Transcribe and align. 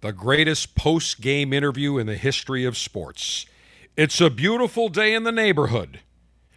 the 0.00 0.12
greatest 0.12 0.74
post 0.74 1.20
game 1.20 1.52
interview 1.52 1.98
in 1.98 2.06
the 2.06 2.16
history 2.16 2.64
of 2.64 2.78
sports. 2.78 3.46
It's 3.96 4.20
a 4.20 4.30
beautiful 4.30 4.88
day 4.88 5.12
in 5.12 5.24
the 5.24 5.32
neighborhood. 5.32 6.00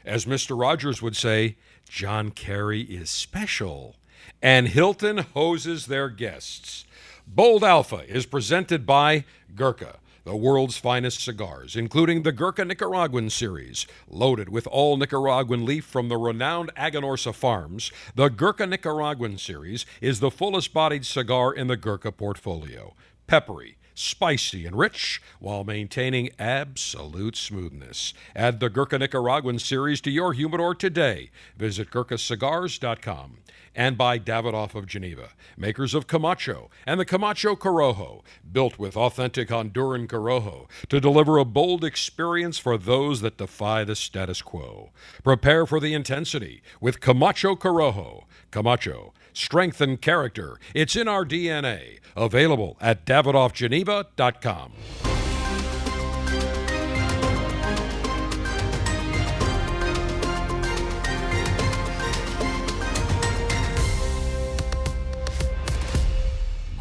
As 0.05 0.25
Mr. 0.25 0.59
Rogers 0.59 1.01
would 1.01 1.15
say, 1.15 1.57
John 1.89 2.31
Kerry 2.31 2.81
is 2.81 3.09
special. 3.09 3.95
And 4.41 4.67
Hilton 4.67 5.19
hoses 5.19 5.87
their 5.87 6.09
guests. 6.09 6.85
Bold 7.27 7.63
Alpha 7.63 8.03
is 8.07 8.25
presented 8.25 8.85
by 8.85 9.25
Gurkha, 9.55 9.97
the 10.23 10.35
world's 10.35 10.77
finest 10.77 11.23
cigars, 11.23 11.75
including 11.75 12.21
the 12.21 12.31
Gurkha 12.31 12.65
Nicaraguan 12.65 13.29
series, 13.29 13.87
loaded 14.07 14.49
with 14.49 14.67
all 14.67 14.97
Nicaraguan 14.97 15.65
leaf 15.65 15.85
from 15.85 16.09
the 16.09 16.17
renowned 16.17 16.71
Aganorsa 16.75 17.33
farms. 17.33 17.91
The 18.15 18.29
Gurkha 18.29 18.67
Nicaraguan 18.67 19.37
series 19.37 19.85
is 19.99 20.19
the 20.19 20.31
fullest 20.31 20.73
bodied 20.73 21.05
cigar 21.05 21.53
in 21.53 21.67
the 21.67 21.77
Gurkha 21.77 22.11
portfolio. 22.11 22.93
Peppery, 23.31 23.77
spicy 23.95 24.65
and 24.65 24.77
rich 24.77 25.21
while 25.39 25.63
maintaining 25.63 26.31
absolute 26.37 27.37
smoothness. 27.37 28.13
Add 28.35 28.59
the 28.59 28.69
Gurkha 28.69 28.99
Nicaraguan 28.99 29.57
series 29.57 30.01
to 30.01 30.11
your 30.11 30.33
humidor 30.33 30.75
today. 30.75 31.31
Visit 31.55 31.91
GurkhaCigars.com. 31.91 33.37
And 33.73 33.97
by 33.97 34.19
Davidoff 34.19 34.75
of 34.75 34.85
Geneva, 34.85 35.29
makers 35.55 35.93
of 35.93 36.07
Camacho 36.07 36.69
and 36.85 36.99
the 36.99 37.05
Camacho 37.05 37.55
Corojo, 37.55 38.21
built 38.51 38.77
with 38.77 38.97
authentic 38.97 39.47
Honduran 39.47 40.07
Corojo 40.07 40.67
to 40.89 40.99
deliver 40.99 41.37
a 41.37 41.45
bold 41.45 41.85
experience 41.85 42.57
for 42.57 42.77
those 42.77 43.21
that 43.21 43.37
defy 43.37 43.85
the 43.85 43.95
status 43.95 44.41
quo. 44.41 44.91
Prepare 45.23 45.65
for 45.65 45.79
the 45.79 45.93
intensity 45.93 46.61
with 46.81 46.99
Camacho 46.99 47.55
Corojo. 47.55 48.25
Camacho, 48.51 49.13
strength 49.31 49.79
and 49.79 50.01
character. 50.01 50.59
It's 50.75 50.97
in 50.97 51.07
our 51.07 51.23
DNA. 51.23 52.00
Available 52.15 52.77
at 52.81 53.05
davidoffgeneva.com. 53.05 54.73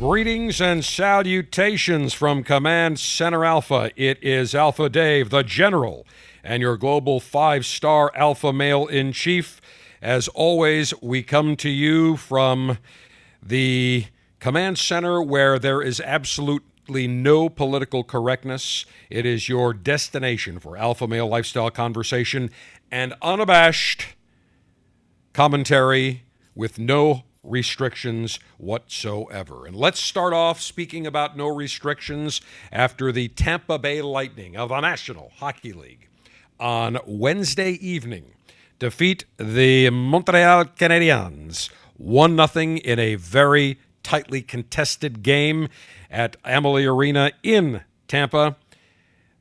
Greetings 0.01 0.63
and 0.63 0.83
salutations 0.83 2.15
from 2.15 2.43
Command 2.43 2.99
Center 2.99 3.45
Alpha. 3.45 3.91
It 3.97 4.17
is 4.25 4.55
Alpha 4.55 4.89
Dave, 4.89 5.29
the 5.29 5.43
General, 5.43 6.07
and 6.43 6.63
your 6.63 6.79
global 6.79 7.21
five 7.21 7.67
star 7.67 8.11
Alpha 8.15 8.51
male 8.51 8.87
in 8.87 9.13
chief. 9.13 9.61
As 10.01 10.27
always, 10.29 10.95
we 11.03 11.23
come 11.23 11.55
to 11.57 11.69
you 11.69 12.17
from 12.17 12.79
the 13.43 14.07
Command 14.41 14.79
Center 14.79 15.23
where 15.23 15.59
there 15.59 15.83
is 15.83 16.01
absolutely 16.01 17.07
no 17.07 17.51
political 17.51 18.03
correctness. 18.03 18.87
It 19.11 19.27
is 19.27 19.51
your 19.51 19.75
destination 19.75 20.59
for 20.59 20.79
alpha 20.79 21.07
male 21.07 21.29
lifestyle 21.29 21.71
conversation 21.71 22.51
and 22.91 23.15
unabashed 23.21 24.17
commentary 25.35 26.25
with 26.55 26.79
no 26.79 27.25
restrictions 27.43 28.41
whatsoever. 28.57 29.67
And 29.67 29.77
let's 29.77 30.01
start 30.01 30.33
off 30.33 30.61
speaking 30.61 31.07
about 31.07 31.37
no 31.37 31.47
restrictions 31.47 32.41
after 32.73 33.13
the 33.13 33.29
Tampa 33.29 33.79
Bay 33.79 34.01
Lightning 34.01 34.57
of 34.57 34.71
the 34.71 34.81
National 34.81 35.33
Hockey 35.37 35.75
League 35.75 36.09
on 36.59 36.99
Wednesday 37.07 37.73
evening 37.73 38.33
defeat 38.79 39.27
the 39.37 39.91
Montreal 39.91 40.65
Canadiens 40.65 41.71
1 41.99 42.49
0 42.49 42.77
in 42.77 42.99
a 42.99 43.15
very 43.17 43.79
tightly 44.03 44.43
contested 44.43 45.23
game 45.23 45.69
at 46.11 46.37
Amalie 46.45 46.87
Arena 46.87 47.33
in 47.43 47.83
Tampa. 48.09 48.57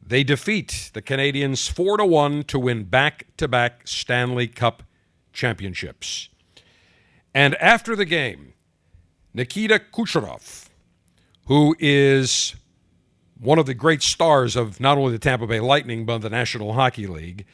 They 0.05 0.23
defeat 0.23 0.91
the 0.93 1.01
Canadians 1.01 1.67
4 1.67 1.97
to 1.97 2.05
1 2.05 2.43
to 2.45 2.59
win 2.59 2.85
back-to-back 2.85 3.87
Stanley 3.87 4.47
Cup 4.47 4.83
championships. 5.33 6.29
And 7.33 7.55
after 7.55 7.95
the 7.95 8.05
game, 8.05 8.53
Nikita 9.33 9.79
Kucherov, 9.93 10.69
who 11.45 11.75
is 11.79 12.55
one 13.39 13.59
of 13.59 13.65
the 13.65 13.73
great 13.73 14.01
stars 14.01 14.55
of 14.55 14.79
not 14.79 14.97
only 14.97 15.11
the 15.11 15.19
Tampa 15.19 15.47
Bay 15.47 15.59
Lightning, 15.59 16.05
but 16.05 16.19
the 16.19 16.29
National 16.29 16.73
Hockey 16.73 17.07
League, 17.07 17.45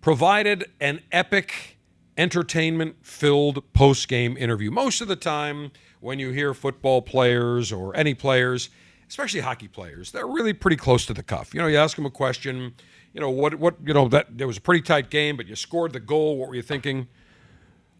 provided 0.00 0.70
an 0.80 1.00
epic, 1.10 1.78
entertainment 2.16 2.96
filled 3.02 3.72
post 3.72 4.08
game 4.08 4.36
interview. 4.36 4.70
Most 4.70 5.00
of 5.00 5.08
the 5.08 5.16
time, 5.16 5.72
when 6.00 6.18
you 6.18 6.30
hear 6.30 6.54
football 6.54 7.02
players 7.02 7.72
or 7.72 7.94
any 7.96 8.14
players, 8.14 8.70
especially 9.08 9.40
hockey 9.40 9.68
players, 9.68 10.12
they're 10.12 10.26
really 10.26 10.52
pretty 10.52 10.76
close 10.76 11.06
to 11.06 11.14
the 11.14 11.22
cuff. 11.22 11.54
You 11.54 11.60
know, 11.60 11.66
you 11.66 11.76
ask 11.76 11.96
them 11.96 12.06
a 12.06 12.10
question, 12.10 12.74
you 13.12 13.20
know, 13.20 13.30
what, 13.30 13.54
what, 13.56 13.76
you 13.84 13.94
know, 13.94 14.08
that 14.08 14.38
there 14.38 14.46
was 14.46 14.58
a 14.58 14.60
pretty 14.60 14.82
tight 14.82 15.10
game, 15.10 15.36
but 15.36 15.46
you 15.46 15.56
scored 15.56 15.92
the 15.92 16.00
goal. 16.00 16.36
What 16.36 16.48
were 16.48 16.54
you 16.54 16.62
thinking? 16.62 17.08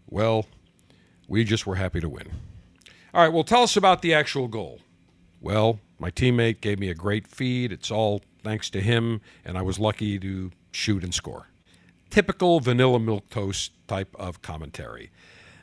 Well, 0.09 0.47
we 1.27 1.45
just 1.45 1.67
were 1.67 1.77
happy 1.77 2.01
to 2.01 2.09
win. 2.09 2.29
All 3.15 3.23
right, 3.23 3.33
well, 3.33 3.45
tell 3.45 3.63
us 3.63 3.77
about 3.77 4.03
the 4.03 4.15
actual 4.15 4.49
goal. 4.49 4.81
Well, 5.41 5.81
my 5.99 6.11
teammate 6.11 6.61
gave 6.61 6.79
me 6.79 6.91
a 6.91 6.95
great 6.95 7.27
feed. 7.27 7.73
It's 7.73 7.91
all 7.91 8.23
thanks 8.43 8.71
to 8.71 8.81
him, 8.81 9.21
and 9.45 9.59
I 9.59 9.63
was 9.63 9.79
lucky 9.79 10.19
to 10.19 10.51
shoot 10.73 11.03
and 11.03 11.15
score. 11.15 11.49
Typical 12.11 12.61
vanilla 12.61 12.99
milk 12.99 13.29
toast 13.31 13.73
type 13.87 14.15
of 14.19 14.41
commentary. 14.43 15.11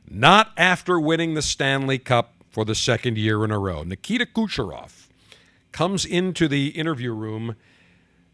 Not 0.09 0.51
after 0.57 0.99
winning 0.99 1.33
the 1.33 1.41
Stanley 1.41 1.97
Cup 1.97 2.33
for 2.49 2.63
the 2.63 2.75
second 2.75 3.17
year 3.17 3.43
in 3.43 3.51
a 3.51 3.59
row. 3.59 3.83
Nikita 3.83 4.25
Kucherov 4.25 5.07
comes 5.71 6.05
into 6.05 6.47
the 6.47 6.69
interview 6.69 7.11
room, 7.11 7.55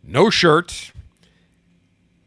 no 0.04 0.30
shirt, 0.30 0.92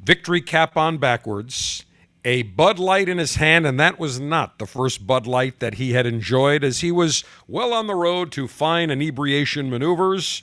victory 0.00 0.40
cap 0.40 0.76
on 0.76 0.98
backwards, 0.98 1.84
a 2.24 2.42
Bud 2.42 2.78
Light 2.78 3.08
in 3.08 3.18
his 3.18 3.36
hand, 3.36 3.66
and 3.66 3.78
that 3.78 3.98
was 3.98 4.18
not 4.18 4.58
the 4.58 4.66
first 4.66 5.06
Bud 5.06 5.26
Light 5.26 5.60
that 5.60 5.74
he 5.74 5.92
had 5.92 6.06
enjoyed, 6.06 6.64
as 6.64 6.80
he 6.80 6.90
was 6.90 7.22
well 7.46 7.72
on 7.72 7.86
the 7.86 7.94
road 7.94 8.32
to 8.32 8.48
fine 8.48 8.90
inebriation 8.90 9.70
maneuvers. 9.70 10.42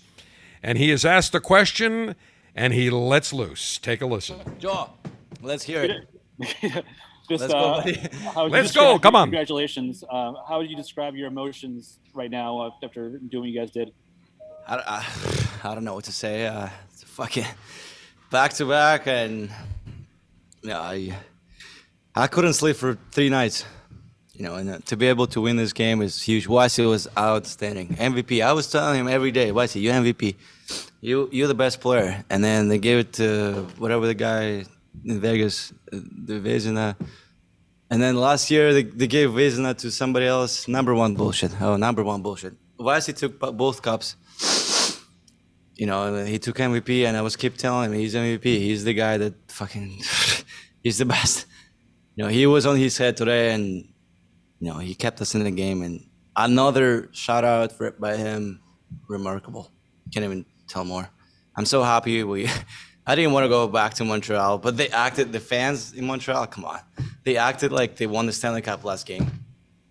And 0.63 0.78
he 0.78 0.91
is 0.91 1.03
asked 1.03 1.33
a 1.33 1.39
question, 1.39 2.16
and 2.56 2.73
he 2.73 2.89
lets 2.89 3.33
loose. 3.33 3.79
Take 3.79 4.01
a 4.01 4.06
listen. 4.06 4.39
Joe, 4.59 4.91
let's 5.41 5.63
hear 5.63 6.06
it. 6.39 6.85
Just, 7.31 7.50
Let's 7.50 7.53
go, 7.53 7.59
uh, 8.40 8.44
would 8.44 8.52
Let's 8.52 8.72
go, 8.72 9.00
come 9.00 9.16
on. 9.16 9.28
Congratulations. 9.28 10.03
Um, 10.09 10.38
how 10.47 10.59
would 10.59 10.69
you 10.69 10.75
describe 10.75 11.16
your 11.16 11.28
emotions 11.28 12.00
right 12.14 12.30
now 12.30 12.59
uh, 12.59 12.72
after 12.84 13.18
doing 13.18 13.44
what 13.44 13.50
you 13.50 13.59
guys 13.59 13.72
did? 13.72 13.94
I, 14.68 14.75
I, 14.75 15.69
I 15.69 15.74
don't 15.75 15.84
know 15.84 15.96
what 15.96 16.03
to 16.06 16.12
say. 16.12 16.46
Uh, 16.46 16.69
it's 16.92 17.03
fucking 17.03 17.46
back 18.30 18.53
to 18.53 18.66
back, 18.66 19.08
and 19.08 19.50
yeah, 20.62 20.80
I 20.80 21.18
I 22.16 22.28
couldn't 22.28 22.53
sleep 22.53 22.75
for 22.75 22.97
three 23.12 23.30
nights. 23.30 23.66
You 24.34 24.48
know, 24.48 24.56
and 24.56 24.69
uh, 24.69 24.80
to 24.86 24.98
be 24.98 25.08
able 25.08 25.28
to 25.28 25.42
win 25.42 25.56
this 25.56 25.74
game 25.74 26.02
is 26.02 26.22
huge. 26.22 26.48
Wesley 26.48 26.86
was 26.86 27.08
outstanding. 27.18 27.90
MVP. 27.90 28.44
I 28.44 28.53
was 28.53 28.72
telling 28.72 29.00
him 29.00 29.08
every 29.08 29.31
day, 29.31 29.52
Wesley, 29.52 29.81
you 29.81 29.92
MVP. 29.92 30.36
You 31.02 31.30
you're 31.31 31.48
the 31.48 31.53
best 31.53 31.80
player. 31.80 32.24
And 32.30 32.44
then 32.44 32.68
they 32.68 32.80
gave 32.80 32.98
it 33.00 33.13
to 33.13 33.68
whatever 33.78 34.08
the 34.08 34.13
guy 34.16 34.66
in 35.06 35.19
Vegas, 35.19 35.72
uh, 35.94 35.98
the 36.25 36.40
Vezina. 36.40 36.96
And 37.91 38.02
then 38.02 38.16
last 38.16 38.50
year 38.50 38.74
they, 38.74 38.84
they 38.84 39.06
gave 39.06 39.31
Vezina 39.31 39.78
to 39.79 39.91
somebody 39.91 40.25
else. 40.25 40.66
Number 40.69 40.96
one 40.96 41.13
bullshit. 41.13 41.52
Oh, 41.62 41.75
number 41.75 42.03
one 42.06 42.22
bullshit. 42.22 42.53
Wesley 42.79 43.13
took 43.13 43.38
both 43.38 43.81
cups. 43.81 44.16
You 45.75 45.88
know, 45.88 46.24
he 46.24 46.40
took 46.40 46.56
MVP, 46.57 47.06
and 47.06 47.18
I 47.18 47.22
was 47.22 47.35
keep 47.35 47.57
telling 47.57 47.91
him 47.91 48.00
he's 48.00 48.16
MVP. 48.16 48.44
He's 48.44 48.85
the 48.85 48.94
guy 48.94 49.18
that 49.18 49.34
fucking, 49.51 50.01
he's 50.84 51.00
the 51.00 51.06
best. 51.06 51.47
You 52.16 52.24
know, 52.24 52.30
he 52.30 52.46
was 52.47 52.66
on 52.66 52.78
his 52.78 52.97
head 52.97 53.18
today, 53.18 53.53
and 53.53 53.66
you 54.59 54.69
know 54.69 54.78
he 54.78 54.96
kept 54.96 55.19
us 55.22 55.35
in 55.35 55.44
the 55.44 55.51
game. 55.51 55.81
And 55.81 56.06
another 56.35 57.09
shout 57.12 57.44
out 57.44 57.74
for, 57.74 57.91
by 57.91 58.16
him, 58.16 58.62
remarkable. 59.10 59.71
Can't 60.13 60.24
even 60.24 60.45
tell 60.68 60.86
more. 60.86 61.10
I'm 61.57 61.65
so 61.65 61.83
happy 61.83 62.24
we. 62.24 62.48
I 63.06 63.15
didn't 63.15 63.33
want 63.33 63.45
to 63.45 63.50
go 63.50 63.68
back 63.68 63.95
to 63.95 64.06
Montreal, 64.06 64.59
but 64.59 64.77
they 64.77 64.89
acted. 64.89 65.31
The 65.31 65.39
fans 65.39 65.94
in 65.94 66.06
Montreal, 66.06 66.48
come 66.48 66.65
on, 66.65 66.80
they 67.24 67.38
acted 67.38 67.71
like 67.71 67.95
they 67.95 68.07
won 68.07 68.25
the 68.25 68.33
Stanley 68.33 68.62
Cup 68.62 68.83
last 68.83 69.06
game. 69.06 69.30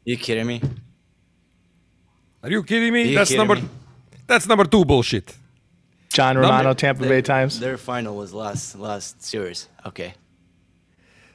you 0.05 0.17
kidding 0.17 0.47
me? 0.47 0.63
Are 2.43 2.51
you 2.51 2.63
kidding 2.63 2.93
me? 2.93 3.11
You 3.11 3.15
that's 3.17 3.31
kidding 3.31 3.47
number 3.47 3.63
me? 3.63 3.69
that's 4.27 4.47
number 4.47 4.65
two 4.65 4.85
bullshit. 4.85 5.37
John 6.09 6.37
Romano, 6.37 6.75
Tampa 6.75 7.03
Bay 7.05 7.23
Times. 7.23 7.61
Their 7.61 7.77
final 7.77 8.17
was 8.17 8.33
last 8.33 8.77
last 8.77 9.23
series. 9.23 9.69
Okay. 9.87 10.15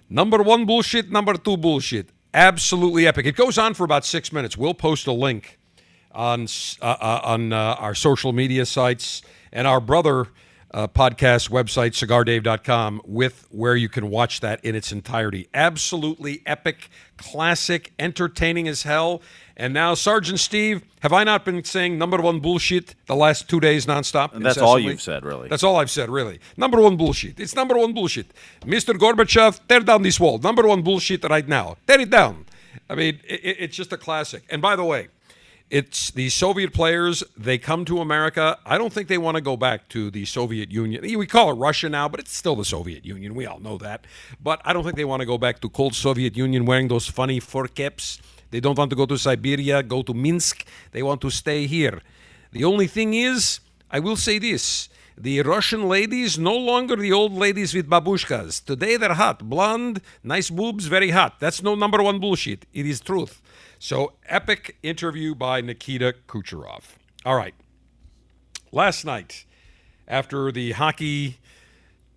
Number 0.09 0.43
one 0.43 0.65
bullshit, 0.65 1.09
number 1.09 1.33
two 1.33 1.57
bullshit. 1.57 2.09
Absolutely 2.33 3.07
epic. 3.07 3.25
It 3.25 3.35
goes 3.35 3.57
on 3.57 3.73
for 3.73 3.83
about 3.85 4.05
six 4.05 4.31
minutes. 4.31 4.57
We'll 4.57 4.73
post 4.73 5.07
a 5.07 5.13
link 5.13 5.57
on 6.11 6.47
uh, 6.81 6.85
uh, 6.85 7.21
on 7.23 7.53
uh, 7.53 7.75
our 7.79 7.95
social 7.95 8.33
media 8.33 8.65
sites, 8.65 9.21
and 9.51 9.67
our 9.67 9.79
brother 9.79 10.27
uh, 10.75 10.87
podcast 10.89 11.49
website, 11.49 11.93
cigardave.com, 11.93 13.01
with 13.05 13.47
where 13.49 13.77
you 13.77 13.87
can 13.87 14.09
watch 14.09 14.41
that 14.41 14.63
in 14.63 14.75
its 14.75 14.91
entirety. 14.91 15.47
Absolutely 15.53 16.41
epic, 16.45 16.89
classic, 17.15 17.93
entertaining 17.97 18.67
as 18.67 18.83
hell. 18.83 19.21
And 19.55 19.73
now, 19.73 19.93
Sergeant 19.93 20.37
Steve, 20.37 20.83
have 20.99 21.13
I 21.13 21.23
not 21.23 21.45
been 21.45 21.63
saying 21.63 21.97
number 21.97 22.17
one 22.17 22.41
bullshit 22.41 22.93
the 23.05 23.15
last 23.15 23.49
two 23.49 23.61
days 23.61 23.85
nonstop? 23.85 24.33
And 24.33 24.45
that's 24.45 24.57
all 24.57 24.77
you've 24.77 25.01
said, 25.01 25.23
really. 25.23 25.47
That's 25.47 25.63
all 25.63 25.77
I've 25.77 25.89
said, 25.89 26.09
really. 26.09 26.41
Number 26.57 26.81
one 26.81 26.97
bullshit. 26.97 27.39
It's 27.39 27.55
number 27.55 27.77
one 27.77 27.93
bullshit. 27.93 28.27
Mr. 28.61 28.93
Gorbachev, 28.93 29.61
tear 29.69 29.79
down 29.79 30.01
this 30.01 30.19
wall. 30.19 30.39
Number 30.39 30.67
one 30.67 30.81
bullshit 30.81 31.23
right 31.23 31.47
now. 31.47 31.77
Tear 31.87 32.01
it 32.01 32.09
down. 32.09 32.45
I 32.89 32.95
mean, 32.95 33.21
it, 33.25 33.55
it's 33.59 33.77
just 33.77 33.93
a 33.93 33.97
classic. 33.97 34.43
And 34.49 34.61
by 34.61 34.75
the 34.75 34.83
way, 34.83 35.07
it's 35.69 36.11
the 36.11 36.29
Soviet 36.29 36.73
players. 36.73 37.23
They 37.35 37.57
come 37.57 37.85
to 37.85 37.99
America. 37.99 38.57
I 38.65 38.77
don't 38.77 38.93
think 38.93 39.07
they 39.07 39.17
want 39.17 39.35
to 39.35 39.41
go 39.41 39.57
back 39.57 39.89
to 39.89 40.11
the 40.11 40.25
Soviet 40.25 40.71
Union. 40.71 41.01
We 41.17 41.25
call 41.25 41.51
it 41.51 41.55
Russia 41.55 41.89
now, 41.89 42.07
but 42.07 42.19
it's 42.19 42.35
still 42.35 42.55
the 42.55 42.65
Soviet 42.65 43.03
Union. 43.03 43.33
We 43.33 43.45
all 43.45 43.59
know 43.59 43.77
that. 43.79 44.05
But 44.41 44.61
I 44.63 44.73
don't 44.73 44.83
think 44.83 44.95
they 44.95 45.05
want 45.05 45.21
to 45.21 45.25
go 45.25 45.37
back 45.37 45.61
to 45.61 45.69
cold 45.69 45.95
Soviet 45.95 46.37
Union 46.37 46.65
wearing 46.65 46.87
those 46.87 47.07
funny 47.07 47.39
fur 47.39 47.67
caps. 47.67 48.19
They 48.51 48.59
don't 48.59 48.77
want 48.77 48.91
to 48.91 48.95
go 48.95 49.05
to 49.07 49.17
Siberia, 49.17 49.81
go 49.81 50.03
to 50.03 50.13
Minsk. 50.13 50.65
They 50.91 51.01
want 51.01 51.21
to 51.21 51.29
stay 51.31 51.65
here. 51.65 52.01
The 52.51 52.63
only 52.63 52.87
thing 52.87 53.13
is, 53.13 53.59
I 53.89 53.99
will 53.99 54.15
say 54.15 54.39
this. 54.39 54.87
The 55.17 55.41
Russian 55.41 55.87
ladies 55.87 56.37
no 56.37 56.55
longer 56.55 56.95
the 56.97 57.13
old 57.13 57.33
ladies 57.33 57.73
with 57.73 57.89
babushkas. 57.89 58.63
Today 58.63 58.97
they're 58.97 59.13
hot, 59.13 59.49
blonde, 59.49 60.01
nice 60.23 60.49
boobs, 60.49 60.87
very 60.87 61.11
hot. 61.11 61.39
That's 61.39 61.63
no 61.63 61.73
number 61.73 62.03
one 62.03 62.19
bullshit. 62.19 62.65
It 62.73 62.85
is 62.85 62.99
truth. 62.99 63.41
So, 63.87 64.13
epic 64.25 64.77
interview 64.81 65.35
by 65.35 65.61
Nikita 65.61 66.15
Kucherov. 66.27 66.95
All 67.23 67.35
right. 67.35 67.53
Last 68.71 69.05
night, 69.05 69.45
after 70.07 70.51
the 70.51 70.71
hockey 70.71 71.37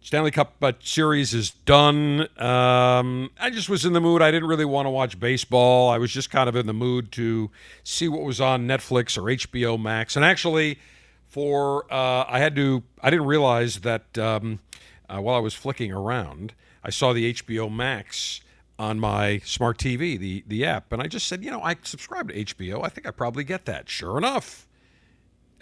Stanley 0.00 0.30
Cup 0.30 0.54
uh, 0.62 0.72
series 0.80 1.34
is 1.34 1.50
done, 1.50 2.26
um, 2.40 3.28
I 3.38 3.50
just 3.50 3.68
was 3.68 3.84
in 3.84 3.92
the 3.92 4.00
mood. 4.00 4.22
I 4.22 4.30
didn't 4.30 4.48
really 4.48 4.64
want 4.64 4.86
to 4.86 4.90
watch 4.90 5.20
baseball. 5.20 5.90
I 5.90 5.98
was 5.98 6.10
just 6.10 6.30
kind 6.30 6.48
of 6.48 6.56
in 6.56 6.66
the 6.66 6.72
mood 6.72 7.12
to 7.12 7.50
see 7.84 8.08
what 8.08 8.22
was 8.22 8.40
on 8.40 8.66
Netflix 8.66 9.18
or 9.18 9.24
HBO 9.24 9.78
Max. 9.78 10.16
And 10.16 10.24
actually, 10.24 10.78
for 11.26 11.84
uh, 11.92 12.24
I 12.26 12.38
had 12.38 12.56
to, 12.56 12.82
I 13.02 13.10
didn't 13.10 13.26
realize 13.26 13.80
that 13.80 14.16
um, 14.16 14.60
uh, 15.06 15.20
while 15.20 15.36
I 15.36 15.40
was 15.40 15.52
flicking 15.52 15.92
around, 15.92 16.54
I 16.82 16.88
saw 16.88 17.12
the 17.12 17.34
HBO 17.34 17.70
Max 17.70 18.40
on 18.78 19.00
my 19.00 19.38
smart 19.44 19.78
TV, 19.78 20.18
the 20.18 20.44
the 20.46 20.64
app, 20.64 20.92
and 20.92 21.02
I 21.02 21.06
just 21.06 21.26
said, 21.26 21.44
you 21.44 21.50
know, 21.50 21.62
I 21.62 21.76
subscribe 21.82 22.28
to 22.28 22.44
HBO. 22.44 22.84
I 22.84 22.88
think 22.88 23.06
I 23.06 23.10
probably 23.10 23.44
get 23.44 23.64
that. 23.64 23.88
Sure 23.88 24.16
enough, 24.16 24.66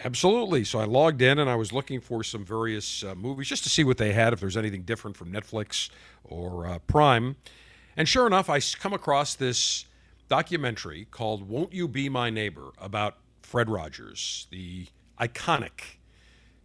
absolutely. 0.04 0.64
So 0.64 0.78
I 0.78 0.84
logged 0.84 1.22
in 1.22 1.38
and 1.38 1.48
I 1.48 1.54
was 1.54 1.72
looking 1.72 2.00
for 2.00 2.22
some 2.22 2.44
various 2.44 3.02
uh, 3.02 3.14
movies 3.14 3.48
just 3.48 3.62
to 3.64 3.70
see 3.70 3.84
what 3.84 3.98
they 3.98 4.12
had, 4.12 4.32
if 4.32 4.40
there's 4.40 4.56
anything 4.56 4.82
different 4.82 5.16
from 5.16 5.32
Netflix 5.32 5.88
or 6.24 6.66
uh, 6.66 6.78
Prime. 6.80 7.36
And 7.96 8.06
sure 8.06 8.26
enough, 8.26 8.50
I 8.50 8.60
come 8.60 8.92
across 8.92 9.34
this 9.34 9.86
documentary 10.28 11.06
called 11.10 11.48
"Won't 11.48 11.72
You 11.72 11.88
Be 11.88 12.08
My 12.08 12.28
Neighbor" 12.30 12.70
about 12.78 13.16
Fred 13.42 13.70
Rogers, 13.70 14.46
the 14.50 14.86
iconic 15.18 15.96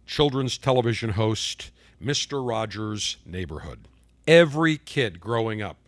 children's 0.04 0.58
television 0.58 1.10
host, 1.10 1.70
Mr. 2.02 2.46
Rogers' 2.46 3.16
Neighborhood. 3.24 3.88
Every 4.26 4.76
kid 4.76 5.20
growing 5.20 5.62
up 5.62 5.81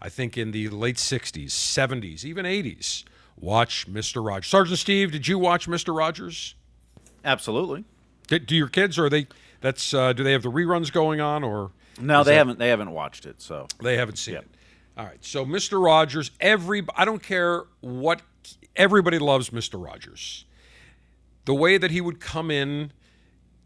I 0.00 0.08
think 0.08 0.36
in 0.36 0.50
the 0.52 0.68
late 0.68 0.96
60s, 0.96 1.46
70s, 1.48 2.24
even 2.24 2.44
80s, 2.44 3.04
watch 3.36 3.90
Mr. 3.90 4.24
Rogers. 4.24 4.48
Sergeant 4.50 4.78
Steve, 4.78 5.12
did 5.12 5.26
you 5.28 5.38
watch 5.38 5.68
Mr. 5.68 5.96
Rogers? 5.96 6.54
Absolutely. 7.24 7.84
Do, 8.28 8.38
do 8.38 8.54
your 8.54 8.68
kids, 8.68 8.98
or 8.98 9.06
are 9.06 9.10
they, 9.10 9.26
that's, 9.60 9.94
uh, 9.94 10.12
do 10.12 10.22
they 10.22 10.32
have 10.32 10.42
the 10.42 10.50
reruns 10.50 10.92
going 10.92 11.20
on, 11.20 11.42
or 11.42 11.70
No, 12.00 12.22
they 12.24 12.32
that- 12.32 12.36
haven't. 12.38 12.58
They 12.58 12.68
haven't 12.68 12.90
watched 12.90 13.26
it. 13.26 13.40
So 13.40 13.66
they 13.82 13.96
haven't 13.96 14.16
seen 14.16 14.34
Yep. 14.34 14.42
it? 14.44 14.50
All 14.98 15.04
right. 15.04 15.24
So 15.24 15.44
Mr. 15.44 15.82
Rogers, 15.82 16.30
every, 16.40 16.82
I 16.94 17.04
don't 17.04 17.22
care 17.22 17.64
what, 17.80 18.22
everybody 18.74 19.18
loves 19.18 19.50
Mr. 19.50 19.82
Rogers. 19.82 20.44
The 21.46 21.54
way 21.54 21.78
that 21.78 21.90
he 21.90 22.00
would 22.00 22.20
come 22.20 22.50
in 22.50 22.92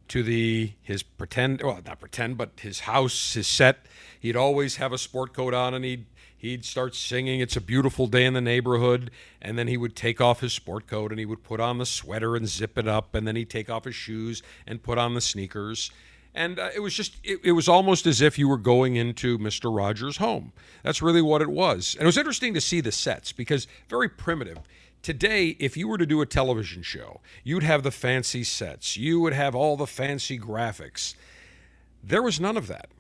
to 0.09 0.23
the 0.25 0.73
his 0.83 1.05
pretend 1.05 1.63
well 1.63 1.79
not 1.87 2.01
pretend 2.01 2.37
but 2.37 2.51
his 2.61 2.81
house 2.81 3.35
his 3.35 3.47
set 3.47 3.87
he'd 4.19 4.35
always 4.35 4.75
have 4.75 4.93
a 4.93 4.99
sport 4.99 5.33
coat 5.33 5.55
on 5.55 5.73
and 5.73 5.85
he'd 5.85 6.05
he'd 6.41 6.65
start 6.65 6.95
singing 6.95 7.39
it's 7.41 7.57
a 7.57 7.61
beautiful 7.61 8.07
day 8.07 8.25
in 8.25 8.33
the 8.33 8.41
neighborhood 8.41 9.11
and 9.43 9.59
then 9.59 9.69
he 9.69 9.77
would 9.77 9.95
take 9.95 10.21
off 10.23 10.41
his 10.41 10.55
sport 10.55 10.87
coat 10.87 11.13
and 11.13 11.19
he 11.19 11.27
would 11.27 11.43
put 11.43 11.61
on 11.61 11.77
the 11.77 11.85
sweater 11.85 12.35
and 12.35 12.49
zip 12.49 12.79
it 12.79 12.89
up 12.89 13.15
and 13.15 13.29
then 13.29 13.37
he'd 13.37 13.51
take 13.51 13.69
off 13.69 13.85
his 13.85 13.95
shoes 13.95 14.43
and 14.67 14.83
put 14.83 14.97
on 14.97 15.15
the 15.15 15.21
sneakers. 15.21 15.91
And 16.35 16.59
uh, 16.59 16.71
it 16.75 16.81
was 16.81 16.95
just 16.95 17.17
it, 17.23 17.41
it 17.45 17.53
was 17.53 17.69
almost 17.69 18.07
as 18.07 18.23
if 18.23 18.39
you 18.39 18.49
were 18.49 18.57
going 18.57 18.97
into 18.97 19.39
mr 19.39 19.75
rogers 19.75 20.17
home. 20.17 20.53
That's 20.83 21.03
really 21.03 21.23
what 21.23 21.43
it 21.43 21.51
was. 21.51 21.95
And 21.95 22.05
it 22.05 22.07
was 22.07 22.17
interesting 22.17 22.55
to 22.55 22.61
see 22.61 22.81
the 22.81 22.93
sets 22.93 23.33
because 23.33 23.67
very 23.89 24.09
primitive. 24.09 24.59
Today, 25.03 25.57
if 25.59 25.77
you 25.77 25.89
were 25.89 25.99
to 25.99 26.07
do 26.07 26.23
a 26.23 26.27
television 26.27 26.83
show, 26.83 27.21
you'd 27.45 27.63
have 27.63 27.83
the 27.83 27.91
fancy 27.91 28.45
sets, 28.45 28.97
you 28.97 29.21
would 29.21 29.33
have 29.33 29.55
all 29.55 29.77
the 29.77 29.87
fancy 29.87 30.39
graphics. 30.39 31.15
There 32.03 32.23
was 32.23 32.41
none 32.41 32.57
of 32.57 32.67
that. 32.69 32.91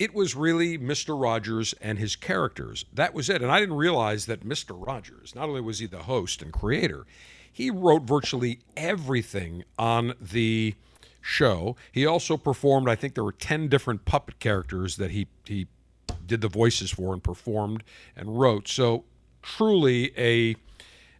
It 0.00 0.14
was 0.14 0.34
really 0.34 0.78
Mr. 0.78 1.20
Rogers 1.20 1.74
and 1.74 1.98
his 1.98 2.16
characters. 2.16 2.86
That 2.90 3.12
was 3.12 3.28
it. 3.28 3.42
And 3.42 3.52
I 3.52 3.60
didn't 3.60 3.76
realize 3.76 4.24
that 4.26 4.40
Mr. 4.40 4.74
Rogers, 4.74 5.34
not 5.34 5.50
only 5.50 5.60
was 5.60 5.80
he 5.80 5.86
the 5.86 6.04
host 6.04 6.40
and 6.40 6.50
creator, 6.54 7.04
he 7.52 7.70
wrote 7.70 8.04
virtually 8.04 8.60
everything 8.78 9.62
on 9.78 10.14
the 10.18 10.74
show. 11.20 11.76
He 11.92 12.06
also 12.06 12.38
performed, 12.38 12.88
I 12.88 12.94
think 12.94 13.14
there 13.14 13.22
were 13.22 13.30
10 13.30 13.68
different 13.68 14.06
puppet 14.06 14.38
characters 14.38 14.96
that 14.96 15.10
he, 15.10 15.28
he 15.44 15.66
did 16.24 16.40
the 16.40 16.48
voices 16.48 16.90
for 16.90 17.12
and 17.12 17.22
performed 17.22 17.84
and 18.16 18.40
wrote. 18.40 18.68
So, 18.68 19.04
truly 19.42 20.12
a 20.16 20.56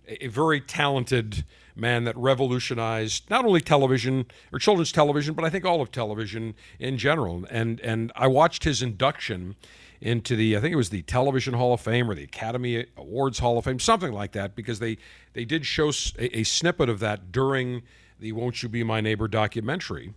a 0.09 0.27
very 0.27 0.61
talented 0.61 1.45
man 1.77 2.05
that 2.05 2.17
revolutionized 2.17 3.29
not 3.31 3.45
only 3.45 3.61
television 3.61 4.27
or 4.53 4.59
children's 4.59 4.93
television, 4.93 5.35
but 5.35 5.45
I 5.45 5.51
think 5.51 5.65
all 5.65 5.81
of 5.81 5.91
television 5.91 6.55
in 6.79 6.99
general. 6.99 7.45
And 7.51 7.81
and 7.81 8.13
I 8.15 8.27
watched 8.27 8.65
his 8.65 8.83
induction 8.83 9.57
into 10.01 10.35
the 10.35 10.57
I 10.57 10.61
think 10.61 10.73
it 10.73 10.77
was 10.77 10.91
the 10.91 11.03
Television 11.03 11.55
Hall 11.55 11.75
of 11.75 11.81
Fame 11.81 12.11
or 12.11 12.15
the 12.15 12.25
Academy 12.25 12.87
Awards 12.97 13.39
Hall 13.39 13.59
of 13.59 13.65
Fame, 13.65 13.79
something 13.79 14.13
like 14.13 14.33
that, 14.33 14.55
because 14.55 14.79
they 14.79 14.99
they 15.33 15.45
did 15.45 15.67
show 15.67 15.89
a 16.19 16.43
snippet 16.43 16.89
of 16.89 17.01
that 17.01 17.33
during 17.33 17.83
the 18.19 18.33
"Won't 18.33 18.63
You 18.63 18.69
Be 18.69 18.83
My 18.83 19.01
Neighbor" 19.01 19.29
documentary. 19.29 20.15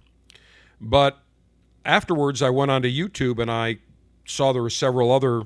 But 0.80 1.20
afterwards, 1.86 2.42
I 2.42 2.50
went 2.50 2.72
onto 2.72 2.90
YouTube 2.90 3.40
and 3.40 3.52
I 3.52 3.78
saw 4.26 4.54
there 4.54 4.62
were 4.62 4.70
several 4.70 5.12
other 5.12 5.44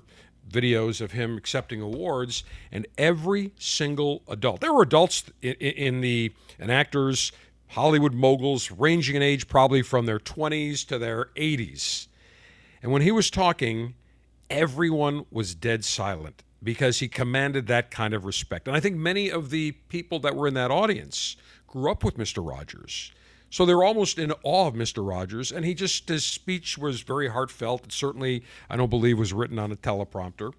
videos 0.50 1.02
of 1.02 1.12
him 1.12 1.38
accepting 1.38 1.82
awards, 1.82 2.44
and 2.72 2.88
every 2.98 3.52
single 3.58 4.24
adult. 4.28 4.62
There 4.62 4.74
were 4.74 4.84
adults 4.84 5.24
in, 5.42 5.54
in 5.54 6.02
the 6.02 6.34
and 6.60 6.72
actors, 6.72 7.32
Hollywood 7.68 8.14
moguls, 8.14 8.72
ranging 8.72 9.16
in 9.16 9.22
age 9.22 9.48
probably 9.48 9.82
from 9.82 10.06
their 10.06 10.20
20s 10.20 10.86
to 10.88 10.98
their 10.98 11.26
80s. 11.36 12.08
And 12.82 12.92
when 12.92 13.02
he 13.02 13.12
was 13.12 13.30
talking, 13.30 13.96
everyone 14.50 15.26
was 15.32 15.56
dead 15.56 15.84
silent 15.84 16.44
because 16.64 17.00
he 17.00 17.08
commanded 17.08 17.68
that 17.68 17.92
kind 17.92 18.14
of 18.14 18.26
respect. 18.26 18.68
And 18.68 18.76
I 18.76 18.80
think 18.80 18.96
many 18.96 19.30
of 19.30 19.50
the 19.50 19.72
people 19.90 20.20
that 20.20 20.36
were 20.36 20.48
in 20.48 20.54
that 20.56 20.72
audience 20.72 21.36
grew 21.68 21.92
up 21.92 22.04
with 22.04 22.18
Mr. 22.18 22.48
Rogers. 22.48 23.12
So 23.50 23.66
they 23.66 23.74
were 23.74 23.84
almost 23.84 24.20
in 24.20 24.34
awe 24.44 24.68
of 24.68 24.74
Mr. 24.74 25.08
Rogers, 25.08 25.52
and 25.52 25.66
he 25.66 25.74
just 25.74 26.10
his 26.10 26.26
speech 26.26 26.78
was 26.78 27.02
very 27.02 27.30
heartfelt. 27.30 27.86
It 27.86 27.92
certainly, 27.92 28.44
I 28.70 28.76
don't 28.76 28.90
believe, 28.90 29.18
was 29.18 29.34
written 29.34 29.58
on 29.58 29.72
a 29.72 29.76
teleprompter, 29.76 30.54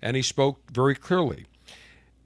and 0.00 0.16
he 0.16 0.22
spoke 0.22 0.70
very 0.70 0.94
clearly. 0.94 1.46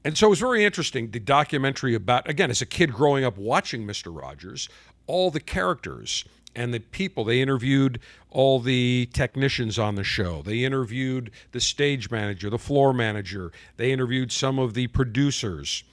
And 0.04 0.16
so 0.16 0.28
it 0.28 0.30
was 0.30 0.38
very 0.40 0.64
interesting. 0.64 1.10
The 1.10 1.20
documentary 1.20 1.94
about 1.94 2.28
again, 2.28 2.50
as 2.50 2.62
a 2.62 2.66
kid 2.66 2.92
growing 2.92 3.24
up 3.24 3.36
watching 3.36 3.86
Mr. 3.86 4.16
Rogers, 4.16 4.68
all 5.06 5.30
the 5.30 5.40
characters 5.40 6.24
and 6.54 6.72
the 6.72 6.80
people 6.80 7.22
they 7.22 7.40
interviewed 7.40 8.00
all 8.30 8.58
the 8.58 9.08
technicians 9.12 9.78
on 9.78 9.94
the 9.94 10.02
show 10.02 10.42
they 10.42 10.64
interviewed 10.64 11.30
the 11.52 11.60
stage 11.60 12.10
manager 12.10 12.48
the 12.50 12.58
floor 12.58 12.92
manager 12.92 13.52
they 13.76 13.92
interviewed 13.92 14.32
some 14.32 14.58
of 14.58 14.74
the 14.74 14.86
producers 14.88 15.84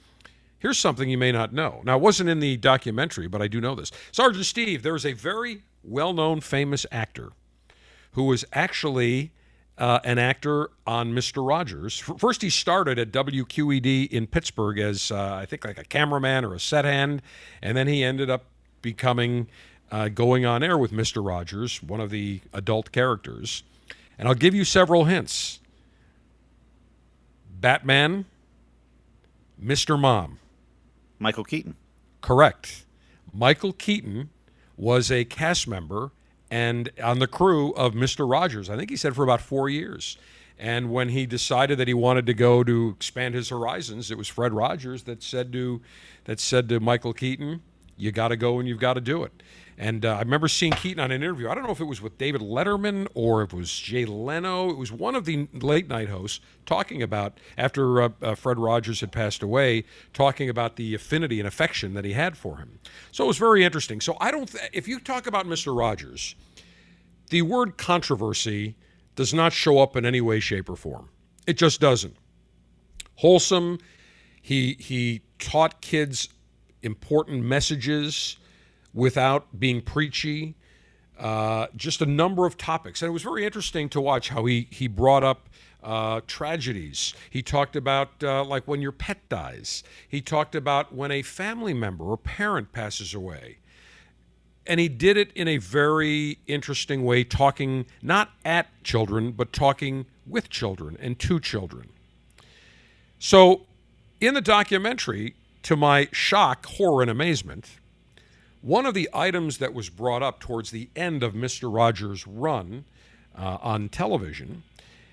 Here's 0.64 0.78
something 0.78 1.10
you 1.10 1.18
may 1.18 1.30
not 1.30 1.52
know. 1.52 1.82
Now, 1.84 1.96
it 1.96 2.00
wasn't 2.00 2.30
in 2.30 2.40
the 2.40 2.56
documentary, 2.56 3.28
but 3.28 3.42
I 3.42 3.48
do 3.48 3.60
know 3.60 3.74
this. 3.74 3.92
Sergeant 4.12 4.46
Steve, 4.46 4.82
there 4.82 4.96
is 4.96 5.04
a 5.04 5.12
very 5.12 5.62
well 5.82 6.14
known, 6.14 6.40
famous 6.40 6.86
actor 6.90 7.32
who 8.12 8.22
was 8.22 8.46
actually 8.50 9.30
uh, 9.76 10.00
an 10.04 10.18
actor 10.18 10.70
on 10.86 11.12
Mr. 11.12 11.46
Rogers. 11.46 11.98
First, 11.98 12.40
he 12.40 12.48
started 12.48 12.98
at 12.98 13.12
WQED 13.12 14.08
in 14.08 14.26
Pittsburgh 14.26 14.78
as, 14.78 15.10
uh, 15.10 15.34
I 15.34 15.44
think, 15.44 15.66
like 15.66 15.76
a 15.76 15.84
cameraman 15.84 16.46
or 16.46 16.54
a 16.54 16.60
set 16.60 16.86
hand, 16.86 17.20
and 17.60 17.76
then 17.76 17.86
he 17.86 18.02
ended 18.02 18.30
up 18.30 18.46
becoming, 18.80 19.48
uh, 19.92 20.08
going 20.08 20.46
on 20.46 20.62
air 20.62 20.78
with 20.78 20.92
Mr. 20.92 21.22
Rogers, 21.22 21.82
one 21.82 22.00
of 22.00 22.08
the 22.08 22.40
adult 22.54 22.90
characters. 22.90 23.64
And 24.18 24.26
I'll 24.26 24.34
give 24.34 24.54
you 24.54 24.64
several 24.64 25.04
hints 25.04 25.60
Batman, 27.60 28.24
Mr. 29.62 30.00
Mom. 30.00 30.38
Michael 31.24 31.44
Keaton. 31.44 31.74
Correct. 32.20 32.84
Michael 33.32 33.72
Keaton 33.72 34.28
was 34.76 35.10
a 35.10 35.24
cast 35.24 35.66
member 35.66 36.12
and 36.50 36.90
on 37.02 37.18
the 37.18 37.26
crew 37.26 37.72
of 37.72 37.94
Mr. 37.94 38.30
Rogers. 38.30 38.68
I 38.68 38.76
think 38.76 38.90
he 38.90 38.96
said 38.96 39.16
for 39.16 39.24
about 39.24 39.40
four 39.40 39.70
years. 39.70 40.18
And 40.58 40.92
when 40.92 41.08
he 41.08 41.24
decided 41.24 41.78
that 41.78 41.88
he 41.88 41.94
wanted 41.94 42.26
to 42.26 42.34
go 42.34 42.62
to 42.62 42.90
expand 42.94 43.34
his 43.34 43.48
horizons, 43.48 44.10
it 44.10 44.18
was 44.18 44.28
Fred 44.28 44.52
Rogers 44.52 45.04
that 45.04 45.22
said 45.22 45.50
to 45.54 45.80
that 46.24 46.40
said 46.40 46.68
to 46.68 46.78
Michael 46.78 47.14
Keaton, 47.14 47.62
"You 47.96 48.12
got 48.12 48.28
to 48.28 48.36
go 48.36 48.58
and 48.58 48.68
you've 48.68 48.78
got 48.78 48.94
to 48.94 49.00
do 49.00 49.24
it." 49.24 49.42
And 49.76 50.04
uh, 50.04 50.14
I 50.14 50.20
remember 50.20 50.46
seeing 50.46 50.72
Keaton 50.72 51.02
on 51.02 51.10
an 51.10 51.22
interview. 51.22 51.48
I 51.48 51.54
don't 51.54 51.64
know 51.64 51.72
if 51.72 51.80
it 51.80 51.84
was 51.84 52.00
with 52.00 52.16
David 52.16 52.40
Letterman 52.40 53.08
or 53.14 53.42
if 53.42 53.52
it 53.52 53.56
was 53.56 53.76
Jay 53.76 54.04
Leno. 54.04 54.70
It 54.70 54.76
was 54.76 54.92
one 54.92 55.16
of 55.16 55.24
the 55.24 55.48
late 55.52 55.88
night 55.88 56.08
hosts 56.08 56.40
talking 56.64 57.02
about, 57.02 57.38
after 57.58 58.02
uh, 58.02 58.08
uh, 58.22 58.34
Fred 58.36 58.58
Rogers 58.58 59.00
had 59.00 59.10
passed 59.10 59.42
away, 59.42 59.84
talking 60.12 60.48
about 60.48 60.76
the 60.76 60.94
affinity 60.94 61.40
and 61.40 61.48
affection 61.48 61.94
that 61.94 62.04
he 62.04 62.12
had 62.12 62.36
for 62.36 62.58
him. 62.58 62.78
So 63.10 63.24
it 63.24 63.26
was 63.26 63.38
very 63.38 63.64
interesting. 63.64 64.00
So 64.00 64.16
I 64.20 64.30
don't, 64.30 64.46
th- 64.46 64.70
if 64.72 64.86
you 64.86 65.00
talk 65.00 65.26
about 65.26 65.46
Mr. 65.46 65.76
Rogers, 65.76 66.36
the 67.30 67.42
word 67.42 67.76
controversy 67.76 68.76
does 69.16 69.34
not 69.34 69.52
show 69.52 69.78
up 69.78 69.96
in 69.96 70.04
any 70.04 70.20
way, 70.20 70.38
shape, 70.38 70.68
or 70.68 70.76
form. 70.76 71.08
It 71.46 71.56
just 71.56 71.80
doesn't. 71.80 72.16
Wholesome. 73.16 73.78
He, 74.40 74.74
he 74.78 75.22
taught 75.38 75.80
kids 75.80 76.28
important 76.82 77.42
messages 77.42 78.36
without 78.94 79.58
being 79.58 79.82
preachy. 79.82 80.54
Uh, 81.18 81.66
just 81.76 82.00
a 82.00 82.06
number 82.06 82.46
of 82.46 82.56
topics, 82.56 83.02
and 83.02 83.08
it 83.08 83.12
was 83.12 83.22
very 83.22 83.44
interesting 83.44 83.88
to 83.88 84.00
watch 84.00 84.30
how 84.30 84.44
he 84.46 84.66
he 84.70 84.88
brought 84.88 85.22
up 85.22 85.48
uh, 85.82 86.20
tragedies. 86.26 87.14
He 87.30 87.40
talked 87.40 87.76
about 87.76 88.22
uh, 88.22 88.42
like 88.44 88.66
when 88.66 88.82
your 88.82 88.90
pet 88.90 89.28
dies. 89.28 89.84
He 90.08 90.20
talked 90.20 90.56
about 90.56 90.92
when 90.92 91.12
a 91.12 91.22
family 91.22 91.72
member 91.72 92.04
or 92.04 92.16
parent 92.16 92.72
passes 92.72 93.14
away, 93.14 93.58
and 94.66 94.80
he 94.80 94.88
did 94.88 95.16
it 95.16 95.30
in 95.34 95.46
a 95.46 95.58
very 95.58 96.38
interesting 96.48 97.04
way, 97.04 97.22
talking 97.22 97.86
not 98.02 98.30
at 98.44 98.66
children 98.82 99.30
but 99.32 99.52
talking 99.52 100.06
with 100.26 100.50
children 100.50 100.96
and 100.98 101.18
to 101.20 101.38
children. 101.38 101.90
So, 103.20 103.66
in 104.20 104.34
the 104.34 104.40
documentary, 104.40 105.36
to 105.62 105.76
my 105.76 106.08
shock, 106.12 106.66
horror, 106.66 107.02
and 107.02 107.10
amazement 107.10 107.78
one 108.64 108.86
of 108.86 108.94
the 108.94 109.10
items 109.12 109.58
that 109.58 109.74
was 109.74 109.90
brought 109.90 110.22
up 110.22 110.40
towards 110.40 110.70
the 110.70 110.88
end 110.96 111.22
of 111.22 111.34
Mr. 111.34 111.72
Rogers' 111.72 112.26
run 112.26 112.86
uh, 113.36 113.58
on 113.60 113.90
television 113.90 114.62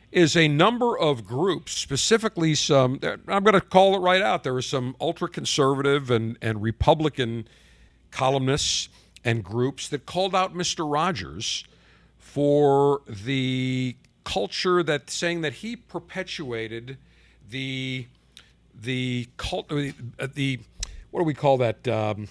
is 0.10 0.38
a 0.38 0.48
number 0.48 0.98
of 0.98 1.26
groups, 1.26 1.74
specifically 1.74 2.56
some, 2.56 2.98
I'm 3.28 3.44
going 3.44 3.54
to 3.54 3.60
call 3.60 3.96
it 3.96 4.00
right 4.00 4.22
out. 4.22 4.44
There 4.44 4.56
are 4.56 4.62
some 4.62 4.96
ultra 5.02 5.28
conservative 5.28 6.10
and, 6.10 6.38
and 6.42 6.62
Republican 6.62 7.46
columnists 8.10 8.88
and 9.26 9.44
groups 9.44 9.90
that 9.90 10.06
called 10.06 10.34
out 10.34 10.54
Mr. 10.56 10.90
Rogers 10.90 11.66
for 12.18 13.02
the 13.06 13.98
culture 14.24 14.82
that 14.82 15.10
saying 15.10 15.42
that 15.42 15.56
he 15.56 15.76
perpetuated 15.76 16.98
the 17.50 18.08
the 18.74 19.28
cult 19.36 19.68
the, 19.68 19.94
the 20.36 20.60
what 21.10 21.20
do 21.20 21.26
we 21.26 21.34
call 21.34 21.58
that 21.58 21.86
um, 21.88 22.28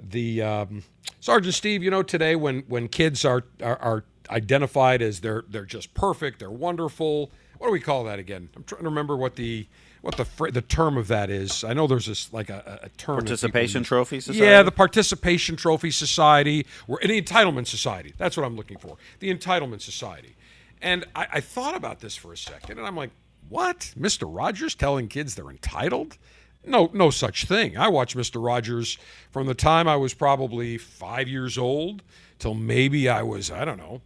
the 0.00 0.42
um, 0.42 0.82
Sergeant 1.20 1.54
Steve, 1.54 1.82
you 1.82 1.90
know, 1.90 2.02
today 2.02 2.36
when 2.36 2.60
when 2.68 2.88
kids 2.88 3.24
are, 3.24 3.44
are, 3.62 3.76
are 3.78 4.04
identified 4.30 5.02
as 5.02 5.20
they're 5.20 5.44
they're 5.48 5.64
just 5.64 5.94
perfect, 5.94 6.38
they're 6.38 6.50
wonderful. 6.50 7.30
What 7.58 7.68
do 7.68 7.72
we 7.72 7.80
call 7.80 8.04
that 8.04 8.18
again? 8.18 8.48
I'm 8.56 8.64
trying 8.64 8.82
to 8.82 8.88
remember 8.88 9.16
what 9.16 9.36
the 9.36 9.66
what 10.00 10.16
the 10.16 10.24
fr- 10.24 10.50
the 10.50 10.62
term 10.62 10.96
of 10.96 11.08
that 11.08 11.30
is. 11.30 11.62
I 11.62 11.74
know 11.74 11.86
there's 11.86 12.06
this 12.06 12.32
like 12.32 12.48
a, 12.50 12.80
a 12.84 12.88
term. 12.90 13.18
Participation 13.18 13.82
trophy 13.82 14.20
society. 14.20 14.44
Yeah, 14.44 14.62
the 14.62 14.72
participation 14.72 15.56
trophy 15.56 15.90
society, 15.90 16.66
or 16.88 16.98
the 17.02 17.20
entitlement 17.20 17.66
society. 17.66 18.14
That's 18.16 18.36
what 18.36 18.46
I'm 18.46 18.56
looking 18.56 18.78
for. 18.78 18.96
The 19.18 19.34
entitlement 19.34 19.82
society. 19.82 20.36
And 20.82 21.04
I, 21.14 21.26
I 21.34 21.40
thought 21.40 21.76
about 21.76 22.00
this 22.00 22.16
for 22.16 22.32
a 22.32 22.36
second, 22.36 22.78
and 22.78 22.86
I'm 22.86 22.96
like, 22.96 23.10
what? 23.50 23.92
Mr. 23.98 24.26
Rogers 24.26 24.74
telling 24.74 25.08
kids 25.08 25.34
they're 25.34 25.50
entitled? 25.50 26.16
No, 26.64 26.90
no 26.92 27.10
such 27.10 27.46
thing. 27.46 27.76
I 27.76 27.88
watched 27.88 28.16
Mr. 28.16 28.44
Rogers 28.44 28.98
from 29.30 29.46
the 29.46 29.54
time 29.54 29.88
I 29.88 29.96
was 29.96 30.12
probably 30.12 30.76
five 30.76 31.26
years 31.26 31.56
old 31.56 32.02
till 32.38 32.54
maybe 32.54 33.08
I 33.08 33.22
was, 33.22 33.50
I 33.50 33.64
don't 33.64 33.78
know, 33.78 34.02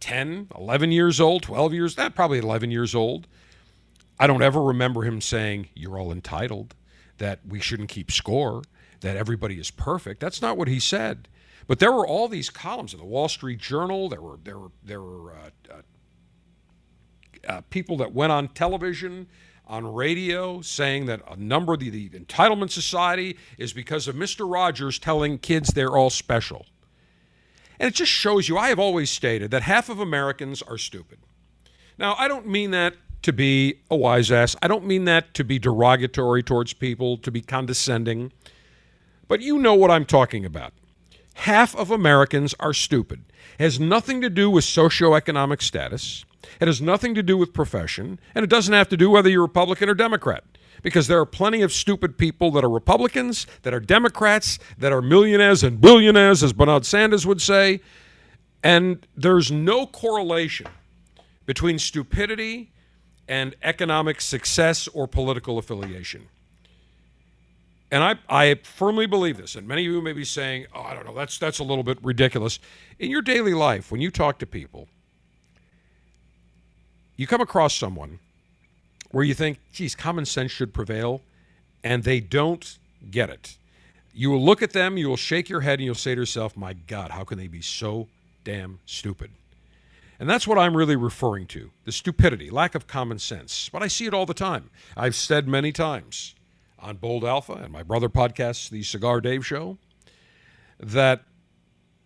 10, 0.00 0.48
11 0.56 0.92
years 0.92 1.20
old, 1.20 1.42
12 1.42 1.74
years, 1.74 1.94
that 1.96 2.14
probably 2.14 2.38
11 2.38 2.70
years 2.70 2.94
old. 2.94 3.26
I 4.18 4.26
don't 4.26 4.42
ever 4.42 4.62
remember 4.62 5.02
him 5.02 5.20
saying, 5.20 5.68
You're 5.74 5.98
all 5.98 6.12
entitled, 6.12 6.74
that 7.18 7.40
we 7.46 7.60
shouldn't 7.60 7.88
keep 7.88 8.10
score, 8.10 8.62
that 9.00 9.16
everybody 9.16 9.58
is 9.58 9.70
perfect. 9.70 10.20
That's 10.20 10.40
not 10.40 10.56
what 10.56 10.68
he 10.68 10.80
said. 10.80 11.28
But 11.66 11.78
there 11.78 11.92
were 11.92 12.06
all 12.06 12.28
these 12.28 12.50
columns 12.50 12.92
in 12.92 13.00
the 13.00 13.06
Wall 13.06 13.28
Street 13.28 13.58
Journal. 13.58 14.08
There 14.08 14.20
were 14.20 14.38
there 14.44 14.58
were 14.58 14.70
there 14.82 15.00
were 15.00 15.32
uh, 15.32 15.50
uh, 15.72 15.82
uh, 17.48 17.60
people 17.70 17.96
that 17.98 18.12
went 18.12 18.32
on 18.32 18.48
television 18.48 19.26
on 19.66 19.92
radio 19.92 20.60
saying 20.60 21.06
that 21.06 21.22
a 21.30 21.36
number 21.36 21.74
of 21.74 21.80
the, 21.80 21.90
the 21.90 22.08
entitlement 22.10 22.70
society 22.70 23.36
is 23.58 23.72
because 23.72 24.08
of 24.08 24.14
Mr. 24.14 24.50
Rogers 24.50 24.98
telling 24.98 25.38
kids 25.38 25.70
they're 25.70 25.96
all 25.96 26.10
special. 26.10 26.66
And 27.78 27.88
it 27.88 27.94
just 27.94 28.12
shows 28.12 28.48
you, 28.48 28.56
I 28.56 28.68
have 28.68 28.78
always 28.78 29.10
stated 29.10 29.50
that 29.50 29.62
half 29.62 29.88
of 29.88 29.98
Americans 29.98 30.62
are 30.62 30.78
stupid. 30.78 31.18
Now, 31.98 32.14
I 32.18 32.28
don't 32.28 32.46
mean 32.46 32.70
that 32.72 32.94
to 33.22 33.32
be 33.32 33.80
a 33.90 33.96
wise 33.96 34.30
ass. 34.30 34.54
I 34.60 34.68
don't 34.68 34.84
mean 34.84 35.04
that 35.04 35.32
to 35.34 35.44
be 35.44 35.58
derogatory 35.58 36.42
towards 36.42 36.74
people, 36.74 37.16
to 37.18 37.30
be 37.30 37.40
condescending. 37.40 38.32
But 39.28 39.40
you 39.40 39.58
know 39.58 39.74
what 39.74 39.90
I'm 39.90 40.04
talking 40.04 40.44
about. 40.44 40.72
Half 41.34 41.74
of 41.74 41.90
Americans 41.90 42.54
are 42.60 42.74
stupid. 42.74 43.24
It 43.58 43.62
has 43.62 43.80
nothing 43.80 44.20
to 44.20 44.30
do 44.30 44.50
with 44.50 44.64
socioeconomic 44.64 45.62
status. 45.62 46.24
It 46.60 46.68
has 46.68 46.80
nothing 46.80 47.14
to 47.14 47.22
do 47.22 47.36
with 47.36 47.52
profession, 47.52 48.18
and 48.34 48.44
it 48.44 48.50
doesn't 48.50 48.74
have 48.74 48.88
to 48.90 48.96
do 48.96 49.10
whether 49.10 49.28
you're 49.28 49.42
Republican 49.42 49.88
or 49.88 49.94
Democrat. 49.94 50.44
Because 50.82 51.06
there 51.06 51.18
are 51.18 51.26
plenty 51.26 51.62
of 51.62 51.72
stupid 51.72 52.18
people 52.18 52.50
that 52.50 52.64
are 52.64 52.68
Republicans, 52.68 53.46
that 53.62 53.72
are 53.72 53.80
Democrats, 53.80 54.58
that 54.76 54.92
are 54.92 55.00
millionaires 55.00 55.62
and 55.62 55.80
billionaires, 55.80 56.42
as 56.42 56.52
Bernard 56.52 56.84
Sanders 56.84 57.26
would 57.26 57.40
say. 57.40 57.80
And 58.62 59.06
there's 59.16 59.50
no 59.50 59.86
correlation 59.86 60.66
between 61.46 61.78
stupidity 61.78 62.70
and 63.28 63.54
economic 63.62 64.20
success 64.20 64.88
or 64.88 65.06
political 65.06 65.58
affiliation. 65.58 66.28
And 67.90 68.02
I, 68.02 68.16
I 68.28 68.54
firmly 68.64 69.06
believe 69.06 69.36
this, 69.36 69.54
and 69.54 69.68
many 69.68 69.86
of 69.86 69.92
you 69.92 70.02
may 70.02 70.12
be 70.12 70.24
saying, 70.24 70.66
oh, 70.74 70.82
I 70.82 70.94
don't 70.94 71.06
know, 71.06 71.14
that's, 71.14 71.38
that's 71.38 71.60
a 71.60 71.64
little 71.64 71.84
bit 71.84 71.98
ridiculous. 72.02 72.58
In 72.98 73.10
your 73.10 73.22
daily 73.22 73.54
life, 73.54 73.92
when 73.92 74.00
you 74.00 74.10
talk 74.10 74.38
to 74.40 74.46
people, 74.46 74.88
you 77.16 77.26
come 77.26 77.40
across 77.40 77.74
someone 77.74 78.18
where 79.10 79.24
you 79.24 79.34
think, 79.34 79.60
geez, 79.72 79.94
common 79.94 80.24
sense 80.24 80.50
should 80.50 80.74
prevail, 80.74 81.20
and 81.84 82.02
they 82.02 82.18
don't 82.20 82.78
get 83.10 83.30
it. 83.30 83.56
You 84.12 84.30
will 84.30 84.44
look 84.44 84.62
at 84.62 84.72
them, 84.72 84.96
you 84.96 85.08
will 85.08 85.16
shake 85.16 85.48
your 85.48 85.60
head, 85.60 85.78
and 85.78 85.86
you'll 85.86 85.94
say 85.94 86.14
to 86.14 86.20
yourself, 86.20 86.56
my 86.56 86.72
God, 86.72 87.10
how 87.10 87.24
can 87.24 87.38
they 87.38 87.46
be 87.46 87.60
so 87.60 88.08
damn 88.42 88.80
stupid? 88.86 89.30
And 90.18 90.30
that's 90.30 90.46
what 90.46 90.58
I'm 90.58 90.76
really 90.76 90.96
referring 90.96 91.46
to 91.48 91.70
the 91.84 91.92
stupidity, 91.92 92.50
lack 92.50 92.74
of 92.74 92.86
common 92.86 93.18
sense. 93.18 93.68
But 93.68 93.82
I 93.82 93.88
see 93.88 94.06
it 94.06 94.14
all 94.14 94.26
the 94.26 94.34
time. 94.34 94.70
I've 94.96 95.16
said 95.16 95.48
many 95.48 95.72
times 95.72 96.34
on 96.78 96.96
Bold 96.96 97.24
Alpha 97.24 97.54
and 97.54 97.72
my 97.72 97.82
brother 97.82 98.08
podcast, 98.08 98.70
The 98.70 98.82
Cigar 98.82 99.20
Dave 99.20 99.44
Show, 99.44 99.78
that 100.78 101.22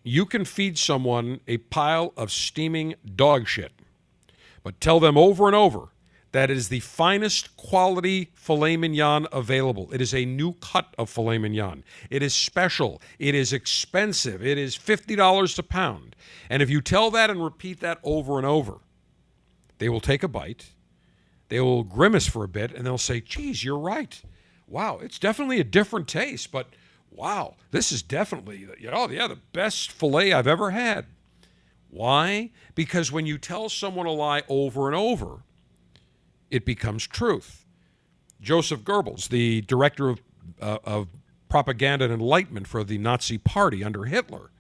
you 0.03 0.25
can 0.25 0.45
feed 0.45 0.79
someone 0.79 1.41
a 1.47 1.59
pile 1.59 2.13
of 2.17 2.31
steaming 2.31 2.95
dog 3.15 3.47
shit 3.47 3.73
but 4.63 4.81
tell 4.81 5.01
them 5.01 5.17
over 5.17 5.47
and 5.47 5.57
over 5.57 5.89
that 6.33 6.51
it 6.51 6.57
is 6.57 6.69
the 6.69 6.81
finest 6.81 7.57
quality 7.57 8.31
filet 8.35 8.77
mignon 8.77 9.27
available. 9.33 9.91
It 9.93 10.01
is 10.01 10.13
a 10.13 10.25
new 10.25 10.53
cut 10.55 10.95
of 10.99 11.09
filet 11.09 11.39
mignon. 11.39 11.85
It 12.11 12.23
is 12.23 12.35
special. 12.35 13.01
It 13.19 13.35
is 13.35 13.53
expensive. 13.53 14.45
It 14.45 14.59
is 14.59 14.77
$50 14.77 15.59
a 15.59 15.63
pound. 15.63 16.17
And 16.51 16.63
if 16.63 16.69
you 16.69 16.81
tell 16.81 17.11
that 17.13 17.31
and 17.31 17.43
repeat 17.43 17.81
that 17.81 17.99
over 18.03 18.37
and 18.37 18.47
over, 18.47 18.79
they 19.79 19.89
will 19.89 20.01
take 20.01 20.23
a 20.23 20.29
bite, 20.29 20.73
they 21.49 21.61
will 21.61 21.85
grimace 21.85 22.27
for 22.27 22.45
a 22.45 22.49
bit, 22.49 22.73
and 22.73 22.85
they'll 22.85 22.99
say, 22.99 23.21
geez, 23.21 23.65
you're 23.65 23.79
right. 23.79 24.21
Wow, 24.67 24.99
it's 25.03 25.19
definitely 25.19 25.61
a 25.61 25.65
different 25.65 26.09
taste, 26.09 26.53
but 26.53 26.69
wow, 27.11 27.55
this 27.71 27.91
is 27.91 28.03
definitely, 28.03 28.69
you 28.79 28.91
know, 28.91 29.09
yeah, 29.09 29.29
the 29.29 29.39
best 29.53 29.91
filet 29.93 30.33
I've 30.33 30.47
ever 30.47 30.73
had. 30.73 31.07
Why? 31.91 32.51
Because 32.75 33.11
when 33.11 33.27
you 33.27 33.39
tell 33.39 33.69
someone 33.69 34.07
a 34.07 34.13
lie 34.13 34.43
over 34.49 34.89
and 34.89 34.97
over, 34.97 35.43
it 36.51 36.65
becomes 36.65 37.07
truth. 37.07 37.65
Joseph 38.41 38.83
Goebbels, 38.83 39.29
the 39.29 39.63
director 39.63 40.09
of, 40.09 40.21
uh, 40.61 40.79
of 40.85 41.09
propaganda 41.49 42.05
and 42.05 42.15
enlightenment 42.15 42.67
for 42.67 42.85
the 42.85 42.99
Nazi 42.99 43.39
Party 43.39 43.83
under 43.83 44.05
Hitler, 44.05 44.51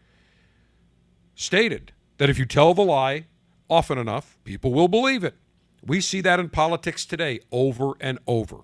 stated 1.35 1.93
that 2.17 2.29
if 2.29 2.39
you 2.39 2.45
tell 2.47 2.75
the 2.75 2.83
lie 2.83 3.27
often 3.71 3.99
enough, 3.99 4.39
people 4.45 4.73
will 4.73 4.89
believe 4.89 5.23
it. 5.23 5.37
We 5.85 6.01
see 6.01 6.21
that 6.23 6.41
in 6.41 6.49
politics 6.49 7.05
today 7.05 7.41
over 7.53 7.93
and 8.01 8.19
over. 8.27 8.59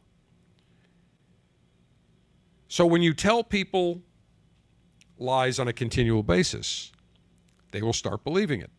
So 2.66 2.84
when 2.86 3.02
you 3.02 3.14
tell 3.14 3.44
people 3.44 4.02
lies 5.16 5.60
on 5.60 5.68
a 5.68 5.72
continual 5.72 6.24
basis, 6.24 6.90
they 7.74 7.82
will 7.82 7.92
start 7.92 8.22
believing 8.22 8.60
it. 8.60 8.70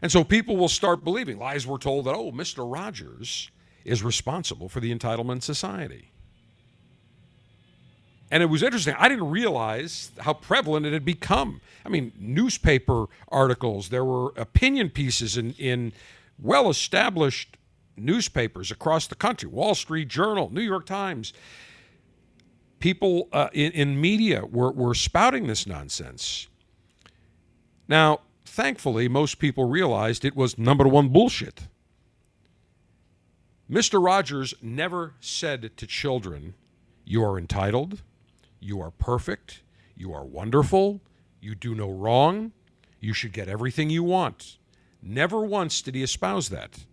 And 0.00 0.12
so 0.12 0.22
people 0.22 0.56
will 0.56 0.68
start 0.68 1.02
believing 1.02 1.38
lies 1.38 1.66
were 1.66 1.78
told 1.78 2.04
that, 2.06 2.14
oh, 2.14 2.30
Mr. 2.30 2.70
Rogers 2.72 3.50
is 3.84 4.02
responsible 4.02 4.68
for 4.68 4.78
the 4.80 4.94
entitlement 4.94 5.42
society. 5.42 6.12
And 8.30 8.42
it 8.42 8.46
was 8.46 8.62
interesting. 8.62 8.94
I 8.98 9.08
didn't 9.08 9.30
realize 9.30 10.12
how 10.18 10.34
prevalent 10.34 10.86
it 10.86 10.92
had 10.92 11.04
become. 11.04 11.60
I 11.84 11.88
mean, 11.88 12.12
newspaper 12.18 13.06
articles, 13.28 13.88
there 13.88 14.04
were 14.04 14.32
opinion 14.36 14.90
pieces 14.90 15.36
in, 15.36 15.52
in 15.54 15.92
well 16.38 16.68
established 16.68 17.56
newspapers 17.96 18.70
across 18.70 19.06
the 19.06 19.14
country 19.14 19.48
Wall 19.48 19.74
Street 19.74 20.08
Journal, 20.08 20.50
New 20.52 20.62
York 20.62 20.86
Times. 20.86 21.32
People 22.78 23.28
uh, 23.32 23.48
in, 23.52 23.72
in 23.72 24.00
media 24.00 24.44
were, 24.46 24.70
were 24.70 24.94
spouting 24.94 25.48
this 25.48 25.66
nonsense. 25.66 26.46
Now, 27.88 28.20
thankfully, 28.58 29.06
most 29.06 29.38
people 29.38 29.68
realized 29.68 30.24
it 30.24 30.34
was 30.34 30.58
number 30.58 30.88
one 30.88 31.10
bullshit. 31.10 31.68
Mr. 33.70 34.04
Rogers 34.04 34.52
never 34.60 35.14
said 35.20 35.76
to 35.76 35.86
children, 35.86 36.54
You 37.04 37.22
are 37.22 37.38
entitled, 37.38 38.02
you 38.58 38.80
are 38.80 38.90
perfect, 38.90 39.62
you 39.94 40.12
are 40.12 40.24
wonderful, 40.24 41.00
you 41.40 41.54
do 41.54 41.72
no 41.72 41.88
wrong, 41.88 42.50
you 42.98 43.12
should 43.12 43.32
get 43.32 43.48
everything 43.48 43.90
you 43.90 44.02
want. 44.02 44.58
Never 45.00 45.42
once 45.42 45.80
did 45.80 45.94
he 45.94 46.02
espouse 46.02 46.48
that. 46.48 46.84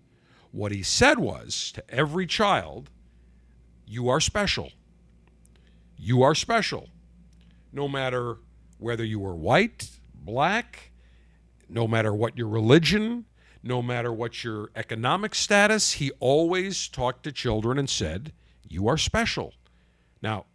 What 0.51 0.72
he 0.72 0.84
said 0.84 1.17
was 1.17 1.72
to 1.72 1.84
every 1.89 2.27
child, 2.27 2.91
You 3.88 4.07
are 4.07 4.22
special. 4.22 4.72
You 5.98 6.22
are 6.22 6.36
special. 6.36 6.89
No 7.74 7.88
matter 7.88 8.38
whether 8.77 9.03
you 9.03 9.19
were 9.19 9.36
white, 9.36 9.89
black, 10.13 10.91
no 11.69 11.88
matter 11.88 12.13
what 12.13 12.38
your 12.38 12.48
religion, 12.48 13.25
no 13.63 13.81
matter 13.81 14.13
what 14.13 14.43
your 14.43 14.69
economic 14.75 15.34
status, 15.34 15.93
he 15.93 16.12
always 16.19 16.88
talked 16.88 17.24
to 17.24 17.31
children 17.31 17.79
and 17.79 17.89
said, 17.89 18.31
You 18.67 18.88
are 18.88 18.98
special. 18.98 19.53
Now, 20.22 20.45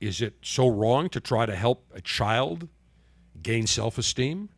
is 0.00 0.20
it 0.20 0.34
so 0.42 0.68
wrong 0.68 1.08
to 1.10 1.20
try 1.20 1.46
to 1.46 1.54
help 1.54 1.86
a 1.94 2.00
child 2.00 2.68
gain 3.42 3.66
self 3.66 3.98
esteem? 3.98 4.48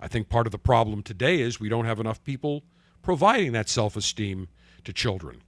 I 0.00 0.08
think 0.08 0.28
part 0.28 0.46
of 0.46 0.50
the 0.50 0.58
problem 0.58 1.02
today 1.02 1.40
is 1.40 1.60
we 1.60 1.68
don't 1.68 1.84
have 1.84 2.00
enough 2.00 2.24
people 2.24 2.64
providing 3.02 3.52
that 3.52 3.68
self 3.68 3.96
esteem 3.96 4.48
to 4.84 4.92
children. 4.92 5.42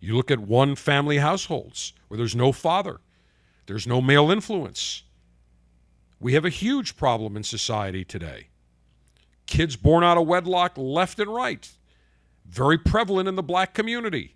You 0.00 0.16
look 0.16 0.30
at 0.30 0.40
one 0.40 0.74
family 0.74 1.18
households 1.18 1.92
where 2.08 2.18
there's 2.18 2.34
no 2.34 2.50
father, 2.50 3.00
there's 3.66 3.86
no 3.86 4.00
male 4.00 4.30
influence. 4.30 5.04
We 6.18 6.34
have 6.34 6.44
a 6.44 6.50
huge 6.50 6.96
problem 6.96 7.36
in 7.36 7.42
society 7.42 8.04
today 8.04 8.48
kids 9.52 9.76
born 9.76 10.02
out 10.02 10.16
of 10.16 10.26
wedlock 10.26 10.72
left 10.78 11.20
and 11.20 11.32
right. 11.32 11.70
Very 12.46 12.78
prevalent 12.78 13.28
in 13.28 13.36
the 13.36 13.42
black 13.42 13.74
community. 13.74 14.34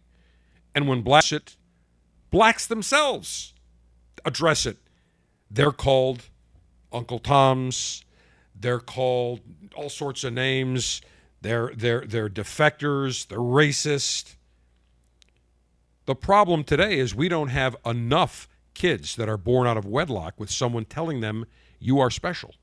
And 0.74 0.86
when 0.86 1.00
blacks 1.00 1.32
it, 1.32 1.56
blacks 2.30 2.66
themselves 2.66 3.54
address 4.26 4.66
it. 4.66 4.76
They're 5.50 5.72
called 5.72 6.24
Uncle 6.92 7.18
Toms. 7.18 8.04
They're 8.54 8.78
called 8.78 9.40
all 9.74 9.88
sorts 9.88 10.22
of 10.22 10.34
names. 10.34 11.00
They're, 11.40 11.72
they're, 11.74 12.04
they're 12.06 12.28
defectors. 12.28 13.26
They're 13.26 13.38
racist. 13.38 14.34
The 16.04 16.14
problem 16.14 16.62
today 16.62 16.98
is 16.98 17.14
we 17.14 17.30
don't 17.30 17.48
have 17.48 17.74
enough 17.86 18.48
kids 18.74 19.16
that 19.16 19.30
are 19.30 19.38
born 19.38 19.66
out 19.66 19.78
of 19.78 19.86
wedlock 19.86 20.34
with 20.36 20.50
someone 20.50 20.84
telling 20.84 21.20
them 21.20 21.46
you 21.78 22.00
are 22.00 22.10
special 22.10 22.54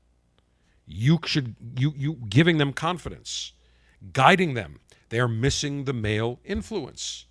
you 0.86 1.18
should 1.24 1.56
you 1.76 1.94
you 1.96 2.14
giving 2.28 2.58
them 2.58 2.72
confidence 2.72 3.52
guiding 4.12 4.54
them. 4.54 4.80
They 5.08 5.20
are 5.20 5.28
missing 5.28 5.84
the 5.84 5.92
male 5.92 6.40
influence. 6.44 7.26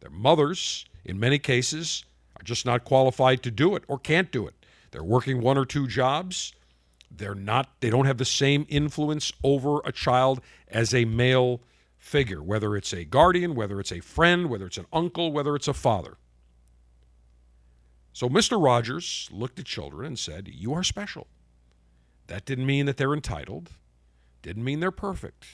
Their 0.00 0.10
mothers 0.10 0.84
in 1.04 1.18
many 1.18 1.38
cases 1.38 2.04
are 2.36 2.42
just 2.42 2.66
not 2.66 2.84
qualified 2.84 3.42
to 3.44 3.50
do 3.50 3.76
it 3.76 3.84
or 3.88 3.98
can't 3.98 4.30
do 4.30 4.46
it. 4.46 4.54
They're 4.90 5.04
working 5.04 5.40
one 5.40 5.56
or 5.56 5.64
two 5.64 5.86
jobs. 5.86 6.52
They're 7.10 7.34
not 7.34 7.68
they 7.80 7.90
don't 7.90 8.06
have 8.06 8.18
the 8.18 8.24
same 8.24 8.66
influence 8.68 9.32
over 9.44 9.80
a 9.84 9.92
child 9.92 10.40
as 10.68 10.94
a 10.94 11.04
male 11.04 11.60
figure 11.98 12.42
whether 12.42 12.76
it's 12.76 12.92
a 12.92 13.04
guardian 13.04 13.54
whether 13.54 13.78
it's 13.78 13.92
a 13.92 14.00
friend 14.00 14.50
whether 14.50 14.66
it's 14.66 14.78
an 14.78 14.86
uncle 14.92 15.30
whether 15.30 15.54
it's 15.54 15.68
a 15.68 15.74
father. 15.74 16.16
So 18.12 18.28
mr 18.28 18.62
rogers 18.62 19.28
looked 19.30 19.58
at 19.60 19.66
children 19.66 20.06
and 20.06 20.18
said 20.18 20.48
you 20.48 20.72
are 20.72 20.82
special 20.82 21.28
that 22.32 22.46
didn't 22.46 22.64
mean 22.64 22.86
that 22.86 22.96
they're 22.96 23.12
entitled, 23.12 23.72
didn't 24.40 24.64
mean 24.64 24.80
they're 24.80 24.90
perfect. 24.90 25.44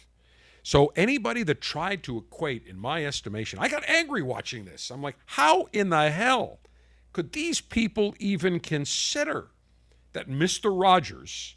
So 0.62 0.93
anybody 0.95 1.43
that 1.43 1.61
tried 1.61 2.05
to 2.05 2.19
equate, 2.19 2.69
in 2.69 2.79
my 2.79 3.05
estimation, 3.05 3.59
I 3.59 3.69
got 3.69 3.83
angry 3.88 4.23
watching 4.23 4.64
this. 4.64 4.88
I'm 4.91 5.03
like, 5.03 5.17
how 5.27 5.67
in 5.73 5.88
the 5.88 6.09
hell 6.11 6.61
could 7.12 7.33
these 7.33 7.61
people 7.61 8.14
even 8.21 8.61
consider 8.61 9.49
that 10.12 10.29
Mr. 10.29 10.71
Rogers 10.73 11.57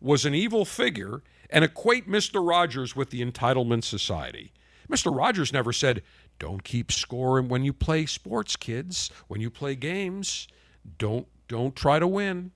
was 0.00 0.24
an 0.24 0.36
evil 0.36 0.64
figure 0.64 1.24
and 1.50 1.64
equate 1.64 2.08
Mr. 2.08 2.46
Rogers 2.46 2.94
with 2.94 3.10
the 3.10 3.24
entitlement 3.24 3.82
society? 3.82 4.52
Mr. 4.88 5.12
Rogers 5.12 5.52
never 5.52 5.72
said, 5.72 6.02
don't 6.38 6.62
keep 6.62 6.92
score 6.92 7.42
when 7.42 7.64
you 7.64 7.72
play 7.72 8.06
sports, 8.06 8.54
kids. 8.54 9.10
When 9.26 9.40
you 9.40 9.50
play 9.50 9.74
games, 9.74 10.46
don't 10.96 11.26
don't 11.48 11.74
try 11.74 11.98
to 11.98 12.06
win 12.06 12.52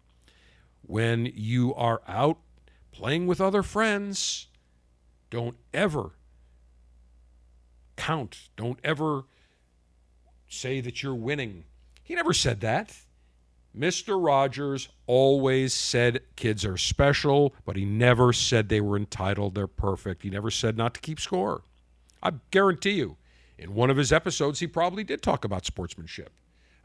when 0.87 1.31
you 1.35 1.75
are 1.75 2.03
out 2.07 2.39
playing 2.93 3.27
with 3.27 3.41
other 3.41 3.63
friends, 3.63 4.47
don't 5.31 5.57
ever 5.73 6.13
count. 7.97 8.49
Don't 8.57 8.79
ever 8.85 9.25
say 10.49 10.81
that 10.81 11.03
you're 11.03 11.15
winning. 11.15 11.65
He 12.03 12.15
never 12.15 12.33
said 12.33 12.61
that. 12.61 12.97
Mr. 13.77 14.25
Rogers 14.25 14.89
always 15.07 15.75
said 15.75 16.21
kids 16.37 16.65
are 16.65 16.77
special, 16.77 17.55
but 17.65 17.77
he 17.77 17.85
never 17.85 18.33
said 18.33 18.69
they 18.69 18.81
were 18.81 18.97
entitled, 18.97 19.55
they're 19.55 19.67
perfect. 19.67 20.23
He 20.23 20.31
never 20.31 20.51
said 20.51 20.77
not 20.77 20.95
to 20.95 21.01
keep 21.01 21.19
score. 21.19 21.63
I 22.23 22.35
guarantee 22.53 22.93
you, 22.93 23.17
in 23.59 23.75
one 23.75 23.91
of 23.91 23.97
his 23.97 24.13
episodes, 24.13 24.61
he 24.61 24.67
probably 24.69 25.03
did 25.03 25.23
talk 25.23 25.45
about 25.45 25.67
sportsmanship, 25.67 26.33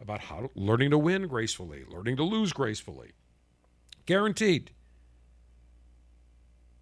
about 0.02 0.22
how 0.22 0.50
learning 0.56 0.90
to 0.90 0.98
win 0.98 1.28
gracefully, 1.28 1.84
learning 1.88 2.18
to 2.18 2.24
lose 2.24 2.54
gracefully. 2.54 3.12
Guaranteed. 4.10 4.72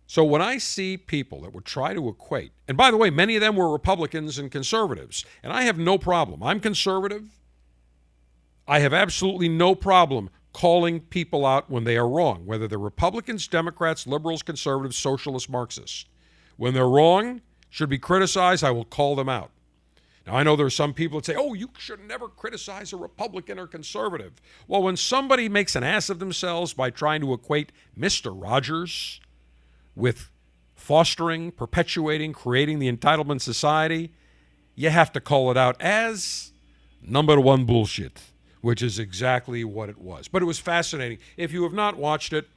So 0.05 0.23
when 0.23 0.41
I 0.41 0.59
see 0.59 0.95
people 0.95 1.41
that 1.41 1.53
would 1.53 1.65
try 1.65 1.93
to 1.93 2.07
equate, 2.07 2.53
and 2.69 2.77
by 2.77 2.89
the 2.89 2.95
way, 2.95 3.09
many 3.09 3.35
of 3.35 3.41
them 3.41 3.57
were 3.57 3.69
Republicans 3.69 4.37
and 4.37 4.49
conservatives, 4.49 5.25
and 5.43 5.51
I 5.51 5.63
have 5.63 5.77
no 5.77 5.97
problem. 5.97 6.41
I'm 6.41 6.61
conservative. 6.61 7.41
I 8.65 8.79
have 8.79 8.93
absolutely 8.93 9.49
no 9.49 9.75
problem 9.75 10.29
calling 10.53 11.01
people 11.01 11.45
out 11.45 11.69
when 11.69 11.83
they 11.83 11.97
are 11.97 12.07
wrong, 12.07 12.45
whether 12.45 12.65
they're 12.65 12.79
Republicans, 12.79 13.45
Democrats, 13.49 14.07
liberals, 14.07 14.41
conservatives, 14.41 14.95
socialists, 14.95 15.49
Marxists. 15.49 16.05
When 16.55 16.73
they're 16.73 16.87
wrong, 16.87 17.41
should 17.69 17.89
be 17.89 17.99
criticized, 17.99 18.63
I 18.63 18.71
will 18.71 18.85
call 18.85 19.17
them 19.17 19.27
out. 19.27 19.51
Now, 20.27 20.35
I 20.35 20.43
know 20.43 20.57
there 20.57 20.65
are 20.65 20.69
some 20.69 20.93
people 20.93 21.19
that 21.19 21.25
say, 21.25 21.35
oh, 21.37 21.53
you 21.53 21.69
should 21.77 22.05
never 22.05 22.27
criticize 22.27 22.91
a 22.91 22.97
Republican 22.97 23.57
or 23.57 23.65
conservative. 23.65 24.33
Well, 24.67 24.83
when 24.83 24.97
somebody 24.97 25.47
makes 25.47 25.73
an 25.73 25.83
ass 25.83 26.09
of 26.09 26.19
themselves 26.19 26.73
by 26.73 26.89
trying 26.89 27.21
to 27.21 27.33
equate 27.33 27.71
Mr. 27.97 28.33
Rogers 28.35 29.21
with 29.95 30.29
fostering, 30.75 31.51
perpetuating, 31.51 32.33
creating 32.33 32.79
the 32.79 32.91
entitlement 32.91 33.39
society, 33.39 34.11
you 34.75 34.89
have 34.89 35.13
to 35.13 35.21
call 35.21 35.49
it 35.49 35.55
out 35.55 35.81
as 35.81 36.51
number 37.01 37.39
one 37.39 37.63
bullshit, 37.63 38.19
which 38.59 38.81
is 38.81 38.99
exactly 38.99 39.63
what 39.63 39.87
it 39.87 39.97
was. 39.97 40.27
But 40.27 40.41
it 40.41 40.45
was 40.45 40.59
fascinating. 40.59 41.19
If 41.37 41.53
you 41.53 41.63
have 41.63 41.73
not 41.73 41.95
watched 41.95 42.33
it, 42.33 42.49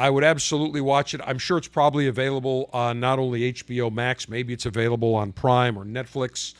I 0.00 0.08
would 0.08 0.24
absolutely 0.24 0.80
watch 0.80 1.12
it. 1.12 1.20
I'm 1.26 1.36
sure 1.36 1.58
it's 1.58 1.68
probably 1.68 2.06
available 2.06 2.70
on 2.72 3.00
not 3.00 3.18
only 3.18 3.52
HBO 3.52 3.92
Max, 3.92 4.30
maybe 4.30 4.54
it's 4.54 4.64
available 4.64 5.14
on 5.14 5.30
Prime 5.30 5.76
or 5.76 5.84
Netflix. 5.84 6.54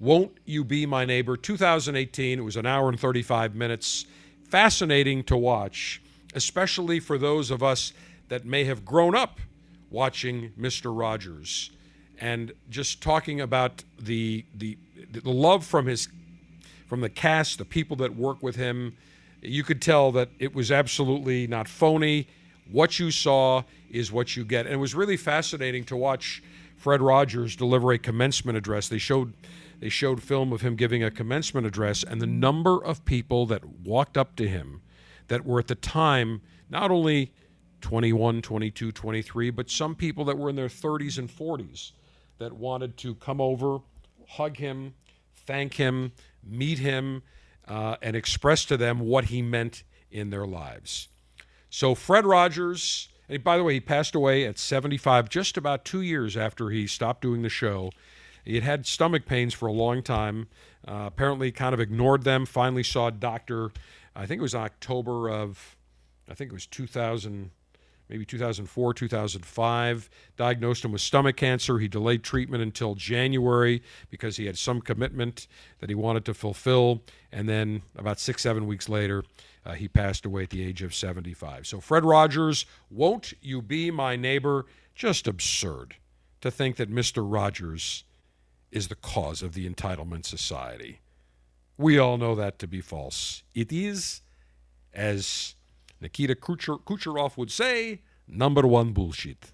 Won't 0.00 0.32
You 0.44 0.64
Be 0.64 0.86
My 0.86 1.04
Neighbor? 1.04 1.36
2018. 1.36 2.40
It 2.40 2.42
was 2.42 2.56
an 2.56 2.66
hour 2.66 2.88
and 2.88 2.98
35 2.98 3.54
minutes. 3.54 4.06
Fascinating 4.42 5.22
to 5.24 5.36
watch, 5.36 6.02
especially 6.34 6.98
for 6.98 7.16
those 7.16 7.52
of 7.52 7.62
us 7.62 7.92
that 8.26 8.44
may 8.44 8.64
have 8.64 8.84
grown 8.84 9.14
up 9.14 9.38
watching 9.88 10.52
Mr. 10.58 10.90
Rogers 10.92 11.70
and 12.18 12.50
just 12.70 13.00
talking 13.00 13.40
about 13.40 13.84
the 14.00 14.44
the 14.52 14.76
the 15.12 15.30
love 15.30 15.64
from 15.64 15.86
his 15.86 16.08
from 16.88 17.02
the 17.02 17.08
cast, 17.08 17.58
the 17.58 17.64
people 17.64 17.94
that 17.98 18.16
work 18.16 18.42
with 18.42 18.56
him. 18.56 18.96
You 19.42 19.62
could 19.62 19.80
tell 19.80 20.10
that 20.10 20.30
it 20.40 20.56
was 20.56 20.72
absolutely 20.72 21.46
not 21.46 21.68
phony 21.68 22.26
what 22.70 22.98
you 22.98 23.10
saw 23.10 23.62
is 23.90 24.12
what 24.12 24.36
you 24.36 24.44
get. 24.44 24.66
And 24.66 24.74
it 24.74 24.78
was 24.78 24.94
really 24.94 25.16
fascinating 25.16 25.84
to 25.84 25.96
watch 25.96 26.42
Fred 26.76 27.02
Rogers 27.02 27.56
deliver 27.56 27.92
a 27.92 27.98
commencement 27.98 28.56
address. 28.56 28.88
They 28.88 28.98
showed 28.98 29.34
they 29.80 29.88
showed 29.88 30.22
film 30.22 30.52
of 30.52 30.60
him 30.60 30.76
giving 30.76 31.02
a 31.02 31.10
commencement 31.10 31.66
address 31.66 32.04
and 32.04 32.20
the 32.20 32.26
number 32.26 32.84
of 32.84 33.04
people 33.06 33.46
that 33.46 33.64
walked 33.64 34.18
up 34.18 34.36
to 34.36 34.46
him 34.46 34.82
that 35.28 35.46
were 35.46 35.58
at 35.58 35.68
the 35.68 35.74
time 35.74 36.42
not 36.68 36.90
only 36.90 37.32
21, 37.80 38.42
22, 38.42 38.92
23, 38.92 39.50
but 39.50 39.70
some 39.70 39.94
people 39.94 40.24
that 40.26 40.36
were 40.36 40.50
in 40.50 40.56
their 40.56 40.68
30s 40.68 41.18
and 41.18 41.30
40s 41.30 41.92
that 42.38 42.52
wanted 42.52 42.96
to 42.98 43.14
come 43.14 43.40
over, 43.40 43.78
hug 44.28 44.58
him, 44.58 44.94
thank 45.46 45.74
him, 45.74 46.12
meet 46.44 46.78
him, 46.78 47.22
uh, 47.66 47.96
and 48.02 48.16
express 48.16 48.64
to 48.66 48.76
them 48.76 49.00
what 49.00 49.26
he 49.26 49.40
meant 49.40 49.82
in 50.10 50.30
their 50.30 50.46
lives. 50.46 51.08
So, 51.70 51.94
Fred 51.94 52.26
Rogers, 52.26 53.08
and 53.28 53.44
by 53.44 53.56
the 53.56 53.62
way, 53.62 53.74
he 53.74 53.80
passed 53.80 54.16
away 54.16 54.44
at 54.44 54.58
75, 54.58 55.28
just 55.28 55.56
about 55.56 55.84
two 55.84 56.02
years 56.02 56.36
after 56.36 56.70
he 56.70 56.88
stopped 56.88 57.22
doing 57.22 57.42
the 57.42 57.48
show. 57.48 57.92
He 58.44 58.56
had 58.56 58.64
had 58.64 58.86
stomach 58.86 59.24
pains 59.24 59.54
for 59.54 59.68
a 59.68 59.72
long 59.72 60.02
time. 60.02 60.48
Uh, 60.86 61.04
apparently, 61.06 61.52
kind 61.52 61.72
of 61.72 61.78
ignored 61.78 62.24
them. 62.24 62.44
Finally, 62.44 62.82
saw 62.82 63.06
a 63.06 63.12
doctor. 63.12 63.70
I 64.16 64.26
think 64.26 64.40
it 64.40 64.42
was 64.42 64.54
October 64.54 65.30
of, 65.30 65.76
I 66.28 66.34
think 66.34 66.50
it 66.50 66.54
was 66.54 66.66
2000, 66.66 67.52
maybe 68.10 68.26
2004, 68.26 68.92
2005. 68.92 70.10
Diagnosed 70.36 70.84
him 70.84 70.92
with 70.92 71.00
stomach 71.00 71.36
cancer. 71.36 71.78
He 71.78 71.88
delayed 71.88 72.22
treatment 72.22 72.62
until 72.62 72.94
January 72.96 73.82
because 74.10 74.36
he 74.36 74.46
had 74.46 74.58
some 74.58 74.80
commitment 74.80 75.46
that 75.78 75.88
he 75.88 75.94
wanted 75.94 76.24
to 76.26 76.34
fulfill. 76.34 77.02
And 77.32 77.48
then 77.48 77.82
about 77.96 78.18
six, 78.18 78.42
seven 78.42 78.66
weeks 78.66 78.88
later, 78.88 79.22
uh, 79.64 79.74
he 79.74 79.88
passed 79.88 80.26
away 80.26 80.42
at 80.42 80.50
the 80.50 80.62
age 80.62 80.82
of 80.82 80.94
75. 80.94 81.66
So, 81.66 81.80
Fred 81.80 82.04
Rogers, 82.04 82.66
won't 82.90 83.32
you 83.40 83.62
be 83.62 83.90
my 83.90 84.16
neighbor? 84.16 84.66
Just 84.94 85.26
absurd 85.26 85.96
to 86.40 86.50
think 86.50 86.76
that 86.76 86.90
Mr. 86.90 87.24
Rogers 87.24 88.04
is 88.72 88.88
the 88.88 88.94
cause 88.94 89.42
of 89.42 89.54
the 89.54 89.68
entitlement 89.68 90.24
society. 90.24 91.00
We 91.76 91.98
all 91.98 92.18
know 92.18 92.34
that 92.34 92.58
to 92.58 92.66
be 92.66 92.80
false. 92.80 93.42
It 93.54 93.72
is, 93.72 94.22
as 94.92 95.54
Nikita 96.00 96.34
Kucher- 96.34 96.82
Kucherov 96.82 97.36
would 97.36 97.50
say, 97.50 98.00
number 98.26 98.66
one 98.66 98.92
bullshit. 98.92 99.52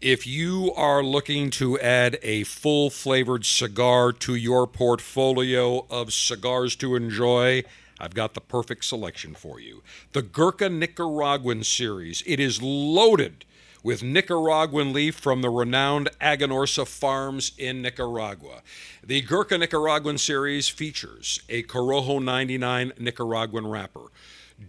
If 0.00 0.26
you 0.26 0.72
are 0.74 1.02
looking 1.02 1.50
to 1.52 1.78
add 1.80 2.18
a 2.22 2.44
full 2.44 2.90
flavored 2.90 3.46
cigar 3.46 4.12
to 4.12 4.34
your 4.34 4.66
portfolio 4.66 5.86
of 5.88 6.12
cigars 6.12 6.76
to 6.76 6.94
enjoy, 6.94 7.62
I've 7.98 8.12
got 8.12 8.34
the 8.34 8.40
perfect 8.40 8.84
selection 8.84 9.34
for 9.34 9.60
you. 9.60 9.82
The 10.12 10.20
Gurkha 10.20 10.68
Nicaraguan 10.68 11.64
series. 11.64 12.22
It 12.26 12.38
is 12.38 12.60
loaded 12.60 13.44
with 13.84 14.02
Nicaraguan 14.02 14.94
leaf 14.94 15.14
from 15.14 15.42
the 15.42 15.50
renowned 15.50 16.08
Aganorsa 16.18 16.88
farms 16.88 17.52
in 17.58 17.82
Nicaragua. 17.82 18.62
The 19.06 19.20
Gurkha 19.20 19.58
Nicaraguan 19.58 20.16
series 20.16 20.68
features 20.68 21.40
a 21.50 21.62
Corojo 21.64 22.20
99 22.20 22.94
Nicaraguan 22.98 23.66
wrapper, 23.66 24.06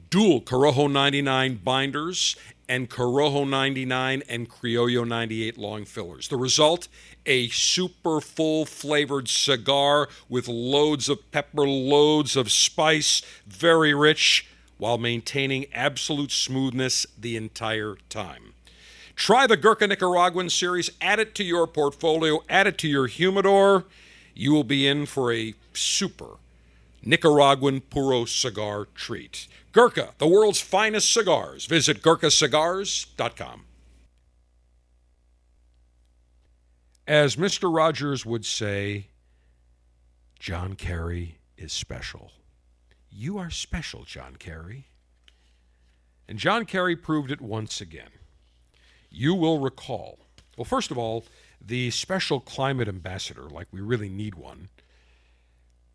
dual 0.09 0.41
Corojo 0.41 0.91
99 0.91 1.61
binders, 1.63 2.35
and 2.67 2.89
Corojo 2.89 3.47
99 3.47 4.21
and 4.27 4.49
Criollo 4.49 5.07
98 5.07 5.57
long 5.57 5.85
fillers. 5.85 6.27
The 6.27 6.35
result? 6.35 6.89
A 7.25 7.47
super 7.47 8.19
full 8.19 8.65
flavored 8.65 9.29
cigar 9.29 10.09
with 10.27 10.49
loads 10.49 11.07
of 11.07 11.31
pepper, 11.31 11.65
loads 11.65 12.35
of 12.35 12.51
spice, 12.51 13.21
very 13.47 13.93
rich, 13.93 14.45
while 14.77 14.97
maintaining 14.97 15.71
absolute 15.73 16.31
smoothness 16.31 17.05
the 17.17 17.37
entire 17.37 17.95
time. 18.09 18.54
Try 19.15 19.47
the 19.47 19.57
Gurkha 19.57 19.87
Nicaraguan 19.87 20.49
series, 20.49 20.89
add 20.99 21.19
it 21.19 21.33
to 21.35 21.43
your 21.43 21.67
portfolio, 21.67 22.43
add 22.49 22.67
it 22.67 22.77
to 22.79 22.87
your 22.87 23.07
humidor. 23.07 23.85
You 24.33 24.51
will 24.53 24.65
be 24.65 24.87
in 24.87 25.05
for 25.05 25.31
a 25.31 25.53
super 25.73 26.37
Nicaraguan 27.03 27.81
Puro 27.81 28.25
cigar 28.25 28.87
treat. 28.93 29.47
Gurkha, 29.71 30.13
the 30.17 30.27
world's 30.27 30.59
finest 30.59 31.13
cigars. 31.13 31.65
Visit 31.65 32.01
GurkhaCigars.com. 32.01 33.65
As 37.07 37.35
Mr. 37.35 37.73
Rogers 37.73 38.25
would 38.25 38.45
say, 38.45 39.07
John 40.39 40.75
Kerry 40.75 41.37
is 41.55 41.71
special. 41.71 42.31
You 43.11 43.37
are 43.37 43.49
special, 43.49 44.03
John 44.03 44.35
Kerry. 44.37 44.87
And 46.27 46.39
John 46.39 46.65
Kerry 46.65 46.95
proved 46.95 47.31
it 47.31 47.39
once 47.39 47.79
again. 47.79 48.09
You 49.15 49.33
will 49.33 49.59
recall, 49.59 50.19
well, 50.57 50.65
first 50.65 50.91
of 50.91 50.97
all, 50.97 51.23
the 51.61 51.89
special 51.91 52.39
climate 52.39 52.87
ambassador, 52.87 53.43
like 53.43 53.67
we 53.71 53.81
really 53.81 54.09
need 54.09 54.35
one, 54.35 54.69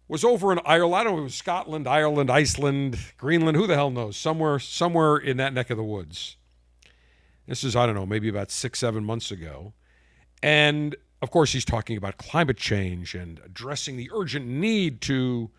was 0.08 0.24
over 0.24 0.50
in 0.52 0.60
Ireland. 0.64 0.94
I 0.96 1.04
don't 1.04 1.16
know 1.16 1.20
it 1.20 1.24
was 1.24 1.34
Scotland, 1.34 1.86
Ireland, 1.86 2.30
Iceland, 2.30 2.98
Greenland, 3.16 3.56
who 3.56 3.66
the 3.66 3.76
hell 3.76 3.90
knows? 3.90 4.16
Somewhere, 4.16 4.58
somewhere 4.58 5.16
in 5.16 5.36
that 5.36 5.52
neck 5.52 5.70
of 5.70 5.76
the 5.76 5.84
woods. 5.84 6.36
This 7.46 7.62
is, 7.62 7.76
I 7.76 7.86
don't 7.86 7.94
know, 7.94 8.06
maybe 8.06 8.28
about 8.28 8.50
six, 8.50 8.78
seven 8.78 9.04
months 9.04 9.30
ago. 9.30 9.72
And 10.42 10.96
of 11.22 11.30
course, 11.30 11.52
he's 11.52 11.64
talking 11.64 11.96
about 11.96 12.16
climate 12.16 12.56
change 12.56 13.14
and 13.14 13.40
addressing 13.44 13.96
the 13.96 14.10
urgent 14.12 14.46
need 14.46 15.00
to 15.02 15.50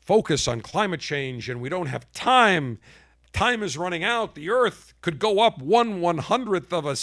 focus 0.00 0.48
on 0.48 0.60
climate 0.60 1.00
change, 1.00 1.48
and 1.48 1.60
we 1.60 1.68
don't 1.68 1.86
have 1.86 2.10
time. 2.12 2.78
Time 3.34 3.64
is 3.64 3.76
running 3.76 4.04
out. 4.04 4.36
The 4.36 4.48
Earth 4.48 4.94
could 5.02 5.18
go 5.18 5.40
up 5.40 5.58
one 5.58 6.00
one 6.00 6.18
hundredth 6.18 6.72
of 6.72 6.86
a 6.86 6.96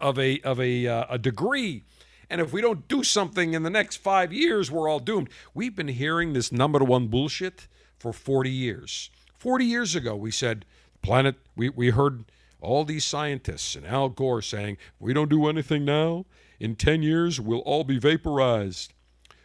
of 0.00 0.18
a 0.18 0.40
of 0.40 0.60
a, 0.60 0.86
uh, 0.86 1.04
a 1.10 1.18
degree, 1.18 1.82
and 2.30 2.40
if 2.40 2.52
we 2.52 2.62
don't 2.62 2.86
do 2.86 3.02
something 3.02 3.52
in 3.52 3.64
the 3.64 3.68
next 3.68 3.96
five 3.96 4.32
years, 4.32 4.70
we're 4.70 4.88
all 4.88 5.00
doomed. 5.00 5.28
We've 5.52 5.74
been 5.74 5.88
hearing 5.88 6.32
this 6.32 6.52
number 6.52 6.78
one 6.78 7.08
bullshit 7.08 7.66
for 7.98 8.12
forty 8.12 8.50
years. 8.50 9.10
Forty 9.34 9.64
years 9.64 9.96
ago, 9.96 10.14
we 10.14 10.30
said 10.30 10.64
planet. 11.02 11.34
We 11.56 11.68
we 11.68 11.90
heard 11.90 12.26
all 12.60 12.84
these 12.84 13.04
scientists 13.04 13.74
and 13.74 13.84
Al 13.84 14.08
Gore 14.08 14.40
saying, 14.40 14.78
we 15.00 15.12
don't 15.12 15.28
do 15.28 15.48
anything 15.48 15.84
now, 15.84 16.24
in 16.60 16.76
10 16.76 17.02
years, 17.02 17.40
we'll 17.40 17.58
all 17.60 17.82
be 17.82 17.98
vaporized. 17.98 18.92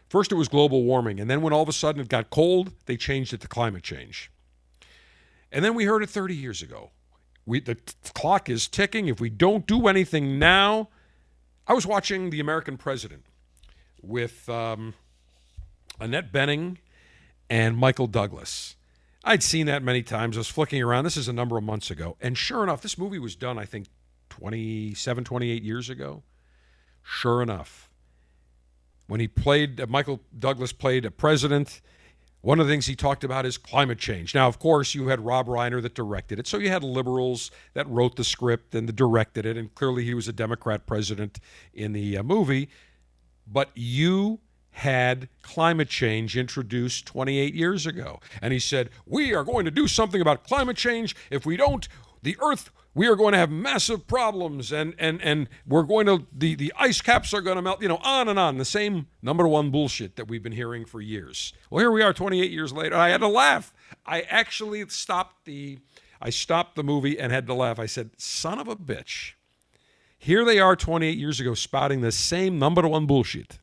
First, 0.08 0.30
it 0.30 0.36
was 0.36 0.46
global 0.46 0.84
warming, 0.84 1.18
and 1.18 1.28
then 1.28 1.42
when 1.42 1.52
all 1.52 1.62
of 1.62 1.68
a 1.68 1.72
sudden 1.72 2.00
it 2.00 2.08
got 2.08 2.30
cold, 2.30 2.72
they 2.86 2.96
changed 2.96 3.34
it 3.34 3.40
to 3.40 3.48
climate 3.48 3.82
change. 3.82 4.30
And 5.50 5.64
then 5.64 5.74
we 5.74 5.84
heard 5.84 6.02
it 6.02 6.10
30 6.10 6.34
years 6.34 6.62
ago. 6.62 6.90
We, 7.46 7.60
the 7.60 7.76
t- 7.76 7.94
clock 8.14 8.48
is 8.48 8.68
ticking. 8.68 9.08
If 9.08 9.20
we 9.20 9.30
don't 9.30 9.66
do 9.66 9.86
anything 9.88 10.38
now, 10.38 10.88
I 11.66 11.72
was 11.72 11.86
watching 11.86 12.30
The 12.30 12.40
American 12.40 12.76
President 12.76 13.24
with 14.02 14.48
um, 14.48 14.94
Annette 15.98 16.32
Bening 16.32 16.78
and 17.48 17.76
Michael 17.76 18.06
Douglas. 18.06 18.76
I'd 19.24 19.42
seen 19.42 19.66
that 19.66 19.82
many 19.82 20.02
times. 20.02 20.36
I 20.36 20.40
was 20.40 20.48
flicking 20.48 20.82
around. 20.82 21.04
This 21.04 21.16
is 21.16 21.28
a 21.28 21.32
number 21.32 21.56
of 21.56 21.64
months 21.64 21.90
ago. 21.90 22.16
And 22.20 22.36
sure 22.36 22.62
enough, 22.62 22.82
this 22.82 22.98
movie 22.98 23.18
was 23.18 23.34
done, 23.34 23.58
I 23.58 23.64
think, 23.64 23.86
27, 24.30 25.24
28 25.24 25.62
years 25.62 25.90
ago. 25.90 26.22
Sure 27.02 27.42
enough, 27.42 27.88
when 29.06 29.18
he 29.18 29.26
played, 29.26 29.80
uh, 29.80 29.86
Michael 29.88 30.20
Douglas 30.38 30.72
played 30.72 31.04
a 31.06 31.10
president, 31.10 31.80
one 32.48 32.60
of 32.60 32.66
the 32.66 32.72
things 32.72 32.86
he 32.86 32.96
talked 32.96 33.24
about 33.24 33.44
is 33.44 33.58
climate 33.58 33.98
change. 33.98 34.34
Now, 34.34 34.48
of 34.48 34.58
course, 34.58 34.94
you 34.94 35.08
had 35.08 35.20
Rob 35.20 35.48
Reiner 35.48 35.82
that 35.82 35.94
directed 35.94 36.38
it. 36.38 36.46
So 36.46 36.56
you 36.56 36.70
had 36.70 36.82
liberals 36.82 37.50
that 37.74 37.86
wrote 37.90 38.16
the 38.16 38.24
script 38.24 38.74
and 38.74 38.96
directed 38.96 39.44
it. 39.44 39.58
And 39.58 39.74
clearly 39.74 40.02
he 40.06 40.14
was 40.14 40.28
a 40.28 40.32
Democrat 40.32 40.86
president 40.86 41.40
in 41.74 41.92
the 41.92 42.16
uh, 42.16 42.22
movie. 42.22 42.70
But 43.46 43.68
you 43.74 44.40
had 44.70 45.28
climate 45.42 45.90
change 45.90 46.38
introduced 46.38 47.04
28 47.04 47.52
years 47.52 47.84
ago. 47.84 48.18
And 48.40 48.54
he 48.54 48.58
said, 48.58 48.88
We 49.04 49.34
are 49.34 49.44
going 49.44 49.66
to 49.66 49.70
do 49.70 49.86
something 49.86 50.22
about 50.22 50.44
climate 50.44 50.78
change. 50.78 51.14
If 51.30 51.44
we 51.44 51.58
don't, 51.58 51.86
the 52.22 52.38
earth 52.40 52.70
we 52.98 53.06
are 53.06 53.14
going 53.14 53.30
to 53.30 53.38
have 53.38 53.48
massive 53.48 54.08
problems 54.08 54.72
and 54.72 54.92
and 54.98 55.22
and 55.22 55.48
we're 55.64 55.84
going 55.84 56.04
to 56.06 56.26
the 56.36 56.56
the 56.56 56.72
ice 56.76 57.00
caps 57.00 57.32
are 57.32 57.40
going 57.40 57.54
to 57.54 57.62
melt 57.62 57.80
you 57.80 57.86
know 57.86 58.00
on 58.02 58.28
and 58.28 58.40
on. 58.40 58.58
The 58.58 58.64
same 58.64 59.06
number 59.22 59.46
one 59.46 59.70
bullshit 59.70 60.16
that 60.16 60.26
we've 60.26 60.42
been 60.42 60.50
hearing 60.50 60.84
for 60.84 61.00
years. 61.00 61.52
Well 61.70 61.78
here 61.78 61.92
we 61.92 62.02
are 62.02 62.12
28 62.12 62.50
years 62.50 62.72
later. 62.72 62.96
I 62.96 63.10
had 63.10 63.20
to 63.20 63.28
laugh. 63.28 63.72
I 64.04 64.22
actually 64.22 64.86
stopped 64.88 65.44
the 65.44 65.78
i 66.20 66.30
stopped 66.30 66.74
the 66.74 66.82
movie 66.82 67.16
and 67.20 67.30
had 67.30 67.46
to 67.46 67.54
laugh. 67.54 67.78
I 67.78 67.86
said 67.86 68.10
son 68.16 68.58
of 68.58 68.66
a 68.66 68.74
bitch. 68.74 69.34
Here 70.18 70.44
they 70.44 70.58
are 70.58 70.74
28 70.74 71.16
years 71.16 71.38
ago 71.38 71.54
spouting 71.54 72.00
the 72.00 72.10
same 72.10 72.58
number 72.58 72.86
one 72.88 73.06
bullshit. 73.06 73.60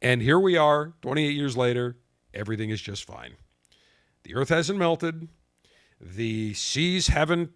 And 0.00 0.22
here 0.22 0.38
we 0.38 0.56
are 0.56 0.92
28 1.02 1.34
years 1.34 1.56
later. 1.56 1.96
Everything 2.32 2.70
is 2.70 2.80
just 2.80 3.02
fine. 3.04 3.32
The 4.22 4.36
earth 4.36 4.50
hasn't 4.50 4.78
melted. 4.78 5.26
The 6.00 6.54
seas 6.54 7.08
haven't 7.08 7.50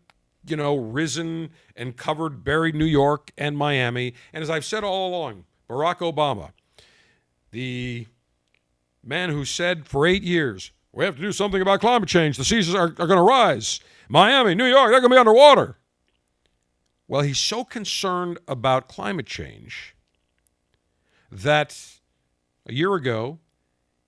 you 0.46 0.56
know, 0.56 0.76
risen 0.76 1.50
and 1.74 1.96
covered, 1.96 2.44
buried 2.44 2.74
New 2.74 2.84
York 2.84 3.30
and 3.36 3.56
Miami. 3.56 4.14
And 4.32 4.42
as 4.42 4.50
I've 4.50 4.64
said 4.64 4.84
all 4.84 5.08
along, 5.08 5.44
Barack 5.68 5.98
Obama, 5.98 6.52
the 7.50 8.06
man 9.02 9.30
who 9.30 9.44
said 9.44 9.86
for 9.86 10.06
eight 10.06 10.22
years, 10.22 10.72
we 10.92 11.04
have 11.04 11.16
to 11.16 11.22
do 11.22 11.32
something 11.32 11.60
about 11.60 11.80
climate 11.80 12.08
change. 12.08 12.36
The 12.36 12.44
seas 12.44 12.74
are, 12.74 12.84
are 12.84 13.06
going 13.06 13.16
to 13.16 13.22
rise. 13.22 13.80
Miami, 14.08 14.54
New 14.54 14.66
York, 14.66 14.90
they're 14.90 15.00
going 15.00 15.10
to 15.10 15.16
be 15.16 15.18
underwater. 15.18 15.76
Well, 17.08 17.20
he's 17.20 17.38
so 17.38 17.64
concerned 17.64 18.38
about 18.48 18.88
climate 18.88 19.26
change 19.26 19.94
that 21.30 21.98
a 22.66 22.72
year 22.72 22.94
ago, 22.94 23.38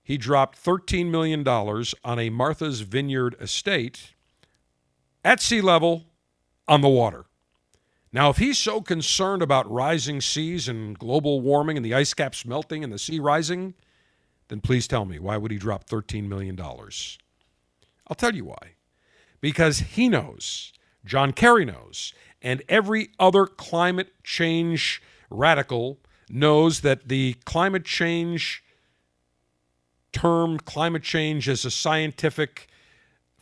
he 0.02 0.16
dropped 0.16 0.62
$13 0.62 1.10
million 1.10 1.46
on 1.46 2.18
a 2.18 2.30
Martha's 2.30 2.80
Vineyard 2.80 3.36
estate 3.40 4.14
at 5.24 5.40
sea 5.40 5.60
level 5.60 6.06
on 6.68 6.80
the 6.80 6.88
water. 6.88 7.24
Now, 8.12 8.30
if 8.30 8.38
he's 8.38 8.58
so 8.58 8.80
concerned 8.80 9.42
about 9.42 9.70
rising 9.70 10.20
seas 10.20 10.68
and 10.68 10.98
global 10.98 11.40
warming 11.40 11.76
and 11.76 11.84
the 11.84 11.94
ice 11.94 12.14
caps 12.14 12.46
melting 12.46 12.82
and 12.82 12.92
the 12.92 12.98
sea 12.98 13.18
rising, 13.18 13.74
then 14.48 14.60
please 14.60 14.88
tell 14.88 15.04
me 15.04 15.18
why 15.18 15.36
would 15.36 15.50
he 15.50 15.58
drop 15.58 15.84
$13 15.84 16.26
million? 16.26 16.58
I'll 16.60 18.16
tell 18.16 18.34
you 18.34 18.46
why. 18.46 18.76
Because 19.40 19.80
he 19.80 20.08
knows, 20.08 20.72
John 21.04 21.32
Kerry 21.32 21.64
knows, 21.64 22.14
and 22.40 22.62
every 22.68 23.10
other 23.18 23.46
climate 23.46 24.12
change 24.24 25.02
radical 25.30 25.98
knows 26.30 26.80
that 26.80 27.08
the 27.08 27.34
climate 27.44 27.84
change 27.84 28.64
term, 30.12 30.58
climate 30.58 31.02
change 31.02 31.48
as 31.48 31.64
a 31.64 31.70
scientific 31.70 32.68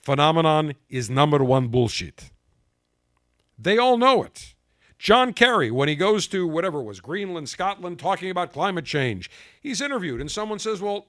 phenomenon, 0.02 0.74
is 0.88 1.08
number 1.08 1.42
one 1.42 1.68
bullshit. 1.68 2.30
They 3.58 3.78
all 3.78 3.96
know 3.96 4.22
it. 4.22 4.54
John 4.98 5.32
Kerry, 5.32 5.70
when 5.70 5.88
he 5.88 5.94
goes 5.94 6.26
to 6.28 6.46
whatever 6.46 6.82
was, 6.82 7.00
Greenland, 7.00 7.48
Scotland, 7.48 7.98
talking 7.98 8.30
about 8.30 8.52
climate 8.52 8.84
change, 8.84 9.30
he's 9.60 9.80
interviewed, 9.80 10.20
and 10.20 10.30
someone 10.30 10.58
says, 10.58 10.80
Well, 10.80 11.06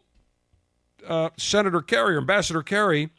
uh, 1.07 1.29
Senator 1.37 1.81
Kerry 1.81 2.15
or 2.15 2.19
Ambassador 2.19 2.63
Kerry, 2.63 3.09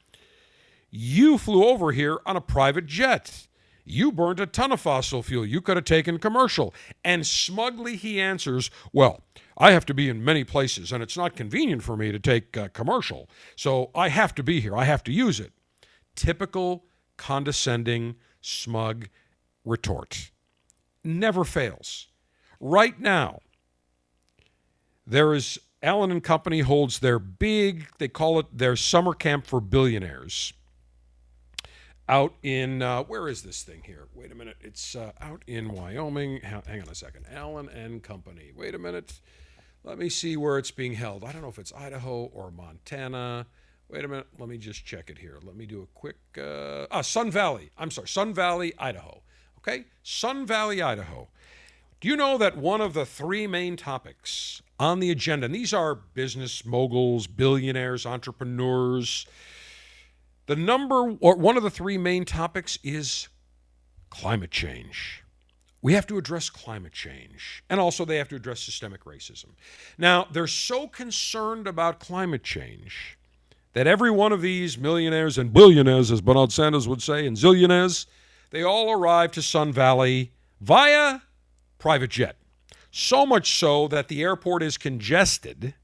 you 0.91 1.39
flew 1.39 1.65
over 1.65 1.93
here 1.93 2.21
on 2.27 2.37
a 2.37 2.41
private 2.41 2.87
jet. 2.87 3.47
You 3.85 4.13
burned 4.13 4.41
a 4.41 4.47
ton 4.47 4.73
of 4.73 4.81
fossil 4.81 5.23
fuel. 5.23 5.47
You 5.47 5.63
could 5.63 5.77
have 5.79 5.87
taken 5.87 6.19
commercial. 6.19 6.75
And 7.03 7.27
smugly 7.27 7.97
he 7.97 8.21
answers, 8.21 8.71
Well, 8.93 9.23
I 9.57 9.73
have 9.73 9.87
to 9.87 9.95
be 9.95 10.11
in 10.11 10.23
many 10.23 10.45
places, 10.45 10.93
and 10.93 11.03
it's 11.03 11.17
not 11.17 11.35
convenient 11.35 11.83
for 11.83 11.97
me 11.97 12.13
to 12.13 12.19
take 12.19 12.57
uh, 12.57 12.69
commercial. 12.69 13.31
So 13.57 13.91
I 13.95 14.09
have 14.09 14.35
to 14.37 14.43
be 14.43 14.61
here. 14.61 14.77
I 14.77 14.85
have 14.85 15.03
to 15.05 15.13
use 15.13 15.41
it. 15.41 15.53
Typical 16.15 16.85
condescending, 17.17 18.17
smug 18.43 19.09
retort 19.69 20.31
never 21.05 21.45
fails. 21.45 22.09
Right 22.61 22.99
now, 23.01 23.41
there 25.07 25.33
is 25.33 25.59
Allen 25.83 26.11
and 26.11 26.23
Company 26.23 26.61
holds 26.61 26.99
their 26.99 27.19
big, 27.19 27.87
they 27.99 28.09
call 28.09 28.39
it 28.39 28.47
their 28.53 28.77
summer 28.77 29.15
camp 29.15 29.47
for 29.47 29.61
billionaires 29.61 30.53
out 32.09 32.35
in, 32.43 32.81
uh, 32.83 33.03
where 33.05 33.29
is 33.29 33.43
this 33.43 33.63
thing 33.63 33.83
here? 33.85 34.09
Wait 34.15 34.33
a 34.33 34.35
minute. 34.35 34.57
It's 34.61 34.97
uh, 34.97 35.13
out 35.21 35.43
in 35.47 35.71
Wyoming. 35.71 36.41
Hang 36.41 36.83
on 36.83 36.89
a 36.89 36.95
second. 36.95 37.27
Allen 37.31 37.69
and 37.69 38.03
Company. 38.03 38.51
Wait 38.57 38.75
a 38.75 38.79
minute. 38.79 39.21
Let 39.85 39.99
me 39.99 40.09
see 40.09 40.37
where 40.37 40.59
it's 40.59 40.71
being 40.71 40.95
held. 40.95 41.23
I 41.23 41.33
don't 41.33 41.43
know 41.43 41.49
if 41.49 41.59
it's 41.59 41.73
Idaho 41.73 42.31
or 42.33 42.51
Montana. 42.51 43.47
Wait 43.89 44.05
a 44.05 44.09
minute. 44.09 44.27
Let 44.39 44.49
me 44.49 44.59
just 44.59 44.85
check 44.85 45.11
it 45.11 45.19
here. 45.19 45.39
Let 45.43 45.57
me 45.57 45.67
do 45.67 45.83
a 45.83 45.87
quick. 45.99 46.17
Uh, 46.37 46.87
ah, 46.91 47.03
Sun 47.03 47.31
Valley. 47.31 47.71
I'm 47.79 47.91
sorry. 47.91 48.09
Sun 48.09 48.35
Valley, 48.35 48.73
Idaho. 48.79 49.23
Okay? 49.59 49.85
Sun 50.03 50.47
Valley, 50.47 50.81
Idaho. 50.81 51.29
Do 52.01 52.09
you 52.09 52.17
know 52.17 52.39
that 52.39 52.57
one 52.57 52.81
of 52.81 52.95
the 52.95 53.05
three 53.05 53.47
main 53.47 53.77
topics 53.77 54.63
on 54.79 55.01
the 55.01 55.11
agenda, 55.11 55.47
and 55.47 55.55
these 55.55 55.75
are 55.75 55.95
business 55.95 56.65
moguls, 56.65 57.27
billionaires, 57.27 58.07
entrepreneurs, 58.07 59.27
the 60.47 60.57
number, 60.57 61.17
or 61.21 61.37
one 61.37 61.57
of 61.57 61.63
the 61.63 61.71
three 61.71 61.99
main 61.99 62.25
topics 62.25 62.79
is 62.85 63.29
climate 64.11 64.51
change. 64.51 65.25
We 65.83 65.93
have 65.93 66.07
to 66.07 66.19
address 66.19 66.51
climate 66.51 66.93
change. 66.93 67.63
And 67.69 67.79
also, 67.79 68.05
they 68.05 68.17
have 68.17 68.29
to 68.29 68.37
address 68.37 68.61
systemic 68.61 69.05
racism. 69.05 69.51
Now, 69.97 70.27
they're 70.33 70.47
so 70.47 70.89
concerned 70.89 71.67
about 71.67 72.01
climate 72.01 72.43
change 72.43 73.19
that 73.75 73.87
every 73.87 74.11
one 74.11 74.33
of 74.33 74.41
these 74.41 74.79
millionaires 74.79 75.37
and 75.39 75.53
billionaires, 75.53 76.11
as 76.11 76.21
Bernard 76.21 76.51
Sanders 76.51 76.89
would 76.89 77.03
say, 77.03 77.27
and 77.27 77.37
zillionaires, 77.37 78.07
they 78.51 78.63
all 78.63 78.91
arrived 78.91 79.35
to 79.35 79.43
Sun 79.43 79.73
Valley 79.73 80.33
via 80.61 81.23
private 81.79 82.11
jet. 82.11 82.37
So 82.91 83.27
much 83.27 83.59
so 83.59 83.89
that 83.89 84.09
the 84.09 84.23
airport 84.23 84.63
is 84.63 84.79
congested 84.79 85.75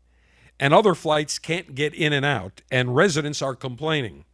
and 0.59 0.73
other 0.73 0.95
flights 0.95 1.39
can't 1.39 1.75
get 1.75 1.95
in 1.95 2.13
and 2.13 2.25
out, 2.25 2.63
and 2.71 2.95
residents 2.95 3.43
are 3.43 3.55
complaining. 3.55 4.25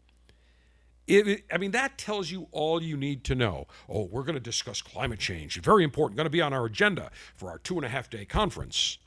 It, 1.06 1.44
I 1.52 1.58
mean, 1.58 1.72
that 1.72 1.98
tells 1.98 2.30
you 2.30 2.46
all 2.52 2.82
you 2.82 2.96
need 2.96 3.24
to 3.24 3.34
know. 3.34 3.66
Oh, 3.88 4.04
we're 4.04 4.22
going 4.22 4.34
to 4.34 4.40
discuss 4.40 4.80
climate 4.82 5.18
change. 5.18 5.60
Very 5.60 5.82
important, 5.82 6.16
going 6.16 6.26
to 6.26 6.30
be 6.30 6.40
on 6.40 6.52
our 6.52 6.66
agenda 6.66 7.10
for 7.34 7.50
our 7.50 7.58
two 7.58 7.76
and 7.76 7.84
a 7.84 7.88
half 7.88 8.10
day 8.10 8.24
conference. 8.24 8.98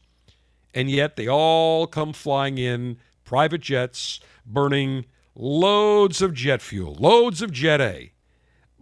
And 0.73 0.89
yet 0.89 1.15
they 1.15 1.27
all 1.27 1.87
come 1.87 2.13
flying 2.13 2.57
in 2.57 2.97
private 3.23 3.61
jets, 3.61 4.19
burning 4.45 5.05
loads 5.35 6.21
of 6.21 6.33
jet 6.33 6.61
fuel, 6.61 6.95
loads 6.95 7.41
of 7.41 7.51
Jet 7.51 7.79
A. 7.79 8.12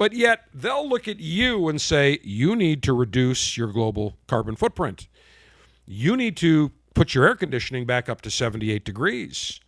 But 0.02 0.14
yet 0.14 0.46
they'll 0.52 0.90
look 0.90 1.08
at 1.08 1.20
you 1.20 1.70
and 1.70 1.80
say, 1.80 2.20
you 2.24 2.56
need 2.56 2.82
to 2.82 2.92
reduce 2.92 3.56
your 3.56 3.68
global 3.68 4.18
carbon 4.26 4.56
footprint. 4.56 5.08
You 5.86 6.18
need 6.18 6.36
to 6.38 6.72
put 6.96 7.14
your 7.14 7.28
air 7.28 7.36
conditioning 7.36 7.86
back 7.86 8.10
up 8.10 8.20
to 8.22 8.32
78 8.32 8.84
degrees. 8.84 9.60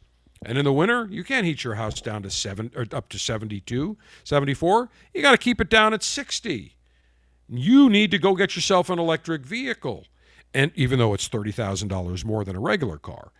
And 0.43 0.57
in 0.57 0.65
the 0.65 0.73
winter, 0.73 1.07
you 1.11 1.23
can't 1.23 1.45
heat 1.45 1.63
your 1.63 1.75
house 1.75 2.01
down 2.01 2.23
to 2.23 2.31
7 2.31 2.71
or 2.75 2.87
up 2.93 3.09
to 3.09 3.19
72, 3.19 3.95
74. 4.23 4.89
You 5.13 5.21
got 5.21 5.33
to 5.33 5.37
keep 5.37 5.61
it 5.61 5.69
down 5.69 5.93
at 5.93 6.01
60. 6.01 6.77
You 7.47 7.87
need 7.87 8.09
to 8.09 8.17
go 8.17 8.33
get 8.33 8.55
yourself 8.55 8.89
an 8.89 8.97
electric 8.97 9.45
vehicle. 9.45 10.07
And 10.51 10.71
even 10.73 10.97
though 10.97 11.13
it's 11.13 11.29
$30,000 11.29 12.25
more 12.25 12.43
than 12.43 12.55
a 12.55 12.59
regular 12.59 12.97
car 12.97 13.33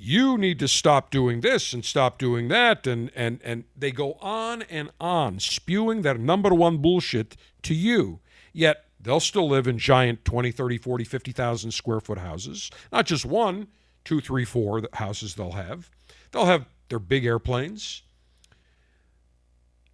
you 0.00 0.38
need 0.38 0.60
to 0.60 0.68
stop 0.68 1.10
doing 1.10 1.40
this 1.40 1.72
and 1.72 1.84
stop 1.84 2.18
doing 2.18 2.48
that. 2.48 2.86
And 2.86 3.10
and 3.16 3.40
and 3.42 3.64
they 3.76 3.90
go 3.90 4.12
on 4.14 4.62
and 4.62 4.90
on 5.00 5.40
spewing 5.40 6.02
their 6.02 6.16
number 6.16 6.54
one 6.54 6.78
bullshit 6.78 7.36
to 7.62 7.74
you. 7.74 8.20
Yet 8.52 8.84
they'll 9.00 9.20
still 9.20 9.48
live 9.48 9.66
in 9.66 9.78
giant 9.78 10.24
20 10.24 10.52
30 10.52 10.78
40 10.78 11.04
50,000 11.04 11.70
square 11.72 12.00
foot 12.00 12.18
houses. 12.18 12.70
Not 12.92 13.06
just 13.06 13.26
one 13.26 13.66
two 14.04 14.20
three 14.20 14.44
four 14.44 14.82
houses 14.94 15.34
they'll 15.34 15.52
have. 15.52 15.90
They'll 16.30 16.46
have 16.46 16.66
their 16.88 17.00
big 17.00 17.26
airplanes. 17.26 18.02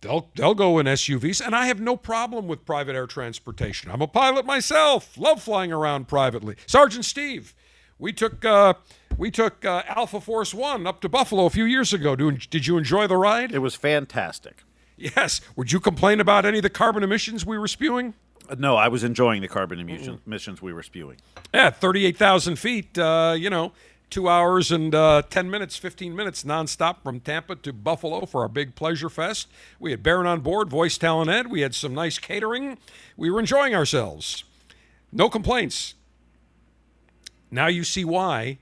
They'll 0.03 0.31
they'll 0.37 0.55
go 0.55 0.79
in 0.79 0.85
SUVs 0.85 1.45
and 1.45 1.57
I 1.57 1.65
have 1.67 1.81
no 1.81 1.97
problem 1.97 2.47
with 2.47 2.67
private 2.67 2.95
air 2.95 3.07
transportation. 3.07 3.91
I'm 3.91 4.03
a 4.03 4.07
pilot 4.07 4.45
myself. 4.45 5.17
Love 5.17 5.43
flying 5.43 5.73
around 5.73 6.09
privately. 6.09 6.57
Sergeant 6.67 7.07
Steve 7.07 7.55
we 7.99 8.13
took 8.13 8.45
uh, 8.45 8.75
we 9.17 9.31
took 9.31 9.65
uh, 9.65 9.83
Alpha 9.87 10.21
Force 10.21 10.53
One 10.53 10.87
up 10.87 11.01
to 11.03 11.09
Buffalo 11.09 11.47
a 11.47 11.51
few 11.51 11.65
years 11.65 11.93
ago. 11.93 12.17
Did 12.17 12.67
you 12.67 12.77
enjoy 12.77 13.07
the 13.07 13.17
ride? 13.17 13.53
It 13.53 13.61
was 13.61 13.75
fantastic. 13.75 14.65
Yes. 14.97 15.41
Would 15.57 15.73
you 15.73 15.81
complain 15.81 16.21
about 16.21 16.45
any 16.45 16.59
of 16.59 16.63
the 16.63 16.71
carbon 16.71 17.03
emissions 17.03 17.45
we 17.45 17.59
were 17.59 17.69
spewing? 17.69 18.15
Uh, 18.49 18.57
no, 18.59 18.77
I 18.77 18.89
was 18.89 19.03
enjoying 19.05 19.43
the 19.43 19.49
carbon 19.49 19.81
emission, 19.81 20.21
emissions 20.27 20.61
we 20.63 20.73
were 20.73 20.83
spewing. 20.83 21.17
Yeah, 21.53 21.71
38,000 21.71 22.57
feet, 22.57 22.99
uh, 22.99 23.35
you 23.37 23.51
know, 23.51 23.73
two 24.11 24.29
hours 24.29 24.71
and 24.71 24.95
uh, 24.95 25.23
10 25.29 25.51
minutes, 25.51 25.77
15 25.77 26.15
minutes 26.15 26.45
nonstop 26.45 27.03
from 27.03 27.21
Tampa 27.21 27.57
to 27.57 27.73
Buffalo 27.73 28.27
for 28.27 28.43
our 28.43 28.49
big 28.49 28.75
pleasure 28.75 29.09
fest. 29.09 29.49
We 29.81 29.91
had 29.91 30.03
Baron 30.03 30.27
on 30.27 30.41
board, 30.41 30.69
voice 30.69 30.99
talent 30.99 31.31
ed. 31.31 31.51
We 31.51 31.63
had 31.63 31.75
some 31.75 31.95
nice 31.95 32.19
catering. 32.19 32.79
We 33.17 33.31
were 33.31 33.41
enjoying 33.41 33.75
ourselves. 33.75 34.45
No 35.11 35.29
complaints. 35.29 35.95
Now 37.55 37.69
you 37.69 37.85
see 37.85 38.05
why 38.05 38.59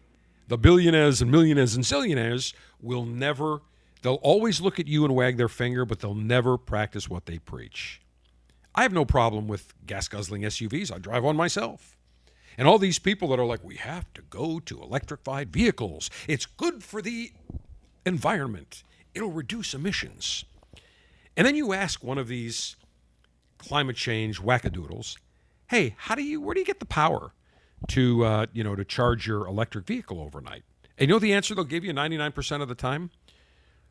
the 0.48 0.59
billionaires 0.59 1.22
and 1.22 1.31
millionaires 1.31 1.74
and 1.74 1.83
zillionaires 1.83 2.52
will 2.78 3.07
never, 3.07 3.62
they'll 4.02 4.16
always 4.16 4.61
look 4.61 4.78
at 4.78 4.87
you 4.87 5.07
and 5.07 5.14
wag 5.14 5.38
their 5.38 5.48
finger, 5.48 5.87
but 5.87 6.00
they'll 6.00 6.14
never 6.14 6.59
practice 6.59 7.09
what 7.09 7.24
they 7.24 7.38
preach. 7.38 8.02
I 8.74 8.83
have 8.83 8.92
no 8.92 9.07
problem 9.07 9.48
with 9.48 9.72
gas 9.87 10.09
guzzling 10.09 10.42
SUVs. 10.42 10.92
I 10.92 10.98
drive 10.98 11.24
one 11.24 11.37
myself. 11.37 11.96
And 12.59 12.68
all 12.68 12.78
these 12.78 12.98
people 12.98 13.28
that 13.28 13.38
are 13.38 13.46
like, 13.46 13.64
we 13.64 13.76
have 13.76 14.12
to 14.12 14.20
go 14.28 14.61
to 14.61 14.83
electrified 14.83 15.50
vehicles. 15.50 16.11
It's 16.28 16.44
good 16.44 16.85
for 16.85 17.00
the 17.00 17.33
environment, 18.05 18.83
it'll 19.14 19.31
reduce 19.31 19.72
emissions. 19.72 20.44
And 21.35 21.46
then 21.46 21.57
you 21.57 21.72
ask 21.72 22.05
one 22.05 22.18
of 22.18 22.28
these 22.28 22.76
climate 23.57 23.96
change 23.96 24.42
wackadoodles, 24.42 25.16
hey, 25.68 25.94
how 25.96 26.14
do 26.14 26.22
you, 26.22 26.42
where 26.42 26.52
do 26.52 26.61
you 26.61 26.66
get 26.66 26.78
the 26.78 26.85
power? 26.85 27.33
To 27.88 28.25
uh, 28.25 28.47
you 28.53 28.64
know 28.64 28.75
to 28.75 28.85
charge 28.85 29.27
your 29.27 29.47
electric 29.47 29.87
vehicle 29.87 30.21
overnight. 30.21 30.64
And 30.99 31.09
you 31.09 31.14
know 31.14 31.18
the 31.18 31.33
answer 31.33 31.55
they'll 31.55 31.64
give 31.64 31.85
you 31.85 31.92
99% 31.92 32.62
of 32.62 32.68
the 32.68 32.75
time? 32.75 33.11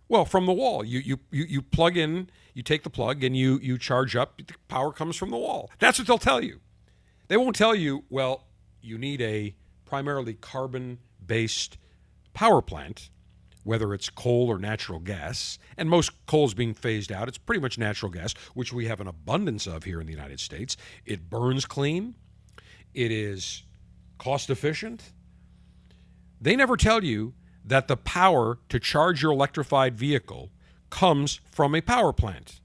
Well, 0.07 0.25
from 0.25 0.45
the 0.45 0.53
wall. 0.53 0.83
You, 0.83 0.99
you, 0.99 1.19
you, 1.31 1.45
you 1.45 1.61
plug 1.61 1.95
in, 1.95 2.29
you 2.53 2.63
take 2.63 2.83
the 2.83 2.89
plug, 2.89 3.23
and 3.23 3.35
you, 3.35 3.59
you 3.59 3.77
charge 3.77 4.13
up. 4.15 4.37
The 4.37 4.53
power 4.67 4.91
comes 4.91 5.15
from 5.15 5.29
the 5.29 5.37
wall. 5.37 5.71
That's 5.79 5.97
what 5.99 6.07
they'll 6.07 6.17
tell 6.17 6.43
you. 6.43 6.59
They 7.29 7.37
won't 7.37 7.55
tell 7.55 7.73
you, 7.73 8.03
well, 8.09 8.43
you 8.81 8.97
need 8.97 9.21
a 9.21 9.55
primarily 9.85 10.33
carbon 10.33 10.99
based 11.25 11.77
power 12.33 12.61
plant, 12.61 13.09
whether 13.63 13.93
it's 13.93 14.09
coal 14.09 14.49
or 14.49 14.57
natural 14.57 14.99
gas. 14.99 15.57
And 15.77 15.89
most 15.89 16.11
coal 16.25 16.45
is 16.45 16.53
being 16.53 16.73
phased 16.73 17.11
out. 17.11 17.29
It's 17.29 17.37
pretty 17.37 17.61
much 17.61 17.77
natural 17.77 18.11
gas, 18.11 18.33
which 18.53 18.73
we 18.73 18.87
have 18.87 18.99
an 18.99 19.07
abundance 19.07 19.65
of 19.65 19.85
here 19.85 20.01
in 20.01 20.07
the 20.07 20.13
United 20.13 20.41
States. 20.41 20.75
It 21.05 21.29
burns 21.29 21.65
clean, 21.65 22.15
it 22.93 23.13
is 23.13 23.63
cost 24.21 24.51
efficient. 24.51 25.13
They 26.39 26.55
never 26.55 26.77
tell 26.77 27.03
you 27.03 27.33
that 27.65 27.87
the 27.87 27.97
power 27.97 28.59
to 28.69 28.79
charge 28.79 29.23
your 29.23 29.31
electrified 29.31 29.97
vehicle 29.97 30.51
comes 30.91 31.41
from 31.51 31.73
a 31.73 31.81
power 31.81 32.13
plant. 32.13 32.59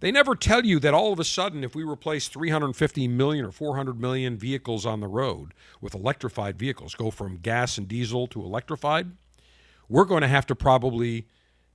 They 0.00 0.10
never 0.10 0.34
tell 0.34 0.66
you 0.66 0.80
that 0.80 0.94
all 0.94 1.12
of 1.12 1.20
a 1.20 1.24
sudden, 1.24 1.62
if 1.62 1.76
we 1.76 1.84
replace 1.84 2.26
350 2.26 3.06
million 3.06 3.44
or 3.44 3.52
400 3.52 4.00
million 4.00 4.36
vehicles 4.36 4.84
on 4.84 4.98
the 4.98 5.06
road 5.06 5.54
with 5.80 5.94
electrified 5.94 6.58
vehicles, 6.58 6.96
go 6.96 7.12
from 7.12 7.36
gas 7.36 7.78
and 7.78 7.86
diesel 7.86 8.26
to 8.28 8.42
electrified, 8.42 9.12
we're 9.88 10.04
going 10.04 10.22
to 10.22 10.28
have 10.28 10.46
to 10.46 10.56
probably 10.56 11.28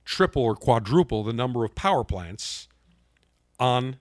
triple 0.04 0.42
or 0.42 0.54
quadruple 0.54 1.24
the 1.24 1.32
number 1.32 1.64
of 1.64 1.74
power 1.74 2.04
plants 2.04 2.68
on, 3.58 3.96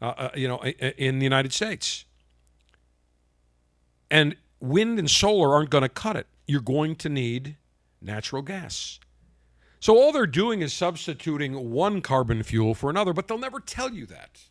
uh, 0.00 0.14
uh, 0.16 0.30
you 0.36 0.46
know, 0.46 0.62
in 0.62 1.18
the 1.18 1.24
United 1.24 1.52
States. 1.52 2.04
And 4.08 4.36
wind 4.62 4.98
and 4.98 5.10
solar 5.10 5.54
aren't 5.54 5.70
going 5.70 5.82
to 5.82 5.88
cut 5.88 6.16
it. 6.16 6.26
You're 6.46 6.60
going 6.60 6.96
to 6.96 7.08
need 7.08 7.56
natural 8.00 8.42
gas. 8.42 9.00
So 9.80 9.98
all 9.98 10.12
they're 10.12 10.26
doing 10.26 10.62
is 10.62 10.72
substituting 10.72 11.72
one 11.72 12.00
carbon 12.00 12.42
fuel 12.44 12.74
for 12.74 12.88
another, 12.88 13.12
but 13.12 13.26
they'll 13.26 13.38
never 13.38 13.58
tell 13.58 13.92
you 13.92 14.06
that. 14.06 14.42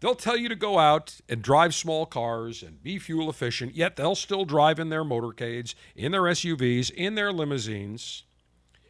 They'll 0.00 0.16
tell 0.16 0.36
you 0.36 0.48
to 0.48 0.56
go 0.56 0.80
out 0.80 1.20
and 1.28 1.40
drive 1.40 1.76
small 1.76 2.06
cars 2.06 2.60
and 2.60 2.82
be 2.82 2.98
fuel 2.98 3.30
efficient, 3.30 3.76
yet 3.76 3.94
they'll 3.94 4.16
still 4.16 4.44
drive 4.44 4.80
in 4.80 4.88
their 4.88 5.04
motorcades, 5.04 5.76
in 5.94 6.10
their 6.10 6.22
SUVs, 6.22 6.90
in 6.90 7.14
their 7.14 7.32
limousines, 7.32 8.24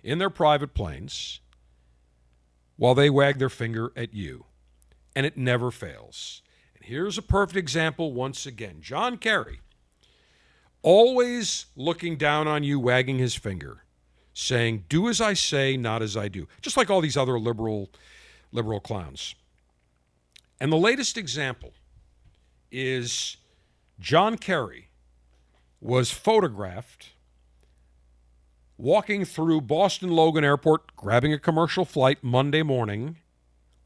in 0.02 0.16
their 0.16 0.30
private 0.30 0.72
planes, 0.72 1.40
while 2.76 2.94
they 2.94 3.10
wag 3.10 3.38
their 3.38 3.50
finger 3.50 3.92
at 3.94 4.14
you. 4.14 4.46
And 5.14 5.26
it 5.26 5.36
never 5.36 5.70
fails. 5.70 6.40
Here's 6.82 7.18
a 7.18 7.22
perfect 7.22 7.56
example 7.56 8.12
once 8.12 8.46
again 8.46 8.78
John 8.80 9.16
Kerry, 9.16 9.60
always 10.82 11.66
looking 11.76 12.16
down 12.16 12.48
on 12.48 12.64
you, 12.64 12.78
wagging 12.80 13.18
his 13.18 13.34
finger 13.34 13.82
saying, 14.34 14.84
"Do 14.88 15.08
as 15.08 15.20
I 15.20 15.34
say, 15.34 15.76
not 15.76 16.02
as 16.02 16.16
I 16.16 16.28
do," 16.28 16.48
just 16.60 16.76
like 16.76 16.90
all 16.90 17.00
these 17.00 17.16
other 17.16 17.38
liberal 17.38 17.90
liberal 18.50 18.80
clowns. 18.80 19.34
And 20.60 20.72
the 20.72 20.76
latest 20.76 21.16
example 21.16 21.72
is 22.70 23.36
John 23.98 24.38
Kerry 24.38 24.88
was 25.80 26.10
photographed 26.10 27.10
walking 28.76 29.24
through 29.24 29.60
Boston 29.60 30.10
Logan 30.10 30.44
Airport, 30.44 30.96
grabbing 30.96 31.32
a 31.32 31.38
commercial 31.38 31.84
flight 31.84 32.22
Monday 32.22 32.62
morning 32.62 33.18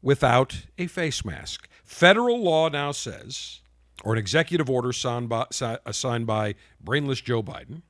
without 0.01 0.65
a 0.77 0.87
face 0.87 1.25
mask. 1.25 1.67
Federal 1.87 2.43
law 2.43 2.67
now 2.67 2.91
says, 2.91 3.61
or 4.03 4.13
an 4.13 4.19
executive 4.19 4.69
order 4.69 4.91
signed 4.91 5.29
by, 5.29 5.45
uh, 5.61 5.91
signed 5.91 6.27
by 6.27 6.53
brainless 6.79 7.21
Joe 7.21 7.41
Biden, 7.41 7.81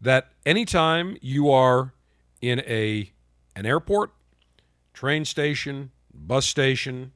that 0.00 0.32
anytime 0.44 1.16
you 1.22 1.50
are 1.50 1.94
in 2.42 2.60
a 2.60 3.12
an 3.54 3.64
airport, 3.64 4.10
train 4.92 5.24
station, 5.24 5.92
bus 6.12 6.46
station, 6.46 7.12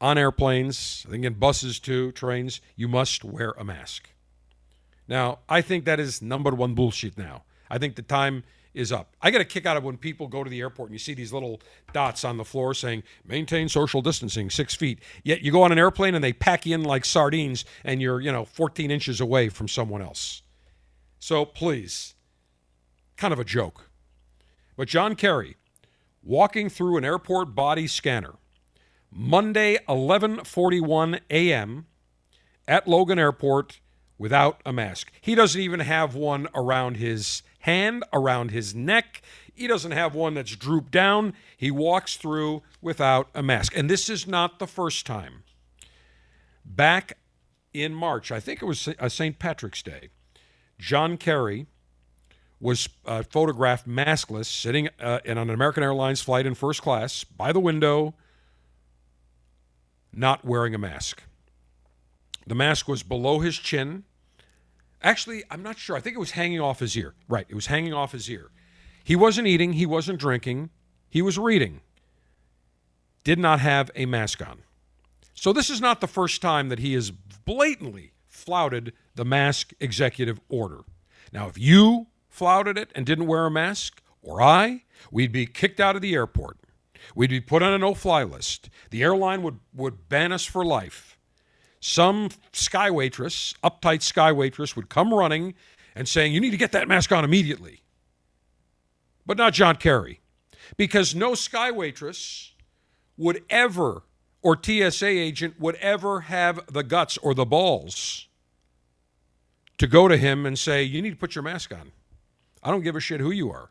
on 0.00 0.18
airplanes, 0.18 1.04
I 1.06 1.12
think 1.12 1.24
in 1.24 1.34
buses 1.34 1.78
too, 1.78 2.12
trains, 2.12 2.60
you 2.76 2.88
must 2.88 3.22
wear 3.22 3.50
a 3.58 3.64
mask. 3.64 4.10
Now, 5.06 5.40
I 5.48 5.60
think 5.60 5.84
that 5.84 6.00
is 6.00 6.22
number 6.22 6.50
one 6.50 6.74
bullshit 6.74 7.18
now. 7.18 7.44
I 7.70 7.78
think 7.78 7.96
the 7.96 8.02
time 8.02 8.44
is 8.74 8.92
up. 8.92 9.16
I 9.22 9.30
get 9.30 9.40
a 9.40 9.44
kick 9.44 9.64
out 9.66 9.76
of 9.76 9.84
when 9.84 9.96
people 9.96 10.26
go 10.26 10.44
to 10.44 10.50
the 10.50 10.60
airport 10.60 10.90
and 10.90 10.94
you 10.94 10.98
see 10.98 11.14
these 11.14 11.32
little 11.32 11.60
dots 11.92 12.24
on 12.24 12.36
the 12.36 12.44
floor 12.44 12.74
saying 12.74 13.04
maintain 13.24 13.68
social 13.68 14.02
distancing 14.02 14.50
six 14.50 14.74
feet. 14.74 14.98
Yet 15.22 15.42
you 15.42 15.52
go 15.52 15.62
on 15.62 15.72
an 15.72 15.78
airplane 15.78 16.14
and 16.14 16.22
they 16.22 16.32
pack 16.32 16.66
you 16.66 16.74
in 16.74 16.82
like 16.82 17.04
sardines 17.04 17.64
and 17.84 18.02
you're, 18.02 18.20
you 18.20 18.32
know, 18.32 18.44
14 18.44 18.90
inches 18.90 19.20
away 19.20 19.48
from 19.48 19.68
someone 19.68 20.02
else. 20.02 20.42
So 21.18 21.44
please, 21.44 22.14
kind 23.16 23.32
of 23.32 23.38
a 23.38 23.44
joke. 23.44 23.88
But 24.76 24.88
John 24.88 25.14
Kerry 25.14 25.56
walking 26.22 26.68
through 26.68 26.96
an 26.96 27.04
airport 27.04 27.54
body 27.54 27.86
scanner 27.86 28.34
Monday 29.10 29.78
11:41 29.88 31.20
a.m. 31.30 31.86
at 32.66 32.88
Logan 32.88 33.18
Airport 33.18 33.80
without 34.18 34.60
a 34.66 34.72
mask. 34.72 35.12
He 35.20 35.34
doesn't 35.34 35.60
even 35.60 35.80
have 35.80 36.14
one 36.14 36.48
around 36.54 36.96
his 36.96 37.42
hand, 37.64 38.04
around 38.12 38.50
his 38.50 38.74
neck. 38.74 39.22
He 39.54 39.66
doesn't 39.66 39.92
have 39.92 40.14
one 40.14 40.34
that's 40.34 40.56
drooped 40.56 40.90
down. 40.90 41.32
He 41.56 41.70
walks 41.70 42.16
through 42.16 42.62
without 42.82 43.28
a 43.34 43.42
mask. 43.42 43.76
And 43.76 43.88
this 43.88 44.08
is 44.08 44.26
not 44.26 44.58
the 44.58 44.66
first 44.66 45.06
time. 45.06 45.44
Back 46.64 47.18
in 47.72 47.94
March, 47.94 48.30
I 48.30 48.40
think 48.40 48.62
it 48.62 48.66
was 48.66 48.88
St. 49.08 49.38
Patrick's 49.38 49.82
Day, 49.82 50.10
John 50.78 51.16
Kerry 51.16 51.66
was 52.60 52.88
uh, 53.04 53.22
photographed 53.22 53.88
maskless, 53.88 54.46
sitting 54.46 54.88
uh, 55.00 55.20
in 55.24 55.38
an 55.38 55.50
American 55.50 55.82
Airlines 55.82 56.20
flight 56.20 56.46
in 56.46 56.54
first 56.54 56.82
class 56.82 57.24
by 57.24 57.52
the 57.52 57.60
window, 57.60 58.14
not 60.12 60.44
wearing 60.44 60.74
a 60.74 60.78
mask. 60.78 61.22
The 62.46 62.54
mask 62.54 62.88
was 62.88 63.02
below 63.02 63.40
his 63.40 63.56
chin. 63.56 64.04
Actually, 65.04 65.44
I'm 65.50 65.62
not 65.62 65.78
sure. 65.78 65.94
I 65.96 66.00
think 66.00 66.16
it 66.16 66.18
was 66.18 66.32
hanging 66.32 66.60
off 66.60 66.80
his 66.80 66.96
ear. 66.96 67.14
Right, 67.28 67.46
it 67.48 67.54
was 67.54 67.66
hanging 67.66 67.92
off 67.92 68.12
his 68.12 68.28
ear. 68.30 68.50
He 69.04 69.14
wasn't 69.14 69.46
eating, 69.46 69.74
he 69.74 69.84
wasn't 69.84 70.18
drinking, 70.18 70.70
he 71.10 71.20
was 71.20 71.38
reading. 71.38 71.82
Did 73.22 73.38
not 73.38 73.60
have 73.60 73.90
a 73.94 74.06
mask 74.06 74.44
on. 74.44 74.62
So, 75.34 75.52
this 75.52 75.68
is 75.68 75.80
not 75.80 76.00
the 76.00 76.06
first 76.06 76.40
time 76.40 76.70
that 76.70 76.78
he 76.78 76.94
has 76.94 77.10
blatantly 77.10 78.12
flouted 78.26 78.94
the 79.14 79.24
mask 79.24 79.72
executive 79.78 80.40
order. 80.48 80.80
Now, 81.32 81.48
if 81.48 81.58
you 81.58 82.06
flouted 82.28 82.78
it 82.78 82.90
and 82.94 83.04
didn't 83.04 83.26
wear 83.26 83.44
a 83.44 83.50
mask, 83.50 84.02
or 84.22 84.40
I, 84.40 84.84
we'd 85.10 85.32
be 85.32 85.46
kicked 85.46 85.80
out 85.80 85.96
of 85.96 86.02
the 86.02 86.14
airport. 86.14 86.56
We'd 87.14 87.30
be 87.30 87.40
put 87.40 87.62
on 87.62 87.74
a 87.74 87.78
no 87.78 87.92
fly 87.92 88.24
list. 88.24 88.70
The 88.90 89.02
airline 89.02 89.42
would, 89.42 89.60
would 89.74 90.08
ban 90.08 90.32
us 90.32 90.46
for 90.46 90.64
life. 90.64 91.13
Some 91.86 92.30
sky 92.54 92.90
waitress, 92.90 93.52
uptight 93.62 94.00
sky 94.00 94.32
waitress, 94.32 94.74
would 94.74 94.88
come 94.88 95.12
running 95.12 95.52
and 95.94 96.08
saying, 96.08 96.32
You 96.32 96.40
need 96.40 96.52
to 96.52 96.56
get 96.56 96.72
that 96.72 96.88
mask 96.88 97.12
on 97.12 97.26
immediately. 97.26 97.82
But 99.26 99.36
not 99.36 99.52
John 99.52 99.76
Kerry. 99.76 100.20
Because 100.78 101.14
no 101.14 101.34
sky 101.34 101.70
waitress 101.70 102.52
would 103.18 103.44
ever, 103.50 104.00
or 104.40 104.56
TSA 104.56 105.06
agent 105.06 105.60
would 105.60 105.74
ever 105.74 106.20
have 106.20 106.60
the 106.72 106.82
guts 106.82 107.18
or 107.18 107.34
the 107.34 107.44
balls 107.44 108.28
to 109.76 109.86
go 109.86 110.08
to 110.08 110.16
him 110.16 110.46
and 110.46 110.58
say, 110.58 110.82
You 110.82 111.02
need 111.02 111.10
to 111.10 111.16
put 111.16 111.34
your 111.34 111.44
mask 111.44 111.70
on. 111.70 111.92
I 112.62 112.70
don't 112.70 112.82
give 112.82 112.96
a 112.96 113.00
shit 113.00 113.20
who 113.20 113.30
you 113.30 113.50
are. 113.50 113.68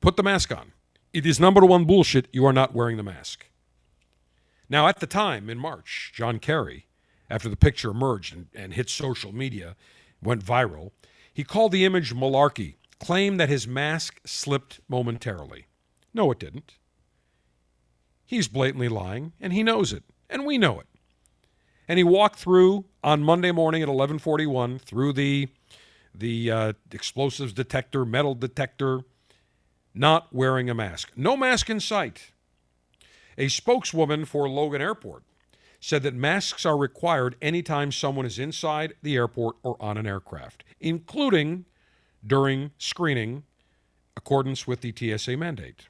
Put 0.00 0.16
the 0.16 0.24
mask 0.24 0.50
on. 0.50 0.72
It 1.12 1.26
is 1.26 1.38
number 1.38 1.64
one 1.64 1.84
bullshit. 1.84 2.26
You 2.32 2.44
are 2.44 2.52
not 2.52 2.74
wearing 2.74 2.96
the 2.96 3.04
mask. 3.04 3.46
Now, 4.68 4.88
at 4.88 5.00
the 5.00 5.06
time 5.06 5.48
in 5.48 5.58
March, 5.58 6.12
John 6.14 6.38
Kerry, 6.38 6.86
after 7.30 7.48
the 7.48 7.56
picture 7.56 7.90
emerged 7.90 8.34
and, 8.34 8.46
and 8.54 8.74
hit 8.74 8.90
social 8.90 9.32
media, 9.32 9.76
went 10.22 10.44
viral, 10.44 10.90
he 11.32 11.44
called 11.44 11.72
the 11.72 11.84
image 11.84 12.14
malarkey, 12.14 12.74
claimed 12.98 13.38
that 13.38 13.48
his 13.48 13.66
mask 13.66 14.20
slipped 14.24 14.80
momentarily. 14.88 15.66
No, 16.14 16.30
it 16.30 16.38
didn't. 16.38 16.74
He's 18.24 18.48
blatantly 18.48 18.88
lying, 18.88 19.32
and 19.40 19.52
he 19.52 19.62
knows 19.62 19.92
it, 19.92 20.02
and 20.28 20.44
we 20.44 20.58
know 20.58 20.80
it 20.80 20.86
and 21.88 21.98
he 21.98 22.04
walked 22.04 22.38
through 22.38 22.84
on 23.02 23.22
Monday 23.22 23.52
morning 23.52 23.82
at 23.82 23.88
11:41 23.88 24.80
through 24.80 25.12
the 25.12 25.48
the 26.14 26.50
uh, 26.50 26.72
explosives 26.92 27.52
detector, 27.52 28.04
metal 28.06 28.34
detector, 28.34 29.00
not 29.94 30.32
wearing 30.32 30.70
a 30.70 30.74
mask. 30.74 31.12
No 31.14 31.36
mask 31.36 31.68
in 31.68 31.78
sight. 31.78 32.32
A 33.38 33.48
spokeswoman 33.48 34.24
for 34.24 34.48
Logan 34.48 34.80
Airport 34.80 35.22
said 35.80 36.02
that 36.02 36.14
masks 36.14 36.64
are 36.64 36.76
required 36.76 37.36
anytime 37.42 37.92
someone 37.92 38.26
is 38.26 38.38
inside 38.38 38.94
the 39.02 39.16
airport 39.16 39.56
or 39.62 39.76
on 39.80 39.98
an 39.98 40.06
aircraft, 40.06 40.64
including 40.80 41.66
during 42.26 42.70
screening, 42.78 43.44
accordance 44.16 44.66
with 44.66 44.80
the 44.80 44.92
TSA 44.96 45.36
mandate. 45.36 45.88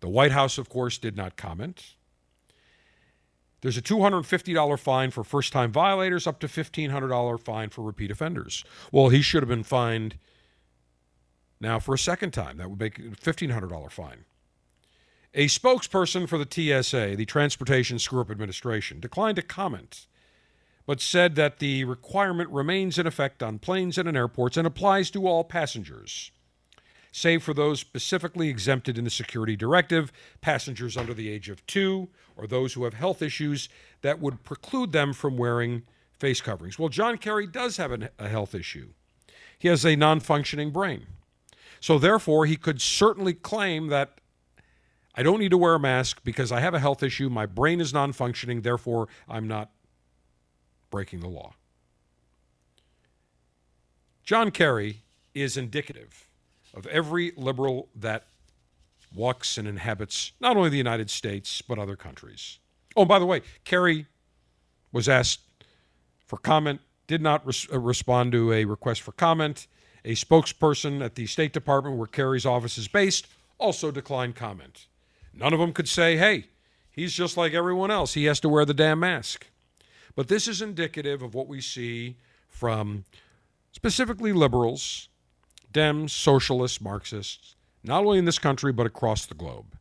The 0.00 0.08
White 0.08 0.32
House, 0.32 0.58
of 0.58 0.68
course, 0.68 0.98
did 0.98 1.16
not 1.16 1.36
comment. 1.36 1.94
There's 3.62 3.78
a 3.78 3.82
$250 3.82 4.78
fine 4.78 5.10
for 5.12 5.22
first 5.22 5.52
time 5.52 5.70
violators, 5.70 6.26
up 6.26 6.40
to 6.40 6.48
$1,500 6.48 7.40
fine 7.40 7.70
for 7.70 7.82
repeat 7.82 8.10
offenders. 8.10 8.64
Well, 8.90 9.08
he 9.08 9.22
should 9.22 9.42
have 9.42 9.48
been 9.48 9.62
fined 9.62 10.18
now 11.60 11.78
for 11.78 11.94
a 11.94 11.98
second 11.98 12.32
time. 12.32 12.56
That 12.58 12.68
would 12.68 12.80
make 12.80 12.98
a 12.98 13.02
$1,500 13.02 13.90
fine. 13.90 14.24
A 15.34 15.46
spokesperson 15.46 16.28
for 16.28 16.38
the 16.38 16.46
TSA, 16.48 17.16
the 17.16 17.24
Transportation 17.24 17.98
Screw 17.98 18.20
Up 18.20 18.30
Administration, 18.30 19.00
declined 19.00 19.36
to 19.36 19.42
comment, 19.42 20.06
but 20.86 21.00
said 21.00 21.36
that 21.36 21.58
the 21.58 21.84
requirement 21.84 22.50
remains 22.50 22.98
in 22.98 23.06
effect 23.06 23.42
on 23.42 23.58
planes 23.58 23.96
and 23.96 24.08
in 24.08 24.16
airports 24.16 24.56
and 24.56 24.66
applies 24.66 25.10
to 25.10 25.26
all 25.26 25.44
passengers 25.44 26.32
save 27.12 27.42
for 27.42 27.54
those 27.54 27.78
specifically 27.78 28.48
exempted 28.48 28.98
in 28.98 29.04
the 29.04 29.10
security 29.10 29.54
directive, 29.54 30.10
passengers 30.40 30.96
under 30.96 31.14
the 31.14 31.28
age 31.28 31.48
of 31.48 31.64
two, 31.66 32.08
or 32.36 32.46
those 32.46 32.72
who 32.72 32.84
have 32.84 32.94
health 32.94 33.22
issues 33.22 33.68
that 34.00 34.18
would 34.18 34.42
preclude 34.42 34.92
them 34.92 35.12
from 35.12 35.36
wearing 35.36 35.82
face 36.18 36.40
coverings. 36.40 36.78
Well, 36.78 36.88
John 36.88 37.18
Kerry 37.18 37.46
does 37.46 37.76
have 37.76 37.92
a 38.18 38.28
health 38.28 38.54
issue. 38.54 38.88
He 39.58 39.68
has 39.68 39.84
a 39.84 39.94
non 39.94 40.18
functioning 40.20 40.70
brain. 40.70 41.06
So, 41.78 41.98
therefore, 41.98 42.46
he 42.46 42.56
could 42.56 42.80
certainly 42.80 43.34
claim 43.34 43.88
that 43.88 44.20
I 45.14 45.22
don't 45.22 45.38
need 45.38 45.50
to 45.50 45.58
wear 45.58 45.74
a 45.74 45.80
mask 45.80 46.22
because 46.24 46.50
I 46.50 46.60
have 46.60 46.74
a 46.74 46.78
health 46.78 47.02
issue. 47.02 47.28
My 47.28 47.46
brain 47.46 47.80
is 47.80 47.92
non 47.92 48.12
functioning. 48.12 48.62
Therefore, 48.62 49.08
I'm 49.28 49.46
not 49.46 49.70
breaking 50.90 51.20
the 51.20 51.28
law. 51.28 51.54
John 54.24 54.50
Kerry 54.50 55.02
is 55.34 55.56
indicative 55.56 56.28
of 56.74 56.86
every 56.86 57.32
liberal 57.36 57.88
that 57.94 58.24
walks 59.14 59.58
and 59.58 59.68
inhabits 59.68 60.32
not 60.40 60.56
only 60.56 60.70
the 60.70 60.76
United 60.78 61.10
States, 61.10 61.60
but 61.60 61.78
other 61.78 61.96
countries. 61.96 62.58
Oh, 62.96 63.04
by 63.04 63.18
the 63.18 63.26
way, 63.26 63.42
Kerry 63.64 64.06
was 64.92 65.08
asked 65.08 65.40
for 66.24 66.38
comment, 66.38 66.80
did 67.06 67.20
not 67.20 67.46
res- 67.46 67.66
uh, 67.72 67.78
respond 67.78 68.32
to 68.32 68.52
a 68.52 68.64
request 68.64 69.02
for 69.02 69.12
comment. 69.12 69.66
A 70.04 70.14
spokesperson 70.14 71.04
at 71.04 71.14
the 71.14 71.26
State 71.26 71.52
Department, 71.52 71.96
where 71.96 72.06
Kerry's 72.06 72.46
office 72.46 72.78
is 72.78 72.88
based, 72.88 73.26
also 73.58 73.90
declined 73.90 74.34
comment. 74.34 74.86
None 75.34 75.52
of 75.52 75.60
them 75.60 75.72
could 75.72 75.88
say, 75.88 76.16
hey, 76.16 76.46
he's 76.90 77.12
just 77.12 77.36
like 77.36 77.52
everyone 77.54 77.90
else. 77.90 78.14
He 78.14 78.24
has 78.24 78.40
to 78.40 78.48
wear 78.48 78.64
the 78.64 78.74
damn 78.74 79.00
mask. 79.00 79.46
But 80.14 80.28
this 80.28 80.46
is 80.46 80.60
indicative 80.60 81.22
of 81.22 81.34
what 81.34 81.48
we 81.48 81.60
see 81.60 82.16
from 82.48 83.04
specifically 83.72 84.32
liberals, 84.32 85.08
Dems, 85.72 86.10
socialists, 86.10 86.80
Marxists, 86.80 87.56
not 87.82 88.04
only 88.04 88.18
in 88.18 88.26
this 88.26 88.38
country, 88.38 88.72
but 88.72 88.86
across 88.86 89.26
the 89.26 89.34
globe. 89.34 89.76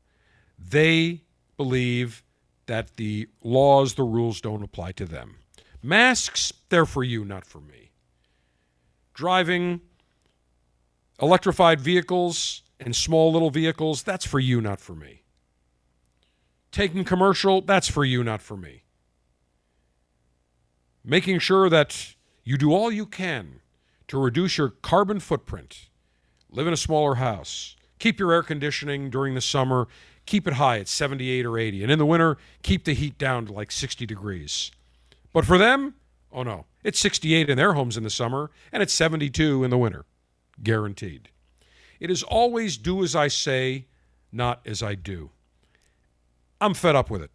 They 0.58 1.22
believe 1.58 2.24
that 2.68 2.96
the 2.96 3.28
laws, 3.44 3.96
the 3.96 4.04
rules 4.04 4.40
don't 4.40 4.64
apply 4.64 4.94
to 4.94 5.06
them. 5.06 5.36
Masks, 5.84 6.54
they're 6.70 6.86
for 6.86 7.04
you, 7.04 7.26
not 7.26 7.46
for 7.46 7.60
me. 7.60 7.92
Driving 9.14 9.82
electrified 11.22 11.82
vehicles 11.82 12.62
and 12.80 12.96
small 12.96 13.32
little 13.32 13.50
vehicles, 13.50 14.04
that's 14.04 14.26
for 14.26 14.40
you, 14.40 14.62
not 14.62 14.80
for 14.80 14.94
me. 14.94 15.21
Taking 16.72 17.04
commercial, 17.04 17.62
that's 17.62 17.90
for 17.90 18.06
you, 18.06 18.24
not 18.24 18.42
for 18.42 18.56
me. 18.56 18.84
Making 21.04 21.40
sure 21.40 21.70
that 21.70 22.16
you 22.44 22.58
do 22.58 22.72
all 22.72 22.92
you 22.92 23.06
can 23.06 23.62
to 24.08 24.22
reduce 24.22 24.58
your 24.58 24.70
carbon 24.70 25.20
footprint, 25.20 25.90
live 26.50 26.68
in 26.68 26.74
a 26.74 26.78
smaller 26.78 27.16
house, 27.16 27.76
keep 28.00 28.20
your 28.20 28.32
air 28.32 28.44
conditioning 28.44 29.10
during 29.10 29.36
the 29.36 29.42
summer, 29.42 29.88
keep 30.26 30.48
it 30.48 30.54
high 30.54 30.80
at 30.80 30.88
78 30.88 31.46
or 31.46 31.58
80, 31.58 31.84
and 31.84 31.92
in 31.92 32.00
the 32.00 32.06
winter, 32.06 32.38
keep 32.64 32.86
the 32.86 32.94
heat 32.94 33.18
down 33.18 33.46
to 33.46 33.54
like 33.54 33.72
60 33.72 34.06
degrees. 34.06 34.72
But 35.34 35.46
for 35.46 35.58
them, 35.58 35.96
oh 36.32 36.44
no, 36.44 36.66
it's 36.84 37.00
68 37.00 37.50
in 37.50 37.58
their 37.58 37.74
homes 37.74 37.98
in 37.98 38.04
the 38.04 38.10
summer, 38.10 38.52
and 38.72 38.82
it's 38.82 38.94
72 38.94 39.64
in 39.64 39.70
the 39.70 39.78
winter. 39.78 40.06
Guaranteed. 40.64 41.30
It 42.00 42.10
is 42.10 42.24
always 42.24 42.78
do 42.78 43.04
as 43.04 43.16
I 43.16 43.28
say, 43.28 43.86
not 44.32 44.62
as 44.66 44.82
I 44.82 44.96
do. 44.96 45.32
I'm 46.62 46.76
fed 46.76 46.96
up 46.96 47.10
with 47.10 47.24
it. 47.24 47.32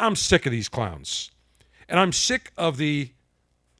I'm 0.00 0.16
sick 0.16 0.44
of 0.44 0.52
these 0.52 0.68
clowns. 0.68 1.30
And 1.88 1.98
I'm 1.98 2.12
sick 2.12 2.52
of 2.58 2.76
the 2.76 3.12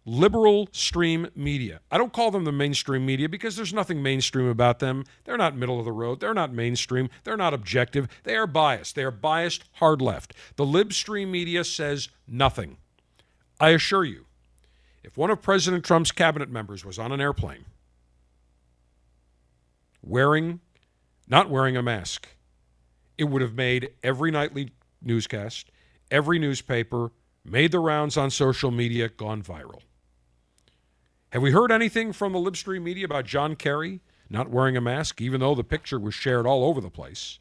liberal 0.04 0.68
stream 0.72 1.28
media. 1.34 1.80
I 1.90 1.98
don't 1.98 2.12
call 2.12 2.30
them 2.30 2.44
the 2.44 2.52
mainstream 2.52 3.04
media 3.04 3.28
because 3.28 3.56
there's 3.56 3.74
nothing 3.74 4.02
mainstream 4.02 4.46
about 4.46 4.78
them. 4.78 5.04
They're 5.24 5.36
not 5.36 5.56
middle 5.56 5.78
of 5.78 5.84
the 5.84 5.92
road. 5.92 6.20
They're 6.20 6.34
not 6.34 6.52
mainstream. 6.52 7.08
They're 7.24 7.36
not 7.36 7.54
objective. 7.54 8.08
They 8.22 8.36
are 8.36 8.46
biased. 8.46 8.94
They 8.94 9.04
are 9.04 9.10
biased 9.10 9.64
hard 9.74 10.00
left. 10.00 10.34
The 10.56 10.64
libstream 10.64 11.28
media 11.30 11.64
says 11.64 12.08
nothing. 12.26 12.78
I 13.60 13.70
assure 13.70 14.04
you, 14.04 14.26
if 15.02 15.16
one 15.16 15.30
of 15.30 15.42
President 15.42 15.84
Trump's 15.84 16.12
cabinet 16.12 16.50
members 16.50 16.84
was 16.84 16.98
on 16.98 17.12
an 17.12 17.20
airplane 17.20 17.64
wearing, 20.02 20.60
not 21.28 21.48
wearing 21.48 21.76
a 21.76 21.82
mask, 21.82 22.28
it 23.22 23.28
would 23.28 23.40
have 23.40 23.54
made 23.54 23.88
every 24.02 24.32
nightly 24.32 24.72
newscast, 25.00 25.70
every 26.10 26.40
newspaper, 26.40 27.12
made 27.44 27.70
the 27.70 27.78
rounds 27.78 28.16
on 28.16 28.32
social 28.32 28.72
media, 28.72 29.08
gone 29.08 29.40
viral. 29.40 29.80
Have 31.30 31.40
we 31.40 31.52
heard 31.52 31.70
anything 31.70 32.12
from 32.12 32.32
the 32.32 32.40
libstream 32.40 32.82
media 32.82 33.04
about 33.04 33.24
John 33.24 33.54
Kerry 33.54 34.00
not 34.28 34.50
wearing 34.50 34.76
a 34.76 34.80
mask, 34.80 35.20
even 35.20 35.40
though 35.40 35.54
the 35.54 35.62
picture 35.62 36.00
was 36.00 36.14
shared 36.14 36.48
all 36.48 36.64
over 36.64 36.80
the 36.80 36.90
place? 36.90 37.38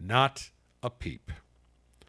Not 0.00 0.50
a 0.82 0.90
peep. 0.90 1.30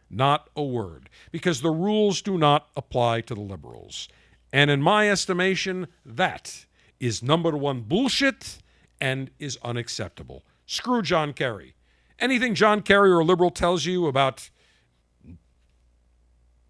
Not 0.10 0.50
a 0.56 0.64
word. 0.64 1.08
Because 1.32 1.62
the 1.62 1.70
rules 1.70 2.24
do 2.24 2.40
not 2.40 2.70
apply 2.76 3.22
to 3.22 3.36
the 3.36 3.42
liberals. 3.42 4.10
And 4.52 4.72
in 4.72 4.82
my 4.82 5.12
estimation, 5.12 5.88
that 6.04 6.66
is 7.00 7.22
number 7.22 7.52
one 7.52 7.82
bullshit 7.82 8.58
and 9.00 9.30
is 9.38 9.60
unacceptable. 9.64 10.44
Screw 10.66 11.04
John 11.04 11.34
Kerry. 11.34 11.76
Anything 12.22 12.54
John 12.54 12.84
Kerry 12.84 13.10
or 13.10 13.20
a 13.20 13.26
liberal 13.26 13.50
tells 13.50 13.86
you 13.86 14.06
about 14.06 14.52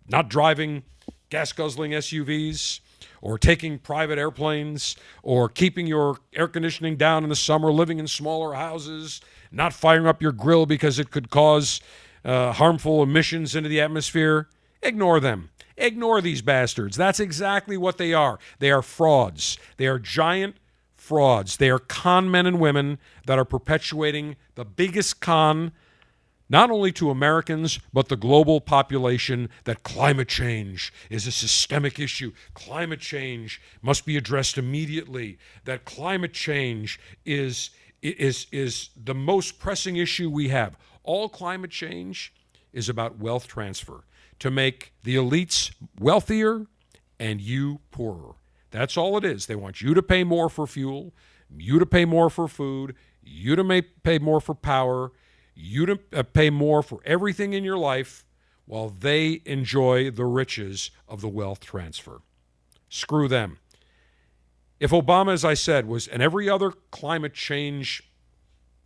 not 0.08 0.30
driving 0.30 0.84
gas 1.30 1.52
guzzling 1.52 1.92
SUVs 1.92 2.80
or 3.22 3.38
taking 3.38 3.78
private 3.78 4.18
airplanes 4.18 4.96
or 5.24 5.50
keeping 5.50 5.88
your 5.88 6.18
air 6.34 6.48
conditioning 6.48 6.96
down 6.96 7.24
in 7.24 7.30
the 7.30 7.36
summer, 7.36 7.70
living 7.70 8.00
in 8.00 8.08
smaller 8.08 8.54
houses, 8.54 9.20
not 9.52 9.74
firing 9.74 10.08
up 10.08 10.22
your 10.22 10.32
grill 10.32 10.66
because 10.66 10.98
it 11.00 11.12
could 11.12 11.30
cause 11.30 11.82
uh, 12.24 12.54
harmful 12.54 13.04
emissions 13.04 13.54
into 13.54 13.68
the 13.68 13.82
atmosphere. 13.82 14.48
Ignore 14.82 15.20
them. 15.20 15.50
Ignore 15.76 16.22
these 16.22 16.42
bastards. 16.42 16.96
That's 16.96 17.20
exactly 17.20 17.76
what 17.76 17.98
they 17.98 18.14
are. 18.14 18.40
They 18.60 18.72
are 18.72 18.82
frauds. 18.82 19.58
They 19.76 19.88
are 19.88 20.00
giant 20.00 20.56
frauds. 21.02 21.58
They 21.58 21.72
are 21.72 21.80
con 21.80 22.30
men 22.30 22.46
and 22.46 22.60
women 22.60 23.00
that 23.26 23.40
are 23.40 23.46
perpetuating 23.46 24.36
the 24.54 24.64
biggest 24.64 25.20
con 25.20 25.72
not 26.48 26.70
only 26.70 26.92
to 26.92 27.10
Americans, 27.10 27.80
but 27.94 28.10
the 28.10 28.18
global 28.18 28.60
population, 28.62 29.50
that 29.64 29.84
climate 29.84 30.28
change 30.28 30.94
is 31.10 31.26
a 31.26 31.32
systemic 31.32 31.98
issue. 31.98 32.34
Climate 32.54 33.00
change 33.00 33.62
must 33.82 34.06
be 34.06 34.18
addressed 34.18 34.58
immediately. 34.58 35.38
That 35.64 35.86
climate 35.86 36.34
change 36.34 37.00
is, 37.26 37.70
is, 38.02 38.48
is 38.52 38.90
the 39.02 39.16
most 39.16 39.60
pressing 39.60 39.96
issue 39.96 40.30
we 40.30 40.50
have. 40.50 40.78
All 41.04 41.30
climate 41.30 41.72
change 41.72 42.34
is 42.74 42.90
about 42.90 43.18
wealth 43.18 43.48
transfer 43.48 44.04
to 44.40 44.52
make 44.52 44.94
the 45.04 45.16
elites 45.16 45.72
wealthier 46.00 46.68
and 47.18 47.40
you 47.40 47.80
poorer. 47.92 48.36
That's 48.72 48.98
all 48.98 49.18
it 49.18 49.26
is. 49.26 49.46
They 49.46 49.56
want 49.56 49.82
you 49.82 49.94
to 49.94 50.02
pay 50.02 50.24
more 50.24 50.50
for 50.50 50.66
fuel, 50.66 51.14
you 51.56 51.78
to 51.80 51.86
pay 51.86 52.06
more 52.06 52.30
for 52.30 52.48
food, 52.48 52.96
you 53.22 53.56
to 53.56 53.84
pay 54.04 54.18
more 54.18 54.42
for 54.42 54.56
power 54.56 55.12
you 55.56 55.86
to 55.86 56.00
uh, 56.14 56.24
pay 56.24 56.50
more 56.50 56.82
for 56.82 57.00
everything 57.06 57.54
in 57.54 57.64
your 57.64 57.78
life 57.78 58.26
while 58.66 58.90
they 58.90 59.42
enjoy 59.46 60.10
the 60.10 60.26
riches 60.26 60.92
of 61.08 61.22
the 61.22 61.28
wealth 61.28 61.60
transfer. 61.60 62.22
Screw 62.90 63.28
them. 63.28 63.60
If 64.80 64.92
Obama, 64.92 65.34
as 65.34 65.46
I 65.46 65.54
said, 65.54 65.88
was 65.88 66.08
and 66.08 66.22
every 66.22 66.50
other 66.50 66.72
climate 66.92 67.34
change 67.34 68.04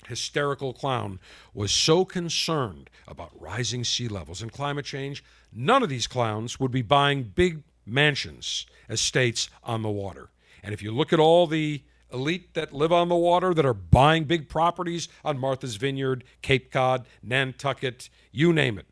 hysterical 0.08 0.74
clown 0.74 1.20
was 1.54 1.72
so 1.72 2.06
concerned 2.06 2.90
about 3.08 3.32
rising 3.40 3.84
sea 3.84 4.08
levels 4.08 4.42
and 4.42 4.52
climate 4.52 4.86
change, 4.86 5.24
none 5.52 5.82
of 5.82 5.90
these 5.90 6.08
clowns 6.08 6.60
would 6.60 6.72
be 6.72 6.82
buying 6.82 7.24
big 7.24 7.64
mansions, 7.86 8.66
estates 8.90 9.50
on 9.64 9.82
the 9.82 9.90
water. 9.90 10.30
And 10.64 10.74
if 10.74 10.82
you 10.82 10.92
look 10.92 11.14
at 11.14 11.20
all 11.20 11.48
the 11.48 11.84
elite 12.12 12.54
that 12.54 12.74
live 12.74 12.92
on 12.92 13.10
the 13.10 13.16
water 13.16 13.54
that 13.54 13.66
are 13.66 13.74
buying 13.74 14.24
big 14.24 14.50
properties 14.50 15.08
on 15.24 15.38
Martha's 15.38 15.76
Vineyard, 15.76 16.24
Cape 16.42 16.72
Cod, 16.72 17.06
Nantucket, 17.22 18.10
you 18.32 18.54
name 18.54 18.78
it. 18.78 18.88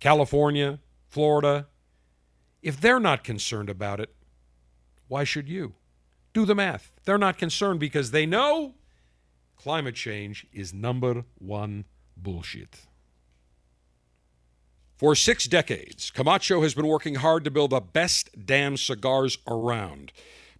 California, 0.00 0.78
Florida. 1.08 1.66
If 2.62 2.80
they're 2.80 3.00
not 3.00 3.24
concerned 3.24 3.70
about 3.70 4.00
it, 4.00 4.14
why 5.08 5.24
should 5.24 5.48
you? 5.48 5.74
Do 6.32 6.44
the 6.44 6.54
math. 6.54 6.92
They're 7.04 7.18
not 7.18 7.38
concerned 7.38 7.80
because 7.80 8.10
they 8.10 8.26
know 8.26 8.74
climate 9.56 9.94
change 9.94 10.46
is 10.52 10.72
number 10.72 11.24
one 11.38 11.84
bullshit. 12.16 12.87
For 14.98 15.14
six 15.14 15.46
decades, 15.46 16.10
Camacho 16.10 16.62
has 16.62 16.74
been 16.74 16.88
working 16.88 17.14
hard 17.16 17.44
to 17.44 17.52
build 17.52 17.70
the 17.70 17.80
best 17.80 18.30
damn 18.46 18.76
cigars 18.76 19.38
around 19.46 20.10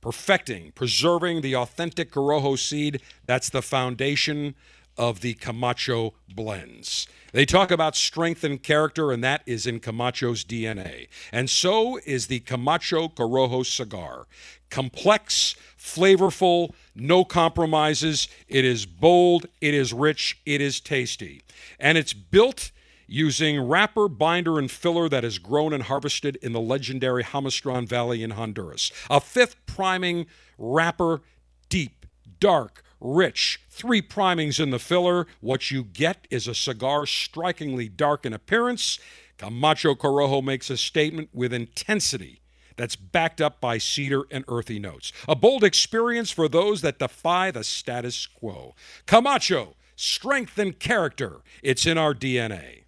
perfecting, 0.00 0.70
preserving 0.76 1.40
the 1.40 1.56
authentic 1.56 2.12
Corojo 2.12 2.56
seed. 2.56 3.02
That's 3.26 3.50
the 3.50 3.62
foundation 3.62 4.54
of 4.96 5.22
the 5.22 5.34
Camacho 5.34 6.14
blends. 6.32 7.08
They 7.32 7.44
talk 7.44 7.72
about 7.72 7.96
strength 7.96 8.44
and 8.44 8.62
character, 8.62 9.10
and 9.10 9.24
that 9.24 9.42
is 9.44 9.66
in 9.66 9.80
Camacho's 9.80 10.44
DNA. 10.44 11.08
And 11.32 11.50
so 11.50 11.98
is 12.06 12.28
the 12.28 12.38
Camacho 12.38 13.08
Corojo 13.08 13.66
cigar. 13.66 14.28
Complex, 14.70 15.56
flavorful, 15.76 16.74
no 16.94 17.24
compromises. 17.24 18.28
It 18.46 18.64
is 18.64 18.86
bold, 18.86 19.46
it 19.60 19.74
is 19.74 19.92
rich, 19.92 20.38
it 20.46 20.60
is 20.60 20.78
tasty. 20.78 21.42
And 21.80 21.98
it's 21.98 22.12
built 22.12 22.70
using 23.08 23.60
wrapper, 23.60 24.06
binder, 24.06 24.58
and 24.58 24.70
filler 24.70 25.08
that 25.08 25.24
is 25.24 25.38
grown 25.38 25.72
and 25.72 25.84
harvested 25.84 26.36
in 26.36 26.52
the 26.52 26.60
legendary 26.60 27.24
Jamastran 27.24 27.88
Valley 27.88 28.22
in 28.22 28.30
Honduras. 28.30 28.92
A 29.10 29.20
fifth 29.20 29.56
priming 29.66 30.26
wrapper, 30.58 31.22
deep, 31.68 32.06
dark, 32.38 32.82
rich, 33.00 33.60
three 33.70 34.02
primings 34.02 34.60
in 34.60 34.70
the 34.70 34.78
filler. 34.78 35.26
What 35.40 35.70
you 35.70 35.82
get 35.82 36.28
is 36.30 36.46
a 36.46 36.54
cigar 36.54 37.06
strikingly 37.06 37.88
dark 37.88 38.26
in 38.26 38.32
appearance. 38.32 38.98
Camacho 39.38 39.94
Corojo 39.94 40.44
makes 40.44 40.68
a 40.68 40.76
statement 40.76 41.30
with 41.32 41.52
intensity 41.52 42.40
that's 42.76 42.96
backed 42.96 43.40
up 43.40 43.60
by 43.60 43.78
cedar 43.78 44.24
and 44.30 44.44
earthy 44.48 44.78
notes. 44.78 45.12
A 45.26 45.34
bold 45.34 45.64
experience 45.64 46.30
for 46.30 46.48
those 46.48 46.82
that 46.82 46.98
defy 46.98 47.50
the 47.50 47.64
status 47.64 48.26
quo. 48.26 48.74
Camacho, 49.06 49.76
strength 49.96 50.58
and 50.58 50.78
character. 50.78 51.40
It's 51.62 51.86
in 51.86 51.98
our 51.98 52.14
DNA. 52.14 52.84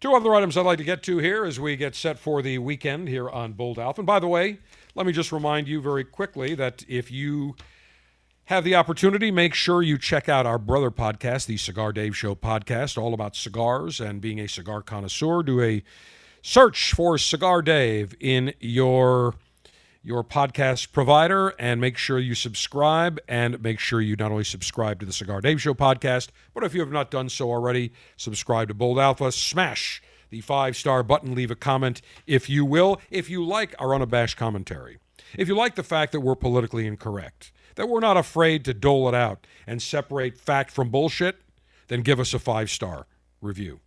Two 0.00 0.14
other 0.14 0.34
items 0.34 0.56
I'd 0.56 0.64
like 0.64 0.78
to 0.78 0.84
get 0.84 1.02
to 1.02 1.18
here 1.18 1.44
as 1.44 1.60
we 1.60 1.76
get 1.76 1.94
set 1.94 2.18
for 2.18 2.40
the 2.40 2.56
weekend 2.56 3.06
here 3.06 3.28
on 3.28 3.52
Bold 3.52 3.78
Alpha. 3.78 4.00
And 4.00 4.06
by 4.06 4.18
the 4.18 4.28
way, 4.28 4.56
let 4.94 5.04
me 5.04 5.12
just 5.12 5.30
remind 5.30 5.68
you 5.68 5.82
very 5.82 6.04
quickly 6.04 6.54
that 6.54 6.86
if 6.88 7.10
you 7.10 7.54
have 8.46 8.64
the 8.64 8.74
opportunity, 8.74 9.30
make 9.30 9.52
sure 9.52 9.82
you 9.82 9.98
check 9.98 10.26
out 10.26 10.46
our 10.46 10.56
brother 10.56 10.90
podcast, 10.90 11.44
the 11.44 11.58
Cigar 11.58 11.92
Dave 11.92 12.16
Show 12.16 12.34
podcast, 12.34 12.96
all 12.96 13.12
about 13.12 13.36
cigars 13.36 14.00
and 14.00 14.22
being 14.22 14.40
a 14.40 14.48
cigar 14.48 14.80
connoisseur. 14.80 15.42
Do 15.42 15.60
a 15.60 15.82
search 16.40 16.94
for 16.94 17.18
Cigar 17.18 17.60
Dave 17.60 18.14
in 18.20 18.54
your 18.58 19.34
your 20.02 20.24
podcast 20.24 20.92
provider. 20.92 21.50
And 21.58 21.80
make 21.80 21.96
sure 21.96 22.18
you 22.18 22.34
subscribe. 22.34 23.18
And 23.28 23.62
make 23.62 23.78
sure 23.78 24.00
you 24.00 24.16
not 24.16 24.32
only 24.32 24.44
subscribe 24.44 25.00
to 25.00 25.06
the 25.06 25.12
Cigar 25.12 25.40
Dave 25.40 25.60
Show 25.60 25.74
podcast, 25.74 26.28
but 26.54 26.64
if 26.64 26.74
you 26.74 26.80
have 26.80 26.92
not 26.92 27.10
done 27.10 27.28
so 27.28 27.50
already, 27.50 27.92
subscribe 28.16 28.68
to 28.68 28.74
Bold 28.74 28.98
Alpha, 28.98 29.30
smash 29.32 30.02
the 30.30 30.40
five 30.40 30.76
star 30.76 31.02
button, 31.02 31.34
leave 31.34 31.50
a 31.50 31.56
comment 31.56 32.00
if 32.26 32.48
you 32.48 32.64
will, 32.64 33.00
if 33.10 33.28
you 33.28 33.44
like 33.44 33.74
our 33.78 33.94
unabashed 33.94 34.36
commentary. 34.36 34.98
If 35.36 35.48
you 35.48 35.56
like 35.56 35.74
the 35.74 35.82
fact 35.82 36.12
that 36.12 36.20
we're 36.20 36.36
politically 36.36 36.86
incorrect, 36.86 37.52
that 37.74 37.88
we're 37.88 38.00
not 38.00 38.16
afraid 38.16 38.64
to 38.64 38.74
dole 38.74 39.08
it 39.08 39.14
out 39.14 39.46
and 39.66 39.82
separate 39.82 40.38
fact 40.38 40.70
from 40.70 40.90
bullshit, 40.90 41.40
then 41.88 42.02
give 42.02 42.20
us 42.20 42.34
a 42.34 42.38
five 42.38 42.70
star 42.70 43.06
review. 43.40 43.80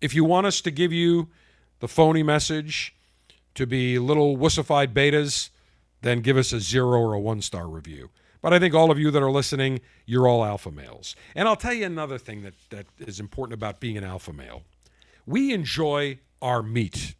If 0.00 0.14
you 0.14 0.24
want 0.24 0.46
us 0.46 0.60
to 0.62 0.70
give 0.70 0.92
you 0.92 1.28
the 1.80 1.88
phony 1.88 2.22
message, 2.22 2.94
to 3.54 3.66
be 3.66 3.98
little 3.98 4.36
wussified 4.36 4.92
betas, 4.92 5.50
then 6.02 6.20
give 6.20 6.36
us 6.36 6.52
a 6.52 6.60
zero 6.60 7.00
or 7.00 7.14
a 7.14 7.20
one 7.20 7.42
star 7.42 7.68
review. 7.68 8.10
But 8.42 8.54
I 8.54 8.58
think 8.58 8.74
all 8.74 8.90
of 8.90 8.98
you 8.98 9.10
that 9.10 9.22
are 9.22 9.30
listening, 9.30 9.80
you're 10.06 10.26
all 10.26 10.44
alpha 10.44 10.70
males. 10.70 11.14
And 11.34 11.46
I'll 11.46 11.56
tell 11.56 11.74
you 11.74 11.84
another 11.84 12.16
thing 12.16 12.42
that, 12.42 12.54
that 12.70 12.86
is 12.98 13.20
important 13.20 13.54
about 13.54 13.80
being 13.80 13.98
an 13.98 14.04
alpha 14.04 14.32
male. 14.32 14.62
We 15.26 15.52
enjoy 15.52 16.20
our 16.40 16.62
meat. 16.62 17.14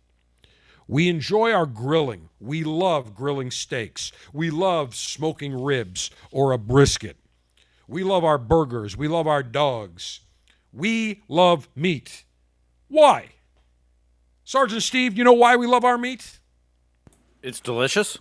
We 0.88 1.08
enjoy 1.08 1.52
our 1.52 1.66
grilling. 1.66 2.30
We 2.40 2.64
love 2.64 3.14
grilling 3.14 3.50
steaks. 3.50 4.12
We 4.32 4.50
love 4.50 4.94
smoking 4.94 5.62
ribs 5.62 6.10
or 6.32 6.52
a 6.52 6.58
brisket. 6.58 7.16
We 7.86 8.02
love 8.02 8.24
our 8.24 8.38
burgers. 8.38 8.96
We 8.96 9.06
love 9.06 9.26
our 9.26 9.42
dogs. 9.42 10.20
We 10.72 11.22
love 11.28 11.68
meat. 11.76 12.24
Why? 12.88 13.30
Sergeant 14.44 14.82
Steve, 14.82 15.16
you 15.16 15.24
know 15.24 15.32
why 15.32 15.56
we 15.56 15.66
love 15.66 15.84
our 15.84 15.98
meat? 15.98 16.40
It's 17.42 17.60
delicious. 17.60 18.18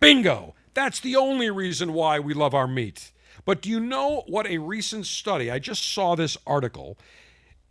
Bingo! 0.00 0.54
That's 0.74 1.00
the 1.00 1.16
only 1.16 1.50
reason 1.50 1.92
why 1.92 2.18
we 2.18 2.34
love 2.34 2.54
our 2.54 2.66
meat. 2.66 3.12
But 3.44 3.62
do 3.62 3.70
you 3.70 3.80
know 3.80 4.24
what 4.26 4.46
a 4.46 4.58
recent 4.58 5.06
study, 5.06 5.50
I 5.50 5.58
just 5.58 5.84
saw 5.84 6.14
this 6.14 6.36
article, 6.46 6.98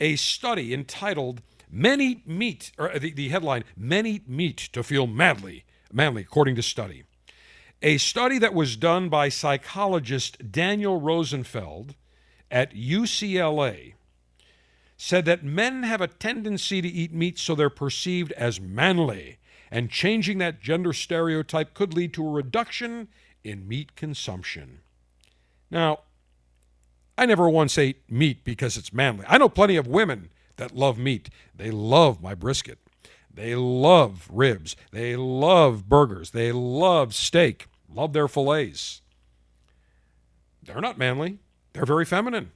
a 0.00 0.16
study 0.16 0.74
entitled 0.74 1.42
Men 1.70 2.00
Eat 2.00 2.26
Meat, 2.26 2.72
or 2.78 2.98
the, 2.98 3.12
the 3.12 3.28
headline, 3.28 3.64
Men 3.76 4.06
Eat 4.06 4.28
Meat 4.28 4.56
to 4.72 4.82
Feel 4.82 5.06
Madly, 5.06 5.64
manly, 5.92 6.22
according 6.22 6.56
to 6.56 6.62
study. 6.62 7.04
A 7.82 7.98
study 7.98 8.38
that 8.38 8.54
was 8.54 8.76
done 8.76 9.08
by 9.08 9.28
psychologist 9.28 10.50
Daniel 10.50 11.00
Rosenfeld 11.00 11.94
at 12.50 12.74
UCLA 12.74 13.94
said 14.96 15.24
that 15.26 15.44
men 15.44 15.82
have 15.82 16.00
a 16.00 16.08
tendency 16.08 16.80
to 16.80 16.88
eat 16.88 17.12
meat 17.12 17.38
so 17.38 17.54
they're 17.54 17.70
perceived 17.70 18.32
as 18.32 18.60
manly, 18.60 19.38
and 19.70 19.90
changing 19.90 20.38
that 20.38 20.60
gender 20.60 20.92
stereotype 20.92 21.74
could 21.74 21.94
lead 21.94 22.12
to 22.14 22.26
a 22.26 22.30
reduction 22.30 23.08
in 23.44 23.68
meat 23.68 23.94
consumption. 23.96 24.80
Now, 25.70 26.00
I 27.18 27.26
never 27.26 27.48
once 27.48 27.78
ate 27.78 28.10
meat 28.10 28.44
because 28.44 28.76
it's 28.76 28.92
manly. 28.92 29.24
I 29.28 29.38
know 29.38 29.48
plenty 29.48 29.76
of 29.76 29.86
women 29.86 30.30
that 30.56 30.74
love 30.74 30.98
meat. 30.98 31.30
They 31.54 31.70
love 31.70 32.22
my 32.22 32.34
brisket. 32.34 32.78
They 33.32 33.54
love 33.54 34.28
ribs. 34.30 34.76
They 34.92 35.16
love 35.16 35.88
burgers. 35.88 36.30
They 36.30 36.52
love 36.52 37.14
steak. 37.14 37.66
Love 37.92 38.12
their 38.12 38.28
fillets. 38.28 39.02
They're 40.62 40.80
not 40.80 40.98
manly. 40.98 41.38
They're 41.72 41.86
very 41.86 42.04
feminine. 42.04 42.50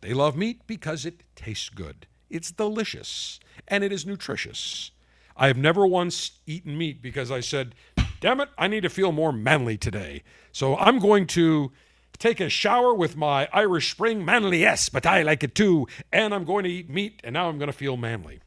But 0.00 0.08
they 0.08 0.14
love 0.14 0.36
meat 0.36 0.66
because 0.66 1.04
it 1.04 1.22
tastes 1.34 1.68
good. 1.68 2.06
It's 2.28 2.50
delicious 2.50 3.40
and 3.68 3.84
it 3.84 3.92
is 3.92 4.06
nutritious. 4.06 4.92
I 5.36 5.46
have 5.48 5.56
never 5.56 5.86
once 5.86 6.32
eaten 6.46 6.76
meat 6.76 7.02
because 7.02 7.30
I 7.30 7.40
said, 7.40 7.74
damn 8.20 8.40
it, 8.40 8.50
I 8.58 8.68
need 8.68 8.82
to 8.82 8.88
feel 8.88 9.12
more 9.12 9.32
manly 9.32 9.76
today. 9.76 10.22
So 10.52 10.76
I'm 10.76 10.98
going 10.98 11.26
to 11.28 11.72
take 12.18 12.40
a 12.40 12.48
shower 12.48 12.94
with 12.94 13.16
my 13.16 13.48
Irish 13.52 13.90
Spring 13.90 14.24
manly, 14.24 14.60
yes, 14.60 14.88
but 14.88 15.06
I 15.06 15.22
like 15.22 15.42
it 15.42 15.54
too. 15.54 15.86
And 16.12 16.34
I'm 16.34 16.44
going 16.44 16.64
to 16.64 16.70
eat 16.70 16.90
meat 16.90 17.20
and 17.24 17.32
now 17.34 17.48
I'm 17.48 17.58
going 17.58 17.70
to 17.70 17.76
feel 17.76 17.96
manly. 17.96 18.40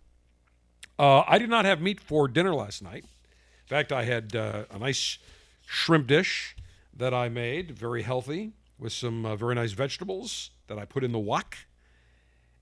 Uh, 0.98 1.24
I 1.28 1.40
did 1.40 1.50
not 1.50 1.66
have 1.66 1.82
meat 1.82 2.00
for 2.00 2.28
dinner 2.28 2.54
last 2.54 2.82
night. 2.82 3.04
In 3.04 3.68
fact, 3.68 3.92
I 3.92 4.04
had 4.04 4.36
uh, 4.36 4.66
a 4.70 4.78
nice 4.78 5.18
shrimp 5.66 6.08
dish 6.08 6.56
that 6.96 7.14
I 7.14 7.30
made, 7.30 7.72
very 7.72 8.04
healthy, 8.04 8.54
with 8.78 8.94
some 8.94 9.26
uh, 9.26 9.36
very 9.36 9.56
nice 9.56 9.72
vegetables 9.72 10.52
that 10.68 10.78
I 10.78 10.86
put 10.86 11.04
in 11.04 11.12
the 11.12 11.20
wok. 11.20 11.58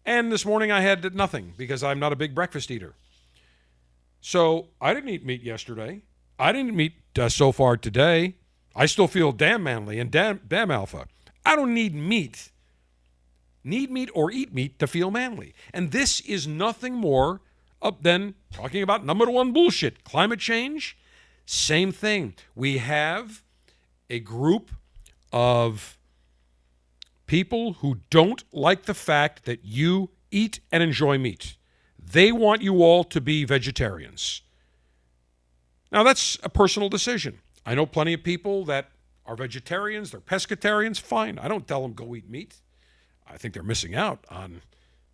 And 0.05 0.31
this 0.31 0.45
morning 0.45 0.71
I 0.71 0.81
had 0.81 1.13
nothing 1.15 1.53
because 1.57 1.83
I'm 1.83 1.99
not 1.99 2.11
a 2.11 2.15
big 2.15 2.33
breakfast 2.33 2.71
eater. 2.71 2.95
So 4.19 4.69
I 4.79 4.93
didn't 4.93 5.09
eat 5.09 5.25
meat 5.25 5.43
yesterday. 5.43 6.03
I 6.39 6.51
didn't 6.51 6.79
eat 6.79 6.93
uh, 7.17 7.29
so 7.29 7.51
far 7.51 7.77
today. 7.77 8.35
I 8.75 8.85
still 8.85 9.07
feel 9.07 9.31
damn 9.31 9.63
manly 9.63 9.99
and 9.99 10.09
damn, 10.09 10.41
damn 10.47 10.71
alpha. 10.71 11.07
I 11.45 11.55
don't 11.55 11.73
need 11.73 11.93
meat. 11.93 12.51
Need 13.63 13.91
meat 13.91 14.09
or 14.13 14.31
eat 14.31 14.53
meat 14.53 14.79
to 14.79 14.87
feel 14.87 15.11
manly. 15.11 15.53
And 15.73 15.91
this 15.91 16.19
is 16.21 16.47
nothing 16.47 16.95
more 16.95 17.41
than 18.01 18.35
talking 18.51 18.81
about 18.81 19.05
number 19.05 19.29
one 19.29 19.51
bullshit 19.51 20.03
climate 20.03 20.39
change. 20.39 20.97
Same 21.45 21.91
thing. 21.91 22.35
We 22.55 22.77
have 22.77 23.43
a 24.09 24.19
group 24.19 24.71
of 25.31 25.97
people 27.31 27.75
who 27.75 27.95
don't 28.09 28.43
like 28.51 28.83
the 28.83 28.93
fact 28.93 29.45
that 29.45 29.63
you 29.63 30.09
eat 30.31 30.59
and 30.69 30.83
enjoy 30.83 31.17
meat. 31.17 31.55
They 31.97 32.29
want 32.29 32.61
you 32.61 32.83
all 32.83 33.05
to 33.05 33.21
be 33.21 33.45
vegetarians. 33.45 34.41
Now, 35.93 36.03
that's 36.03 36.37
a 36.43 36.49
personal 36.49 36.89
decision. 36.89 37.39
I 37.65 37.73
know 37.73 37.85
plenty 37.85 38.11
of 38.11 38.21
people 38.21 38.65
that 38.65 38.91
are 39.25 39.37
vegetarians, 39.37 40.11
they're 40.11 40.19
pescatarians. 40.19 40.99
Fine. 40.99 41.39
I 41.39 41.47
don't 41.47 41.65
tell 41.65 41.83
them 41.83 41.93
go 41.93 42.13
eat 42.15 42.29
meat. 42.29 42.55
I 43.25 43.37
think 43.37 43.53
they're 43.53 43.63
missing 43.63 43.95
out 43.95 44.25
on 44.29 44.61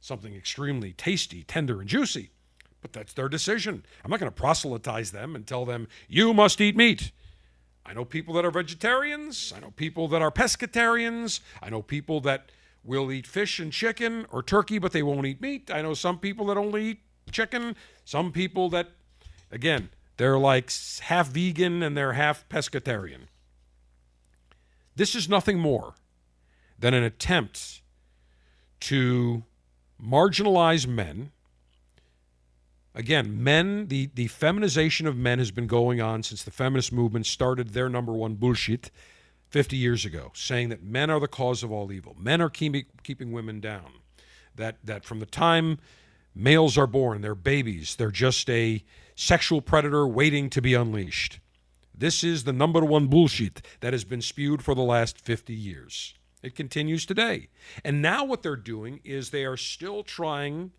something 0.01 0.33
extremely 0.33 0.93
tasty, 0.93 1.43
tender, 1.43 1.79
and 1.81 1.87
juicy. 1.87 2.31
But 2.81 2.93
that's 2.93 3.13
their 3.13 3.29
decision. 3.29 3.85
I'm 4.03 4.09
not 4.09 4.19
going 4.19 4.31
to 4.31 4.35
proselytize 4.35 5.11
them 5.11 5.35
and 5.35 5.45
tell 5.45 5.65
them, 5.65 5.87
you 6.07 6.33
must 6.33 6.59
eat 6.61 6.75
meat. 6.75 7.11
I 7.87 7.93
know 7.93 8.03
people 8.03 8.33
that 8.33 8.43
are 8.43 8.51
vegetarians. 8.51 9.53
I 9.55 9.61
know 9.61 9.71
people 9.71 10.09
that 10.09 10.21
are 10.21 10.29
pescatarians. 10.29 11.39
I 11.63 11.69
know 11.69 11.81
people 11.81 12.19
that 12.21 12.51
will 12.83 13.11
eat 13.11 13.25
fish 13.25 13.59
and 13.59 13.71
chicken 13.71 14.25
or 14.29 14.43
turkey, 14.43 14.77
but 14.77 14.91
they 14.91 15.01
won't 15.01 15.25
eat 15.25 15.41
meat. 15.41 15.71
I 15.71 15.81
know 15.81 15.93
some 15.93 16.19
people 16.19 16.47
that 16.47 16.57
only 16.57 16.83
eat 16.85 16.99
chicken. 17.31 17.75
Some 18.03 18.33
people 18.33 18.69
that, 18.71 18.89
again, 19.51 19.89
they're 20.17 20.37
like 20.37 20.69
half 21.01 21.29
vegan 21.29 21.81
and 21.81 21.95
they're 21.95 22.13
half 22.13 22.47
pescatarian. 22.49 23.27
This 24.95 25.15
is 25.15 25.29
nothing 25.29 25.57
more 25.59 25.93
than 26.77 26.93
an 26.93 27.03
attempt 27.03 27.81
to 28.81 29.43
marginalize 30.01 30.85
men 30.85 31.31
Again, 32.97 33.43
men, 33.43 33.89
the, 33.89 34.09
the 34.15 34.25
feminization 34.25 35.05
of 35.05 35.15
men 35.15 35.37
has 35.37 35.51
been 35.51 35.67
going 35.67 36.01
on 36.01 36.23
since 36.23 36.41
the 36.41 36.49
feminist 36.49 36.91
movement 36.91 37.27
started 37.27 37.69
their 37.69 37.89
number 37.89 38.11
one 38.11 38.33
bullshit 38.33 38.89
50 39.51 39.77
years 39.77 40.03
ago, 40.03 40.31
saying 40.33 40.69
that 40.69 40.81
men 40.81 41.11
are 41.11 41.19
the 41.19 41.27
cause 41.27 41.61
of 41.61 41.71
all 41.71 41.91
evil. 41.91 42.15
Men 42.19 42.41
are 42.41 42.49
keeping, 42.49 42.85
keeping 43.03 43.31
women 43.31 43.59
down. 43.59 43.91
That, 44.55 44.77
that 44.83 45.05
from 45.05 45.19
the 45.19 45.27
time 45.27 45.77
males 46.33 46.75
are 46.75 46.87
born, 46.87 47.21
they're 47.21 47.35
babies, 47.35 47.95
they're 47.95 48.09
just 48.09 48.49
a 48.49 48.83
sexual 49.13 49.61
predator 49.61 50.07
waiting 50.07 50.49
to 50.49 50.59
be 50.59 50.73
unleashed. 50.73 51.39
This 51.95 52.23
is 52.23 52.45
the 52.45 52.53
number 52.53 52.83
one 52.83 53.05
bullshit 53.05 53.61
that 53.81 53.93
has 53.93 54.05
been 54.05 54.23
spewed 54.23 54.63
for 54.63 54.73
the 54.73 54.81
last 54.81 55.19
50 55.19 55.53
years. 55.53 56.15
It 56.41 56.55
continues 56.55 57.05
today. 57.05 57.49
And 57.83 58.01
now 58.01 58.25
what 58.25 58.41
they're 58.41 58.55
doing 58.55 59.01
is 59.03 59.29
they 59.29 59.45
are 59.45 59.57
still 59.57 60.01
trying 60.01 60.71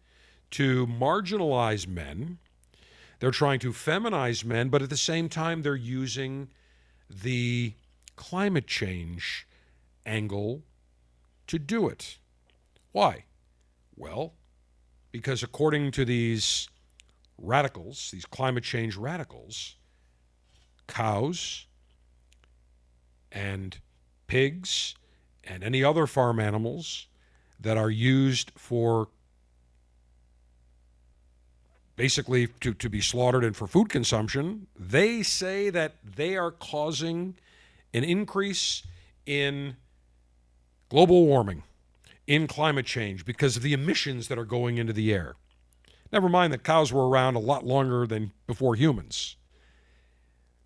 to 0.53 0.87
marginalize 0.87 1.87
men. 1.87 2.39
They're 3.21 3.31
trying 3.31 3.59
to 3.61 3.73
feminize 3.73 4.45
men, 4.45 4.69
but 4.69 4.83
at 4.83 4.91
the 4.91 4.97
same 4.97 5.29
time, 5.29 5.63
they're 5.63 5.75
using 5.75 6.49
the 7.11 7.75
climate 8.17 8.67
change 8.67 9.47
angle 10.07 10.63
to 11.47 11.59
do 11.59 11.89
it. 11.89 12.19
Why? 12.93 13.25
Well, 13.97 14.35
because 15.11 15.43
according 15.43 15.91
to 15.93 16.05
these 16.05 16.69
radicals, 17.37 18.11
these 18.13 18.27
climate 18.27 18.65
change 18.65 18.97
radicals, 18.97 19.77
cows 20.87 21.67
and 23.31 23.79
pigs 24.27 24.95
and 25.45 25.63
any 25.63 25.85
other 25.85 26.07
farm 26.07 26.41
animals 26.41 27.07
that 27.61 27.77
are 27.77 27.91
used 27.91 28.53
for 28.57 29.09
basically 31.99 32.47
to, 32.47 32.73
to 32.73 32.89
be 32.89 33.01
slaughtered 33.01 33.45
and 33.45 33.57
for 33.57 33.67
food 33.67 33.89
consumption, 33.89 34.69
they 34.79 35.21
say 35.21 35.69
that 35.69 35.97
they 36.05 36.37
are 36.37 36.53
causing 36.53 37.35
an 37.93 38.05
increase 38.05 38.85
in 39.27 39.77
global 40.89 41.27
warming, 41.27 41.65
in 42.29 42.47
climate 42.47 42.87
change, 42.87 43.25
because 43.25 43.57
of 43.57 43.65
the 43.65 43.73
emissions 43.73 44.29
that 44.29 44.39
are 44.39 44.45
going 44.45 44.79
into 44.79 44.93
the 44.93 45.13
air. 45.13 45.35
Never 46.13 46.29
mind 46.29 46.53
that 46.53 46.63
cows 46.63 46.93
were 46.93 47.09
around 47.09 47.35
a 47.35 47.41
lot 47.41 47.67
longer 47.67 48.07
than 48.07 48.31
before 48.47 48.77
humans. 48.77 49.35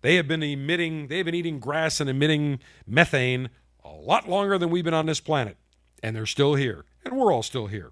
They 0.01 0.15
have 0.17 0.27
been 0.27 0.43
emitting, 0.43 1.07
they 1.07 1.17
have 1.17 1.25
been 1.25 1.35
eating 1.35 1.59
grass 1.59 1.99
and 1.99 2.09
emitting 2.09 2.59
methane 2.85 3.49
a 3.83 3.89
lot 3.89 4.29
longer 4.29 4.59
than 4.59 4.69
we've 4.69 4.83
been 4.83 4.93
on 4.93 5.07
this 5.07 5.19
planet. 5.19 5.57
And 6.03 6.15
they're 6.15 6.27
still 6.27 6.53
here. 6.53 6.85
And 7.03 7.17
we're 7.17 7.33
all 7.33 7.43
still 7.43 7.67
here. 7.67 7.91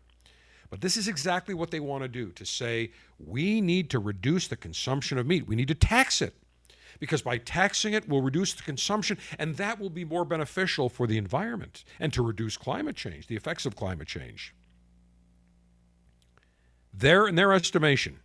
But 0.72 0.80
this 0.80 0.95
is 0.95 1.09
exactly 1.09 1.53
what 1.53 1.69
they 1.69 1.82
want 1.82 2.03
to 2.03 2.07
do 2.07 2.32
to 2.32 2.45
say 2.45 2.91
we 3.19 3.59
need 3.61 3.89
to 3.91 3.99
reduce 3.99 4.47
the 4.47 4.55
consumption 4.55 5.17
of 5.17 5.28
meat. 5.28 5.45
We 5.45 5.57
need 5.57 5.67
to 5.67 5.76
tax 5.76 6.22
it. 6.22 6.34
Because 6.97 7.22
by 7.22 7.38
taxing 7.38 7.93
it, 7.93 8.07
we'll 8.07 8.22
reduce 8.22 8.53
the 8.53 8.63
consumption, 8.63 9.17
and 9.38 9.57
that 9.57 9.80
will 9.80 9.89
be 9.89 10.05
more 10.05 10.24
beneficial 10.24 10.88
for 10.88 11.07
the 11.07 11.17
environment 11.17 11.84
and 11.99 12.13
to 12.13 12.22
reduce 12.22 12.57
climate 12.57 12.95
change, 12.95 13.28
the 13.28 13.36
effects 13.36 13.65
of 13.65 13.76
climate 13.76 14.07
change. 14.07 14.53
There, 16.93 17.28
in 17.28 17.36
their 17.36 17.53
estimation, 17.53 18.19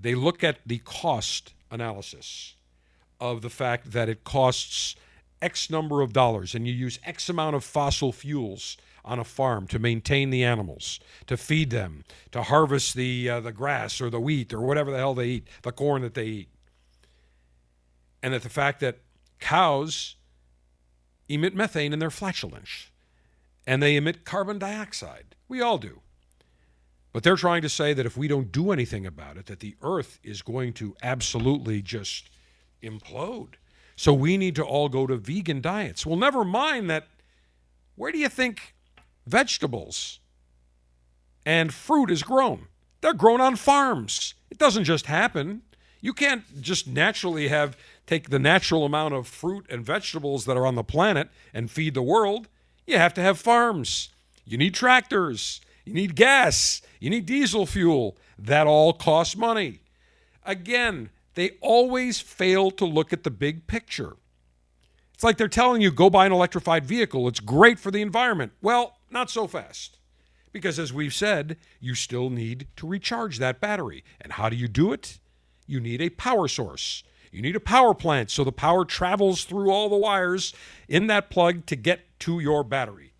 they 0.00 0.14
look 0.14 0.42
at 0.42 0.58
the 0.66 0.78
cost 0.78 1.52
analysis 1.70 2.54
of 3.20 3.42
the 3.42 3.50
fact 3.50 3.92
that 3.92 4.08
it 4.08 4.24
costs 4.24 4.96
X 5.40 5.70
number 5.70 6.02
of 6.02 6.12
dollars 6.12 6.54
and 6.54 6.66
you 6.66 6.72
use 6.72 6.98
X 7.04 7.28
amount 7.28 7.54
of 7.54 7.62
fossil 7.62 8.12
fuels 8.12 8.76
on 9.08 9.18
a 9.18 9.24
farm 9.24 9.66
to 9.68 9.78
maintain 9.78 10.30
the 10.30 10.44
animals, 10.44 11.00
to 11.26 11.36
feed 11.36 11.70
them, 11.70 12.04
to 12.30 12.42
harvest 12.42 12.94
the, 12.94 13.28
uh, 13.28 13.40
the 13.40 13.52
grass 13.52 14.00
or 14.00 14.10
the 14.10 14.20
wheat 14.20 14.52
or 14.52 14.60
whatever 14.60 14.90
the 14.90 14.98
hell 14.98 15.14
they 15.14 15.26
eat, 15.26 15.48
the 15.62 15.72
corn 15.72 16.02
that 16.02 16.14
they 16.14 16.26
eat. 16.26 16.48
And 18.22 18.34
that 18.34 18.42
the 18.42 18.48
fact 18.48 18.80
that 18.80 18.98
cows 19.40 20.16
emit 21.28 21.54
methane 21.54 21.92
in 21.92 21.98
their 21.98 22.10
flatulence 22.10 22.90
and 23.66 23.82
they 23.82 23.96
emit 23.96 24.24
carbon 24.24 24.58
dioxide. 24.58 25.34
We 25.48 25.60
all 25.60 25.78
do. 25.78 26.00
But 27.12 27.22
they're 27.22 27.36
trying 27.36 27.62
to 27.62 27.68
say 27.68 27.94
that 27.94 28.06
if 28.06 28.16
we 28.16 28.28
don't 28.28 28.52
do 28.52 28.70
anything 28.70 29.06
about 29.06 29.36
it, 29.36 29.46
that 29.46 29.60
the 29.60 29.76
earth 29.82 30.18
is 30.22 30.42
going 30.42 30.74
to 30.74 30.94
absolutely 31.02 31.80
just 31.80 32.28
implode. 32.82 33.54
So 33.96 34.12
we 34.12 34.36
need 34.36 34.54
to 34.56 34.62
all 34.62 34.88
go 34.88 35.06
to 35.06 35.16
vegan 35.16 35.60
diets. 35.60 36.06
Well, 36.06 36.16
never 36.18 36.44
mind 36.44 36.88
that. 36.90 37.08
Where 37.96 38.12
do 38.12 38.18
you 38.18 38.28
think 38.28 38.74
vegetables 39.28 40.20
and 41.44 41.72
fruit 41.72 42.10
is 42.10 42.22
grown? 42.22 42.66
They're 43.00 43.14
grown 43.14 43.40
on 43.40 43.56
farms. 43.56 44.34
It 44.50 44.58
doesn't 44.58 44.84
just 44.84 45.06
happen. 45.06 45.62
You 46.00 46.12
can't 46.12 46.60
just 46.60 46.86
naturally 46.86 47.48
have 47.48 47.76
take 48.06 48.30
the 48.30 48.38
natural 48.38 48.84
amount 48.84 49.14
of 49.14 49.26
fruit 49.26 49.66
and 49.68 49.84
vegetables 49.84 50.44
that 50.46 50.56
are 50.56 50.66
on 50.66 50.74
the 50.74 50.84
planet 50.84 51.28
and 51.52 51.70
feed 51.70 51.94
the 51.94 52.02
world. 52.02 52.48
You 52.86 52.96
have 52.96 53.14
to 53.14 53.20
have 53.20 53.38
farms. 53.38 54.10
You 54.44 54.56
need 54.56 54.74
tractors. 54.74 55.60
You 55.84 55.92
need 55.92 56.16
gas. 56.16 56.80
You 57.00 57.10
need 57.10 57.26
diesel 57.26 57.66
fuel. 57.66 58.16
That 58.38 58.66
all 58.66 58.92
costs 58.92 59.36
money. 59.36 59.80
Again, 60.44 61.10
they 61.34 61.52
always 61.60 62.20
fail 62.20 62.70
to 62.72 62.84
look 62.84 63.12
at 63.12 63.24
the 63.24 63.30
big 63.30 63.66
picture. 63.66 64.16
It's 65.14 65.24
like 65.24 65.36
they're 65.36 65.48
telling 65.48 65.82
you 65.82 65.90
go 65.90 66.08
buy 66.08 66.26
an 66.26 66.32
electrified 66.32 66.86
vehicle. 66.86 67.28
It's 67.28 67.40
great 67.40 67.78
for 67.78 67.90
the 67.90 68.00
environment. 68.00 68.52
Well, 68.62 68.97
not 69.10 69.30
so 69.30 69.46
fast. 69.46 69.98
Because 70.52 70.78
as 70.78 70.92
we've 70.92 71.14
said, 71.14 71.56
you 71.80 71.94
still 71.94 72.30
need 72.30 72.68
to 72.76 72.86
recharge 72.86 73.38
that 73.38 73.60
battery. 73.60 74.04
And 74.20 74.32
how 74.32 74.48
do 74.48 74.56
you 74.56 74.68
do 74.68 74.92
it? 74.92 75.20
You 75.66 75.80
need 75.80 76.00
a 76.00 76.10
power 76.10 76.48
source. 76.48 77.02
You 77.30 77.42
need 77.42 77.56
a 77.56 77.60
power 77.60 77.94
plant 77.94 78.30
so 78.30 78.42
the 78.44 78.52
power 78.52 78.84
travels 78.84 79.44
through 79.44 79.70
all 79.70 79.88
the 79.88 79.96
wires 79.96 80.54
in 80.88 81.06
that 81.08 81.30
plug 81.30 81.66
to 81.66 81.76
get 81.76 82.18
to 82.20 82.40
your 82.40 82.64
battery. 82.64 83.12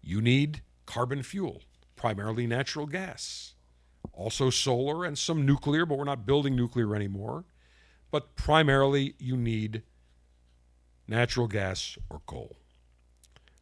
You 0.00 0.20
need 0.20 0.62
carbon 0.86 1.22
fuel, 1.22 1.62
primarily 1.96 2.46
natural 2.46 2.86
gas. 2.86 3.54
Also 4.12 4.50
solar 4.50 5.04
and 5.04 5.18
some 5.18 5.44
nuclear, 5.44 5.84
but 5.84 5.98
we're 5.98 6.04
not 6.04 6.26
building 6.26 6.54
nuclear 6.54 6.94
anymore. 6.94 7.44
But 8.10 8.36
primarily 8.36 9.14
you 9.18 9.36
need 9.36 9.82
natural 11.06 11.48
gas 11.48 11.98
or 12.08 12.20
coal. 12.26 12.59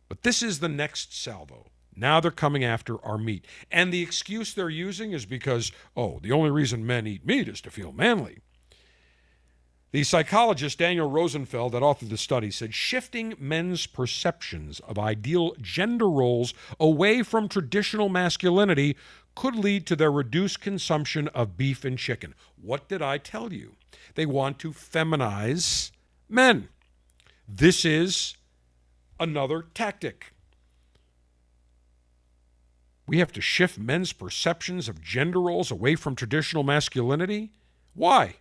But 0.09 0.23
this 0.23 0.43
is 0.43 0.61
the 0.61 0.69
next 0.69 1.21
salvo. 1.21 1.67
Now 1.95 2.21
they're 2.21 2.31
coming 2.31 2.65
after 2.65 3.05
our 3.05 3.19
meat. 3.19 3.45
And 3.71 3.93
the 3.93 4.03
excuse 4.03 4.55
they're 4.55 4.71
using 4.71 5.13
is 5.13 5.27
because, 5.27 5.73
oh, 5.97 6.21
the 6.23 6.33
only 6.33 6.51
reason 6.51 6.87
men 6.87 7.07
eat 7.07 7.27
meat 7.27 7.49
is 7.49 7.61
to 7.63 7.71
feel 7.71 7.93
manly. 7.93 8.39
The 9.91 10.05
psychologist 10.05 10.79
Daniel 10.79 11.11
Rosenfeld, 11.11 11.73
that 11.73 11.83
authored 11.83 12.11
the 12.11 12.19
study, 12.19 12.51
said 12.51 12.75
shifting 12.75 13.35
men's 13.39 13.87
perceptions 13.87 14.81
of 14.81 14.99
ideal 14.99 15.55
gender 15.63 16.11
roles 16.11 16.53
away 16.79 17.23
from 17.23 17.49
traditional 17.49 18.11
masculinity 18.11 18.97
could 19.35 19.57
lead 19.57 19.87
to 19.87 19.97
their 19.97 20.13
reduced 20.13 20.61
consumption 20.61 21.29
of 21.29 21.57
beef 21.57 21.87
and 21.87 21.97
chicken. 21.99 22.35
What 22.61 22.87
did 22.89 23.01
I 23.01 23.17
tell 23.17 23.53
you? 23.53 23.77
They 24.15 24.27
want 24.27 24.59
to 24.59 24.73
feminize 24.73 25.91
men. 26.29 26.69
This 27.49 27.85
is 27.85 28.37
another 29.21 29.67
tactic. 29.75 30.33
We 33.07 33.19
have 33.19 33.33
to 33.33 33.41
shift 33.41 33.79
men's 33.79 34.13
perceptions 34.13 34.89
of 34.89 35.01
gender 35.01 35.41
roles 35.41 35.71
away 35.71 35.95
from 35.95 36.15
traditional 36.15 36.63
masculinity. 36.63 37.53
Why? 37.95 38.37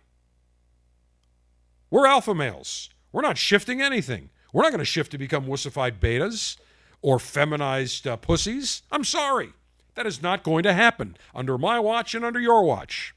We're 1.90 2.06
alpha 2.06 2.34
males. 2.34 2.90
We're 3.10 3.22
not 3.22 3.38
shifting 3.38 3.80
anything. 3.80 4.28
We're 4.52 4.62
not 4.62 4.70
going 4.70 4.80
to 4.80 4.84
shift 4.84 5.10
to 5.12 5.18
become 5.18 5.46
wussified 5.46 5.98
betas 5.98 6.58
or 7.00 7.18
feminized 7.18 8.06
uh, 8.06 8.16
pussies. 8.16 8.82
I'm 8.90 9.04
sorry. 9.04 9.52
That 9.94 10.06
is 10.06 10.22
not 10.22 10.42
going 10.42 10.62
to 10.64 10.72
happen 10.72 11.16
under 11.34 11.58
my 11.58 11.80
watch 11.80 12.14
and 12.14 12.24
under 12.24 12.38
your 12.38 12.62
watch. 12.62 13.14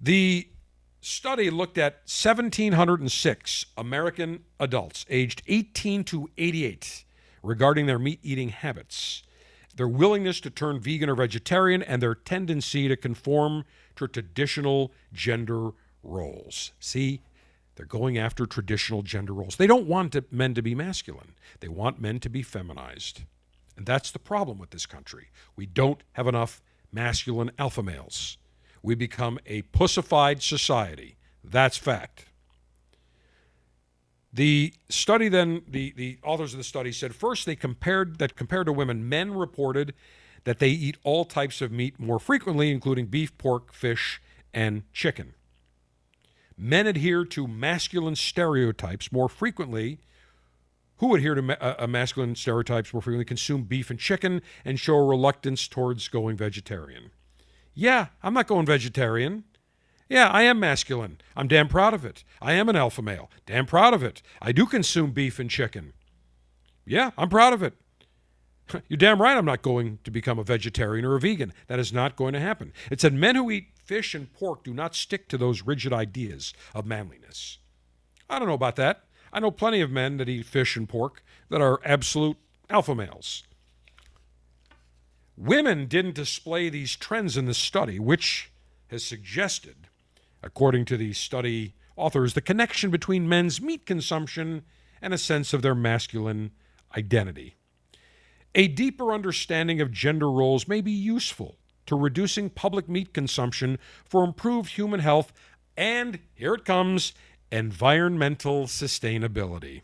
The 0.00 0.48
study 1.00 1.50
looked 1.50 1.78
at 1.78 2.02
1,706 2.06 3.66
American 3.76 4.44
adults 4.58 5.04
aged 5.08 5.42
18 5.46 6.04
to 6.04 6.30
88 6.36 7.04
regarding 7.42 7.86
their 7.86 7.98
meat 7.98 8.20
eating 8.22 8.50
habits, 8.50 9.22
their 9.74 9.88
willingness 9.88 10.40
to 10.40 10.50
turn 10.50 10.80
vegan 10.80 11.08
or 11.08 11.14
vegetarian, 11.14 11.82
and 11.82 12.02
their 12.02 12.14
tendency 12.14 12.88
to 12.88 12.96
conform 12.96 13.64
to 13.96 14.08
traditional 14.08 14.92
gender 15.12 15.70
roles. 16.02 16.72
See, 16.80 17.22
they're 17.76 17.86
going 17.86 18.18
after 18.18 18.44
traditional 18.44 19.02
gender 19.02 19.32
roles. 19.32 19.56
They 19.56 19.68
don't 19.68 19.86
want 19.86 20.12
to, 20.12 20.24
men 20.30 20.54
to 20.54 20.62
be 20.62 20.74
masculine, 20.74 21.34
they 21.60 21.68
want 21.68 22.00
men 22.00 22.18
to 22.20 22.28
be 22.28 22.42
feminized. 22.42 23.22
And 23.76 23.86
that's 23.86 24.10
the 24.10 24.18
problem 24.18 24.58
with 24.58 24.70
this 24.70 24.86
country. 24.86 25.28
We 25.54 25.66
don't 25.66 26.02
have 26.12 26.26
enough 26.26 26.60
masculine 26.92 27.52
alpha 27.58 27.82
males. 27.82 28.36
We 28.82 28.94
become 28.94 29.38
a 29.46 29.62
pussified 29.62 30.42
society. 30.42 31.16
That's 31.42 31.76
fact. 31.76 32.26
The 34.32 34.74
study 34.88 35.28
then, 35.28 35.62
the, 35.66 35.92
the 35.96 36.18
authors 36.22 36.52
of 36.52 36.58
the 36.58 36.64
study 36.64 36.92
said 36.92 37.14
first 37.14 37.46
they 37.46 37.56
compared 37.56 38.18
that 38.18 38.36
compared 38.36 38.66
to 38.66 38.72
women, 38.72 39.08
men 39.08 39.34
reported 39.34 39.94
that 40.44 40.58
they 40.58 40.68
eat 40.68 40.96
all 41.02 41.24
types 41.24 41.60
of 41.60 41.72
meat 41.72 41.98
more 41.98 42.18
frequently, 42.18 42.70
including 42.70 43.06
beef, 43.06 43.36
pork, 43.38 43.72
fish, 43.72 44.20
and 44.54 44.82
chicken. 44.92 45.34
Men 46.56 46.86
adhere 46.86 47.24
to 47.24 47.46
masculine 47.46 48.16
stereotypes 48.16 49.12
more 49.12 49.28
frequently. 49.28 50.00
Who 50.96 51.14
adhere 51.14 51.36
to 51.36 51.42
ma- 51.42 51.56
uh, 51.60 51.86
masculine 51.86 52.34
stereotypes 52.34 52.92
more 52.92 53.00
frequently 53.00 53.24
consume 53.24 53.62
beef 53.62 53.88
and 53.88 53.98
chicken 53.98 54.42
and 54.64 54.80
show 54.80 54.96
a 54.96 55.04
reluctance 55.04 55.68
towards 55.68 56.08
going 56.08 56.36
vegetarian. 56.36 57.10
Yeah, 57.78 58.08
I'm 58.24 58.34
not 58.34 58.48
going 58.48 58.66
vegetarian. 58.66 59.44
Yeah, 60.08 60.26
I 60.30 60.42
am 60.42 60.58
masculine. 60.58 61.20
I'm 61.36 61.46
damn 61.46 61.68
proud 61.68 61.94
of 61.94 62.04
it. 62.04 62.24
I 62.42 62.54
am 62.54 62.68
an 62.68 62.74
alpha 62.74 63.02
male. 63.02 63.30
Damn 63.46 63.66
proud 63.66 63.94
of 63.94 64.02
it. 64.02 64.20
I 64.42 64.50
do 64.50 64.66
consume 64.66 65.12
beef 65.12 65.38
and 65.38 65.48
chicken. 65.48 65.92
Yeah, 66.84 67.12
I'm 67.16 67.28
proud 67.28 67.52
of 67.52 67.62
it. 67.62 67.74
You're 68.88 68.96
damn 68.96 69.22
right 69.22 69.36
I'm 69.36 69.44
not 69.44 69.62
going 69.62 70.00
to 70.02 70.10
become 70.10 70.40
a 70.40 70.42
vegetarian 70.42 71.04
or 71.04 71.14
a 71.14 71.20
vegan. 71.20 71.52
That 71.68 71.78
is 71.78 71.92
not 71.92 72.16
going 72.16 72.32
to 72.32 72.40
happen. 72.40 72.72
It 72.90 73.00
said 73.00 73.14
men 73.14 73.36
who 73.36 73.48
eat 73.48 73.68
fish 73.84 74.12
and 74.12 74.32
pork 74.32 74.64
do 74.64 74.74
not 74.74 74.96
stick 74.96 75.28
to 75.28 75.38
those 75.38 75.62
rigid 75.62 75.92
ideas 75.92 76.52
of 76.74 76.84
manliness. 76.84 77.58
I 78.28 78.40
don't 78.40 78.48
know 78.48 78.54
about 78.54 78.74
that. 78.74 79.04
I 79.32 79.38
know 79.38 79.52
plenty 79.52 79.80
of 79.82 79.92
men 79.92 80.16
that 80.16 80.28
eat 80.28 80.46
fish 80.46 80.76
and 80.76 80.88
pork 80.88 81.22
that 81.48 81.60
are 81.60 81.80
absolute 81.84 82.38
alpha 82.68 82.96
males. 82.96 83.44
Women 85.38 85.86
didn't 85.86 86.16
display 86.16 86.68
these 86.68 86.96
trends 86.96 87.36
in 87.36 87.44
the 87.44 87.54
study, 87.54 88.00
which 88.00 88.50
has 88.88 89.04
suggested, 89.04 89.86
according 90.42 90.84
to 90.86 90.96
the 90.96 91.12
study 91.12 91.74
authors, 91.94 92.34
the 92.34 92.40
connection 92.40 92.90
between 92.90 93.28
men's 93.28 93.60
meat 93.60 93.86
consumption 93.86 94.62
and 95.00 95.14
a 95.14 95.18
sense 95.18 95.52
of 95.52 95.62
their 95.62 95.76
masculine 95.76 96.50
identity. 96.96 97.54
A 98.56 98.66
deeper 98.66 99.12
understanding 99.12 99.80
of 99.80 99.92
gender 99.92 100.28
roles 100.28 100.66
may 100.66 100.80
be 100.80 100.90
useful 100.90 101.56
to 101.86 101.94
reducing 101.94 102.50
public 102.50 102.88
meat 102.88 103.14
consumption 103.14 103.78
for 104.04 104.24
improved 104.24 104.72
human 104.72 104.98
health 104.98 105.32
and, 105.76 106.18
here 106.34 106.54
it 106.54 106.64
comes, 106.64 107.12
environmental 107.52 108.64
sustainability. 108.64 109.82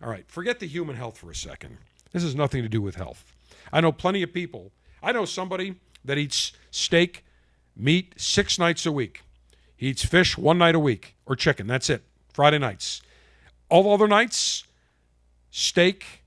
All 0.00 0.08
right, 0.08 0.30
forget 0.30 0.60
the 0.60 0.68
human 0.68 0.94
health 0.94 1.18
for 1.18 1.28
a 1.32 1.34
second. 1.34 1.78
This 2.12 2.22
has 2.22 2.36
nothing 2.36 2.62
to 2.62 2.68
do 2.68 2.80
with 2.80 2.94
health. 2.94 3.32
I 3.72 3.80
know 3.80 3.92
plenty 3.92 4.22
of 4.22 4.32
people. 4.32 4.72
I 5.02 5.12
know 5.12 5.24
somebody 5.24 5.76
that 6.04 6.18
eats 6.18 6.52
steak, 6.70 7.24
meat 7.76 8.14
six 8.16 8.58
nights 8.58 8.86
a 8.86 8.92
week. 8.92 9.22
He 9.76 9.88
eats 9.88 10.04
fish 10.04 10.38
one 10.38 10.58
night 10.58 10.74
a 10.74 10.78
week, 10.78 11.16
or 11.26 11.36
chicken. 11.36 11.66
That's 11.66 11.90
it. 11.90 12.02
Friday 12.32 12.58
nights. 12.58 13.02
All 13.68 13.92
other 13.92 14.08
nights, 14.08 14.64
steak, 15.50 16.22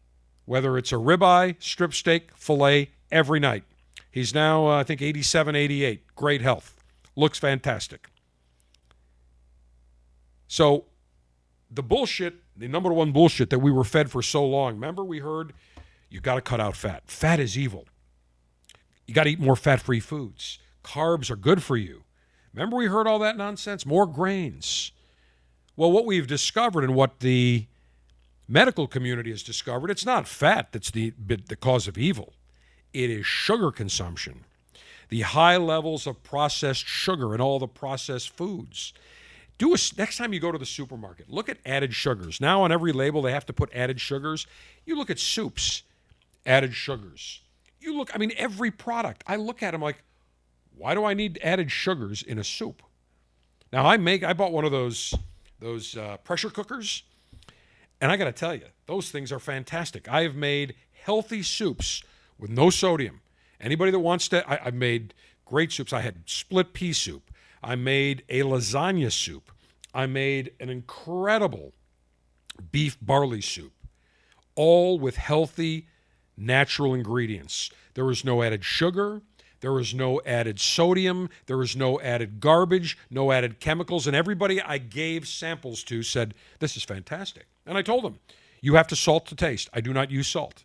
whether 0.46 0.78
it's 0.78 0.92
a 0.92 0.96
ribeye, 0.96 1.56
strip 1.60 1.94
steak, 1.94 2.36
filet, 2.36 2.92
every 3.12 3.40
night. 3.40 3.64
He's 4.12 4.34
now, 4.34 4.68
uh, 4.68 4.80
I 4.80 4.84
think, 4.84 5.02
87, 5.02 5.56
88. 5.56 6.16
Great 6.16 6.42
health. 6.42 6.76
Looks 7.16 7.38
fantastic. 7.38 8.10
So, 10.48 10.86
the 11.70 11.84
bullshit, 11.84 12.36
the 12.58 12.68
number 12.68 12.92
one 12.92 13.12
bullshit 13.12 13.52
that 13.52 13.60
we 13.60 13.72
were 13.72 13.84
fed 13.84 14.10
for 14.10 14.22
so 14.22 14.44
long, 14.46 14.74
remember 14.74 15.04
we 15.04 15.20
heard 15.20 15.54
you 16.10 16.20
got 16.20 16.36
to 16.36 16.42
cut 16.42 16.60
out 16.60 16.76
fat. 16.76 17.04
Fat 17.08 17.40
is 17.40 17.58
evil. 17.58 17.86
You 19.06 19.14
got 19.14 19.24
to 19.24 19.32
eat 19.32 19.40
more 19.40 19.56
fat 19.56 19.82
free 19.82 20.00
foods. 20.00 20.60
Carbs 20.84 21.30
are 21.30 21.36
good 21.36 21.64
for 21.64 21.78
you. 21.78 22.04
Remember 22.54 22.78
we 22.78 22.88
heard 22.88 23.08
all 23.08 23.20
that 23.20 23.38
nonsense? 23.38 23.86
More 23.86 24.08
grains. 24.08 24.92
Well, 25.76 25.92
what 25.92 26.06
we've 26.06 26.28
discovered 26.28 26.84
and 26.84 26.96
what 26.96 27.20
the 27.20 27.68
medical 28.48 28.88
community 28.88 29.30
has 29.30 29.44
discovered, 29.44 29.92
it's 29.92 30.06
not 30.06 30.28
fat 30.28 30.72
that's 30.72 30.92
the, 30.92 31.14
the 31.18 31.56
cause 31.56 31.88
of 31.88 31.98
evil, 31.98 32.34
it 32.94 33.10
is 33.10 33.26
sugar 33.26 33.72
consumption. 33.72 34.44
The 35.10 35.22
high 35.22 35.58
levels 35.58 36.06
of 36.06 36.22
processed 36.22 36.86
sugar 36.86 37.34
in 37.34 37.42
all 37.42 37.58
the 37.58 37.68
processed 37.68 38.30
foods. 38.30 38.94
Do 39.58 39.74
a, 39.74 39.78
next 39.98 40.18
time 40.18 40.34
you 40.34 40.40
go 40.40 40.52
to 40.52 40.58
the 40.58 40.66
supermarket, 40.66 41.30
look 41.30 41.50
at 41.50 41.58
added 41.66 41.94
sugars. 41.94 42.40
Now 42.40 42.62
on 42.62 42.72
every 42.72 42.92
label 42.92 43.22
they 43.22 43.32
have 43.32 43.46
to 43.48 43.54
put 43.54 43.74
added 43.74 44.00
sugars. 44.00 44.46
You 44.86 44.96
look 44.96 45.10
at 45.10 45.20
soups, 45.20 45.84
added 46.46 46.74
sugars. 46.74 47.42
You 47.80 47.98
look, 47.98 48.14
I 48.14 48.18
mean, 48.18 48.32
every 48.38 48.72
product. 48.72 49.24
I 49.28 49.36
look 49.36 49.64
at 49.64 49.72
them 49.72 49.82
like, 49.82 50.04
why 50.76 50.94
do 50.94 51.06
I 51.06 51.14
need 51.14 51.40
added 51.44 51.72
sugars 51.72 52.22
in 52.22 52.38
a 52.38 52.44
soup? 52.44 52.82
Now 53.72 53.86
I 53.86 53.98
make, 53.98 54.24
I 54.24 54.34
bought 54.34 54.52
one 54.52 54.66
of 54.66 54.72
those 54.72 55.14
those 55.60 55.98
uh, 55.98 56.16
pressure 56.24 56.50
cookers, 56.50 57.04
and 58.00 58.12
I 58.12 58.16
got 58.16 58.26
to 58.26 58.32
tell 58.32 58.56
you, 58.56 58.64
those 58.86 59.12
things 59.12 59.30
are 59.32 59.40
fantastic. 59.40 60.08
I 60.08 60.24
have 60.24 60.36
made 60.36 60.74
healthy 61.04 61.44
soups 61.44 62.02
with 62.38 62.50
no 62.50 62.70
sodium. 62.70 63.20
Anybody 63.60 63.92
that 63.92 64.00
wants 64.00 64.30
to, 64.30 64.50
I, 64.50 64.68
I 64.68 64.72
made 64.72 65.14
great 65.46 65.74
soups. 65.74 65.92
I 65.92 66.00
had 66.00 66.22
split 66.26 66.72
pea 66.74 66.94
soup. 66.94 67.30
I 67.62 67.76
made 67.76 68.24
a 68.30 68.42
lasagna 68.42 69.12
soup. 69.12 69.52
I 69.94 70.06
made 70.06 70.54
an 70.60 70.70
incredible 70.70 71.74
beef 72.72 72.98
barley 73.02 73.42
soup, 73.42 73.74
all 74.56 74.98
with 74.98 75.18
healthy, 75.18 75.88
natural 76.40 76.94
ingredients. 76.94 77.70
There 77.94 78.06
was 78.06 78.24
no 78.24 78.42
added 78.42 78.64
sugar. 78.64 79.22
There 79.62 79.74
was 79.74 79.94
no 79.94 80.22
added 80.26 80.60
sodium. 80.60 81.30
There 81.46 81.58
was 81.58 81.76
no 81.76 82.00
added 82.00 82.40
garbage, 82.40 82.98
no 83.10 83.32
added 83.32 83.60
chemicals. 83.60 84.08
And 84.08 84.16
everybody 84.16 84.62
I 84.62 84.78
gave 84.78 85.28
samples 85.28 85.84
to 85.86 86.02
said, 86.04 86.34
This 86.60 86.78
is 86.78 86.84
fantastic. 86.84 87.48
And 87.66 87.78
I 87.78 87.82
told 87.82 88.04
them, 88.04 88.20
You 88.62 88.76
have 88.76 88.88
to 88.88 88.96
salt 88.96 89.26
to 89.28 89.36
taste. 89.36 89.70
I 89.74 89.82
do 89.82 89.94
not 89.94 90.12
use 90.12 90.28
salt. 90.28 90.64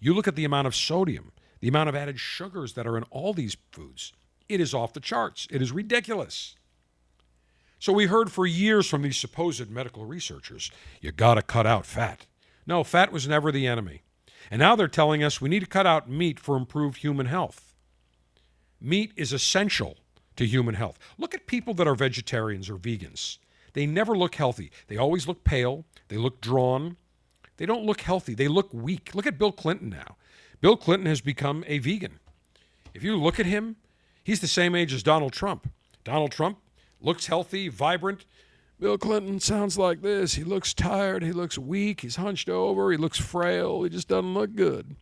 You 0.00 0.12
look 0.12 0.28
at 0.28 0.36
the 0.36 0.44
amount 0.44 0.66
of 0.66 0.74
sodium, 0.74 1.32
the 1.60 1.68
amount 1.68 1.88
of 1.88 1.94
added 1.94 2.18
sugars 2.18 2.74
that 2.74 2.86
are 2.86 2.96
in 2.96 3.04
all 3.04 3.32
these 3.32 3.56
foods. 3.70 4.12
It 4.48 4.60
is 4.60 4.74
off 4.74 4.92
the 4.92 5.00
charts. 5.00 5.46
It 5.50 5.62
is 5.62 5.72
ridiculous. 5.72 6.56
So 7.78 7.92
we 7.92 8.06
heard 8.06 8.32
for 8.32 8.46
years 8.46 8.88
from 8.88 9.02
these 9.02 9.16
supposed 9.16 9.70
medical 9.70 10.04
researchers, 10.04 10.70
you 11.00 11.12
got 11.12 11.34
to 11.34 11.42
cut 11.42 11.66
out 11.66 11.86
fat. 11.86 12.26
No, 12.66 12.82
fat 12.82 13.12
was 13.12 13.28
never 13.28 13.52
the 13.52 13.66
enemy. 13.66 14.02
And 14.50 14.60
now 14.60 14.76
they're 14.76 14.88
telling 14.88 15.22
us 15.22 15.40
we 15.40 15.48
need 15.48 15.60
to 15.60 15.66
cut 15.66 15.86
out 15.86 16.08
meat 16.08 16.38
for 16.38 16.56
improved 16.56 16.98
human 16.98 17.26
health. 17.26 17.74
Meat 18.80 19.12
is 19.16 19.32
essential 19.32 19.96
to 20.36 20.46
human 20.46 20.74
health. 20.74 20.98
Look 21.18 21.34
at 21.34 21.46
people 21.46 21.74
that 21.74 21.88
are 21.88 21.94
vegetarians 21.94 22.68
or 22.68 22.76
vegans. 22.76 23.38
They 23.72 23.86
never 23.86 24.16
look 24.16 24.34
healthy. 24.36 24.70
They 24.88 24.96
always 24.96 25.26
look 25.26 25.44
pale. 25.44 25.84
They 26.08 26.16
look 26.16 26.40
drawn. 26.40 26.96
They 27.56 27.66
don't 27.66 27.84
look 27.84 28.02
healthy. 28.02 28.34
They 28.34 28.48
look 28.48 28.72
weak. 28.72 29.14
Look 29.14 29.26
at 29.26 29.38
Bill 29.38 29.52
Clinton 29.52 29.88
now. 29.88 30.16
Bill 30.60 30.76
Clinton 30.76 31.06
has 31.06 31.20
become 31.20 31.64
a 31.66 31.78
vegan. 31.78 32.18
If 32.94 33.02
you 33.02 33.16
look 33.16 33.38
at 33.40 33.46
him, 33.46 33.76
he's 34.24 34.40
the 34.40 34.46
same 34.46 34.74
age 34.74 34.92
as 34.92 35.02
Donald 35.02 35.32
Trump. 35.32 35.70
Donald 36.04 36.32
Trump 36.32 36.58
looks 37.00 37.26
healthy, 37.26 37.68
vibrant. 37.68 38.24
Bill 38.78 38.98
Clinton 38.98 39.40
sounds 39.40 39.78
like 39.78 40.02
this. 40.02 40.34
He 40.34 40.44
looks 40.44 40.74
tired. 40.74 41.22
He 41.22 41.32
looks 41.32 41.56
weak. 41.56 42.02
He's 42.02 42.16
hunched 42.16 42.48
over. 42.48 42.90
He 42.90 42.98
looks 42.98 43.18
frail. 43.18 43.82
He 43.82 43.90
just 43.90 44.08
doesn't 44.08 44.34
look 44.34 44.54
good 44.54 44.96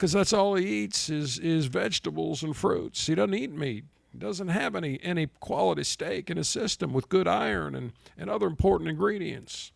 because 0.00 0.12
that's 0.12 0.32
all 0.32 0.54
he 0.54 0.64
eats 0.64 1.10
is 1.10 1.38
is 1.38 1.66
vegetables 1.66 2.42
and 2.42 2.56
fruits. 2.56 3.06
He 3.06 3.14
doesn't 3.14 3.34
eat 3.34 3.52
meat. 3.52 3.84
He 4.10 4.18
doesn't 4.18 4.48
have 4.48 4.74
any 4.74 4.98
any 5.02 5.26
quality 5.40 5.84
steak 5.84 6.30
in 6.30 6.38
his 6.38 6.48
system 6.48 6.94
with 6.94 7.10
good 7.10 7.28
iron 7.28 7.74
and, 7.74 7.92
and 8.16 8.30
other 8.30 8.46
important 8.46 8.88
ingredients. 8.88 9.72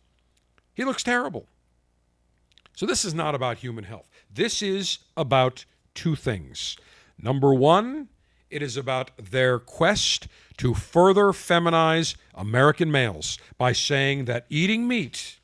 He 0.73 0.83
looks 0.83 1.03
terrible. 1.03 1.47
So 2.75 2.87
this 2.87 3.05
is 3.05 3.13
not 3.13 3.35
about 3.35 3.59
human 3.59 3.83
health. 3.83 4.09
This 4.33 4.63
is 4.63 4.97
about 5.15 5.65
two 5.93 6.15
things. 6.15 6.75
Number 7.19 7.53
one, 7.53 8.09
it 8.55 8.61
is 8.61 8.77
about 8.77 9.11
their 9.17 9.59
quest 9.59 10.29
to 10.55 10.73
further 10.73 11.25
feminize 11.33 12.15
American 12.33 12.89
males 12.89 13.37
by 13.57 13.73
saying 13.73 14.25
that 14.25 14.45
eating 14.49 14.87
meat, 14.87 15.39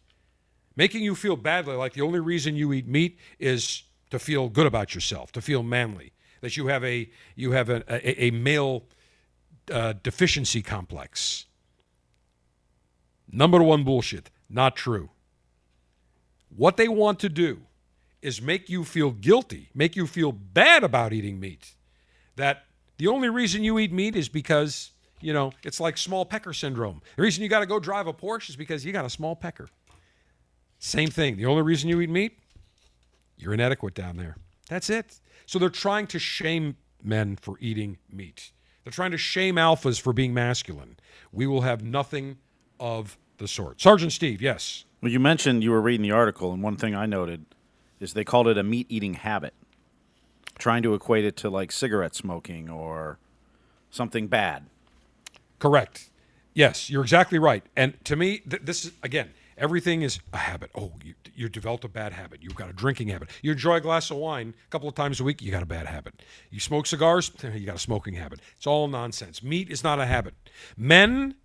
making 0.77 1.03
you 1.03 1.13
feel 1.13 1.35
badly, 1.35 1.75
like 1.75 1.91
the 1.91 2.01
only 2.01 2.21
reason 2.21 2.55
you 2.55 2.71
eat 2.71 2.87
meat 2.87 3.19
is 3.37 3.83
to 4.11 4.17
feel 4.17 4.47
good 4.47 4.65
about 4.65 4.95
yourself, 4.95 5.33
to 5.33 5.41
feel 5.41 5.61
manly, 5.61 6.13
that 6.39 6.55
you 6.55 6.67
have 6.67 6.85
a 6.85 7.09
you 7.35 7.51
have 7.51 7.69
a, 7.69 7.83
a, 7.89 8.27
a 8.27 8.31
male 8.31 8.83
uh, 9.69 9.93
deficiency 10.01 10.61
complex. 10.61 11.47
Number 13.29 13.61
one 13.61 13.83
bullshit, 13.83 14.29
not 14.49 14.77
true. 14.77 15.09
What 16.55 16.77
they 16.77 16.87
want 16.87 17.19
to 17.19 17.29
do 17.29 17.61
is 18.21 18.41
make 18.41 18.69
you 18.69 18.85
feel 18.85 19.11
guilty, 19.11 19.69
make 19.73 19.97
you 19.97 20.07
feel 20.07 20.31
bad 20.31 20.83
about 20.85 21.11
eating 21.11 21.41
meat. 21.41 21.75
That 22.37 22.63
the 23.01 23.07
only 23.07 23.29
reason 23.29 23.63
you 23.63 23.79
eat 23.79 23.91
meat 23.91 24.15
is 24.15 24.29
because, 24.29 24.91
you 25.21 25.33
know, 25.33 25.53
it's 25.63 25.79
like 25.79 25.97
small 25.97 26.23
pecker 26.23 26.53
syndrome. 26.53 27.01
The 27.15 27.23
reason 27.23 27.41
you 27.41 27.49
got 27.49 27.61
to 27.61 27.65
go 27.65 27.79
drive 27.79 28.05
a 28.05 28.13
Porsche 28.13 28.51
is 28.51 28.55
because 28.55 28.85
you 28.85 28.91
got 28.91 29.05
a 29.05 29.09
small 29.09 29.35
pecker. 29.35 29.69
Same 30.77 31.09
thing. 31.09 31.35
The 31.35 31.47
only 31.47 31.63
reason 31.63 31.89
you 31.89 31.99
eat 31.99 32.11
meat 32.11 32.37
you're 33.37 33.55
inadequate 33.55 33.95
down 33.95 34.17
there. 34.17 34.35
That's 34.69 34.91
it. 34.91 35.19
So 35.47 35.57
they're 35.57 35.69
trying 35.69 36.05
to 36.07 36.19
shame 36.19 36.77
men 37.01 37.37
for 37.37 37.55
eating 37.59 37.97
meat. 38.07 38.51
They're 38.83 38.91
trying 38.91 39.09
to 39.11 39.17
shame 39.17 39.55
alphas 39.55 39.99
for 39.99 40.13
being 40.13 40.31
masculine. 40.31 40.97
We 41.31 41.47
will 41.47 41.61
have 41.61 41.83
nothing 41.83 42.37
of 42.79 43.17
the 43.39 43.47
sort. 43.47 43.81
Sergeant 43.81 44.11
Steve, 44.11 44.43
yes. 44.43 44.85
Well, 45.01 45.11
you 45.11 45.19
mentioned 45.19 45.63
you 45.63 45.71
were 45.71 45.81
reading 45.81 46.03
the 46.03 46.11
article, 46.11 46.53
and 46.53 46.61
one 46.61 46.75
thing 46.75 46.93
I 46.93 47.07
noted 47.07 47.47
is 47.99 48.13
they 48.13 48.23
called 48.23 48.47
it 48.47 48.59
a 48.59 48.63
meat 48.63 48.85
eating 48.89 49.15
habit, 49.15 49.55
trying 50.61 50.83
to 50.83 50.93
equate 50.93 51.25
it 51.25 51.35
to 51.35 51.49
like 51.49 51.71
cigarette 51.71 52.15
smoking 52.15 52.69
or 52.69 53.17
something 53.89 54.27
bad. 54.27 54.67
Correct. 55.59 56.09
Yes, 56.53 56.89
you're 56.89 57.01
exactly 57.01 57.39
right. 57.39 57.63
And 57.75 57.93
to 58.05 58.15
me, 58.15 58.39
th- 58.39 58.61
this 58.63 58.85
is, 58.85 58.91
again, 59.03 59.31
everything 59.57 60.03
is 60.03 60.19
a 60.31 60.37
habit. 60.37 60.69
Oh, 60.75 60.93
you, 61.03 61.15
you 61.33 61.49
developed 61.49 61.83
a 61.83 61.89
bad 61.89 62.13
habit. 62.13 62.43
You've 62.43 62.55
got 62.55 62.69
a 62.69 62.73
drinking 62.73 63.07
habit. 63.07 63.29
You 63.41 63.53
enjoy 63.53 63.75
a 63.77 63.81
glass 63.81 64.11
of 64.11 64.17
wine 64.17 64.53
a 64.67 64.69
couple 64.69 64.87
of 64.87 64.93
times 64.93 65.19
a 65.19 65.23
week, 65.23 65.41
you 65.41 65.51
got 65.51 65.63
a 65.63 65.67
bad 65.67 65.87
habit. 65.87 66.21
You 66.51 66.59
smoke 66.59 66.85
cigars, 66.85 67.31
you 67.43 67.65
got 67.65 67.75
a 67.75 67.79
smoking 67.79 68.13
habit. 68.13 68.39
It's 68.55 68.67
all 68.67 68.87
nonsense. 68.87 69.41
Meat 69.41 69.69
is 69.69 69.83
not 69.83 69.99
a 69.99 70.05
habit. 70.05 70.35
Men, 70.77 71.35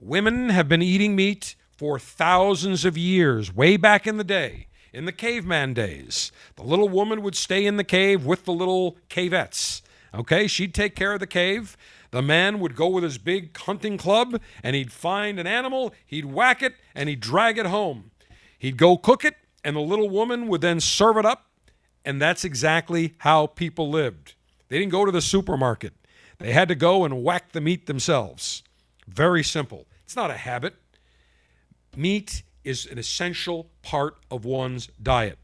women 0.00 0.50
have 0.50 0.68
been 0.68 0.82
eating 0.82 1.16
meat 1.16 1.56
for 1.76 1.98
thousands 1.98 2.84
of 2.84 2.96
years, 2.96 3.52
way 3.52 3.76
back 3.76 4.06
in 4.06 4.16
the 4.16 4.24
day, 4.24 4.68
in 4.94 5.04
the 5.04 5.12
caveman 5.12 5.74
days. 5.74 6.30
The 6.56 6.62
little 6.62 6.88
woman 6.88 7.20
would 7.22 7.34
stay 7.34 7.66
in 7.66 7.76
the 7.76 7.84
cave 7.84 8.24
with 8.24 8.44
the 8.44 8.52
little 8.52 8.96
cavettes. 9.10 9.82
Okay, 10.14 10.46
she'd 10.46 10.74
take 10.74 10.94
care 10.94 11.12
of 11.12 11.20
the 11.20 11.26
cave. 11.26 11.76
The 12.12 12.22
man 12.22 12.60
would 12.60 12.76
go 12.76 12.86
with 12.86 13.02
his 13.02 13.18
big 13.18 13.56
hunting 13.56 13.98
club 13.98 14.40
and 14.62 14.76
he'd 14.76 14.92
find 14.92 15.40
an 15.40 15.48
animal, 15.48 15.92
he'd 16.06 16.26
whack 16.26 16.62
it, 16.62 16.74
and 16.94 17.08
he'd 17.08 17.20
drag 17.20 17.58
it 17.58 17.66
home. 17.66 18.12
He'd 18.56 18.76
go 18.76 18.96
cook 18.96 19.24
it, 19.24 19.34
and 19.64 19.74
the 19.74 19.80
little 19.80 20.08
woman 20.08 20.46
would 20.46 20.60
then 20.60 20.78
serve 20.78 21.16
it 21.16 21.26
up. 21.26 21.46
And 22.04 22.22
that's 22.22 22.44
exactly 22.44 23.14
how 23.18 23.48
people 23.48 23.90
lived. 23.90 24.34
They 24.68 24.78
didn't 24.78 24.92
go 24.92 25.04
to 25.04 25.12
the 25.12 25.20
supermarket, 25.20 25.92
they 26.38 26.52
had 26.52 26.68
to 26.68 26.74
go 26.74 27.04
and 27.04 27.22
whack 27.22 27.52
the 27.52 27.60
meat 27.60 27.86
themselves. 27.86 28.62
Very 29.08 29.42
simple. 29.42 29.86
It's 30.04 30.16
not 30.16 30.30
a 30.30 30.36
habit. 30.36 30.76
Meat 31.96 32.42
is 32.64 32.86
an 32.86 32.98
essential 32.98 33.70
part 33.82 34.16
of 34.30 34.44
one's 34.44 34.88
diet. 35.02 35.38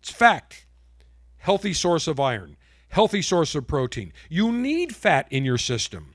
It's 0.00 0.10
fact. 0.10 0.66
Healthy 1.38 1.72
source 1.72 2.06
of 2.06 2.20
iron, 2.20 2.56
healthy 2.90 3.22
source 3.22 3.54
of 3.54 3.66
protein. 3.66 4.12
You 4.28 4.52
need 4.52 4.94
fat 4.94 5.26
in 5.30 5.44
your 5.44 5.56
system. 5.56 6.14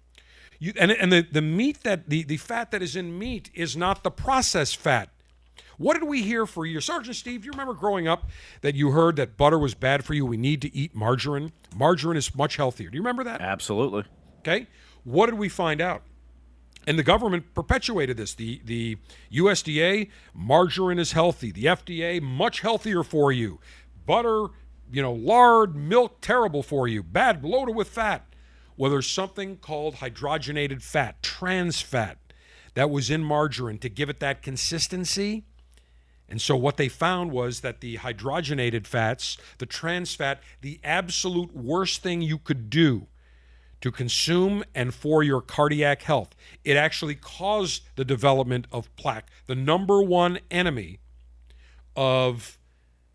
You, 0.59 0.73
and 0.79 0.91
and 0.91 1.11
the, 1.11 1.21
the 1.21 1.41
meat 1.41 1.81
that 1.81 2.09
the, 2.09 2.23
the 2.23 2.37
fat 2.37 2.71
that 2.71 2.83
is 2.83 2.95
in 2.95 3.17
meat 3.17 3.49
is 3.53 3.75
not 3.75 4.03
the 4.03 4.11
processed 4.11 4.77
fat. 4.77 5.09
What 5.77 5.99
did 5.99 6.07
we 6.07 6.21
hear 6.21 6.45
for 6.45 6.65
years? 6.65 6.85
Sergeant 6.85 7.15
Steve, 7.15 7.41
do 7.41 7.47
you 7.47 7.51
remember 7.51 7.73
growing 7.73 8.07
up 8.07 8.29
that 8.61 8.75
you 8.75 8.91
heard 8.91 9.15
that 9.17 9.35
butter 9.35 9.59
was 9.59 9.73
bad 9.73 10.05
for 10.05 10.13
you? 10.13 10.25
We 10.25 10.37
need 10.37 10.61
to 10.61 10.73
eat 10.75 10.95
margarine. 10.95 11.51
Margarine 11.75 12.17
is 12.17 12.33
much 12.35 12.55
healthier. 12.55 12.89
Do 12.89 12.95
you 12.95 13.01
remember 13.01 13.23
that? 13.25 13.41
Absolutely. 13.41 14.03
Okay. 14.39 14.67
What 15.03 15.25
did 15.25 15.37
we 15.37 15.49
find 15.49 15.81
out? 15.81 16.03
And 16.87 16.99
the 16.99 17.03
government 17.03 17.53
perpetuated 17.53 18.17
this. 18.17 18.33
The 18.33 18.61
the 18.63 18.97
USDA, 19.31 20.09
margarine 20.33 20.99
is 20.99 21.13
healthy. 21.13 21.51
The 21.51 21.65
FDA, 21.65 22.21
much 22.21 22.61
healthier 22.61 23.03
for 23.03 23.31
you. 23.31 23.59
Butter, 24.05 24.47
you 24.91 25.01
know, 25.01 25.13
lard, 25.13 25.75
milk, 25.75 26.21
terrible 26.21 26.61
for 26.61 26.87
you. 26.87 27.01
Bad, 27.01 27.43
loaded 27.43 27.75
with 27.75 27.89
fat. 27.89 28.27
Well, 28.77 28.91
there's 28.91 29.09
something 29.09 29.57
called 29.57 29.95
hydrogenated 29.95 30.81
fat, 30.81 31.23
trans 31.23 31.81
fat, 31.81 32.17
that 32.73 32.89
was 32.89 33.09
in 33.09 33.23
margarine 33.23 33.79
to 33.79 33.89
give 33.89 34.09
it 34.09 34.19
that 34.19 34.41
consistency. 34.41 35.45
And 36.27 36.41
so 36.41 36.55
what 36.55 36.77
they 36.77 36.89
found 36.89 37.31
was 37.31 37.61
that 37.61 37.81
the 37.81 37.97
hydrogenated 37.97 38.85
fats, 38.85 39.37
the 39.59 39.65
trans 39.65 40.13
fat, 40.13 40.41
the 40.61 40.79
absolute 40.83 41.55
worst 41.55 42.03
thing 42.03 42.21
you 42.21 42.37
could 42.37 42.69
do 42.69 43.07
to 43.81 43.91
consume 43.91 44.63
and 44.73 44.93
for 44.93 45.23
your 45.23 45.41
cardiac 45.41 46.01
health. 46.03 46.35
It 46.63 46.77
actually 46.77 47.15
caused 47.15 47.83
the 47.95 48.05
development 48.05 48.67
of 48.71 48.93
plaque, 48.95 49.29
the 49.45 49.55
number 49.55 50.01
one 50.01 50.39
enemy 50.49 50.99
of 51.95 52.57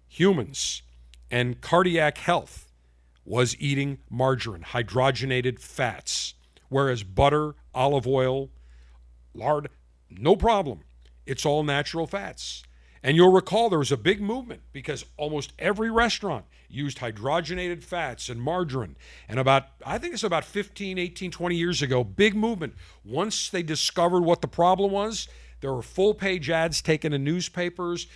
humans 0.08 0.82
and 1.30 1.60
cardiac 1.60 2.18
health 2.18 2.66
was 3.24 3.54
eating 3.58 3.98
margarine, 4.08 4.62
hydrogenated 4.62 5.60
fats, 5.60 6.34
whereas 6.68 7.02
butter, 7.04 7.54
olive 7.74 8.06
oil, 8.06 8.50
lard, 9.34 9.68
no 10.10 10.34
problem. 10.34 10.80
It's 11.26 11.46
all 11.46 11.62
natural 11.62 12.06
fats. 12.06 12.64
And 13.02 13.16
you'll 13.16 13.32
recall 13.32 13.70
there 13.70 13.78
was 13.78 13.92
a 13.92 13.96
big 13.96 14.20
movement 14.20 14.60
because 14.72 15.06
almost 15.16 15.52
every 15.58 15.90
restaurant 15.90 16.44
used 16.68 16.98
hydrogenated 16.98 17.82
fats 17.82 18.28
and 18.28 18.40
margarine. 18.40 18.96
And 19.28 19.38
about, 19.38 19.68
I 19.84 19.98
think 19.98 20.14
it's 20.14 20.22
about 20.22 20.44
15, 20.44 20.98
18, 20.98 21.30
20 21.30 21.56
years 21.56 21.82
ago, 21.82 22.04
big 22.04 22.34
movement. 22.34 22.74
Once 23.04 23.48
they 23.48 23.62
discovered 23.62 24.20
what 24.20 24.42
the 24.42 24.48
problem 24.48 24.92
was, 24.92 25.28
there 25.60 25.72
were 25.72 25.82
full 25.82 26.14
page 26.14 26.50
ads 26.50 26.82
taken 26.82 27.12
in 27.12 27.24
newspapers. 27.24 28.06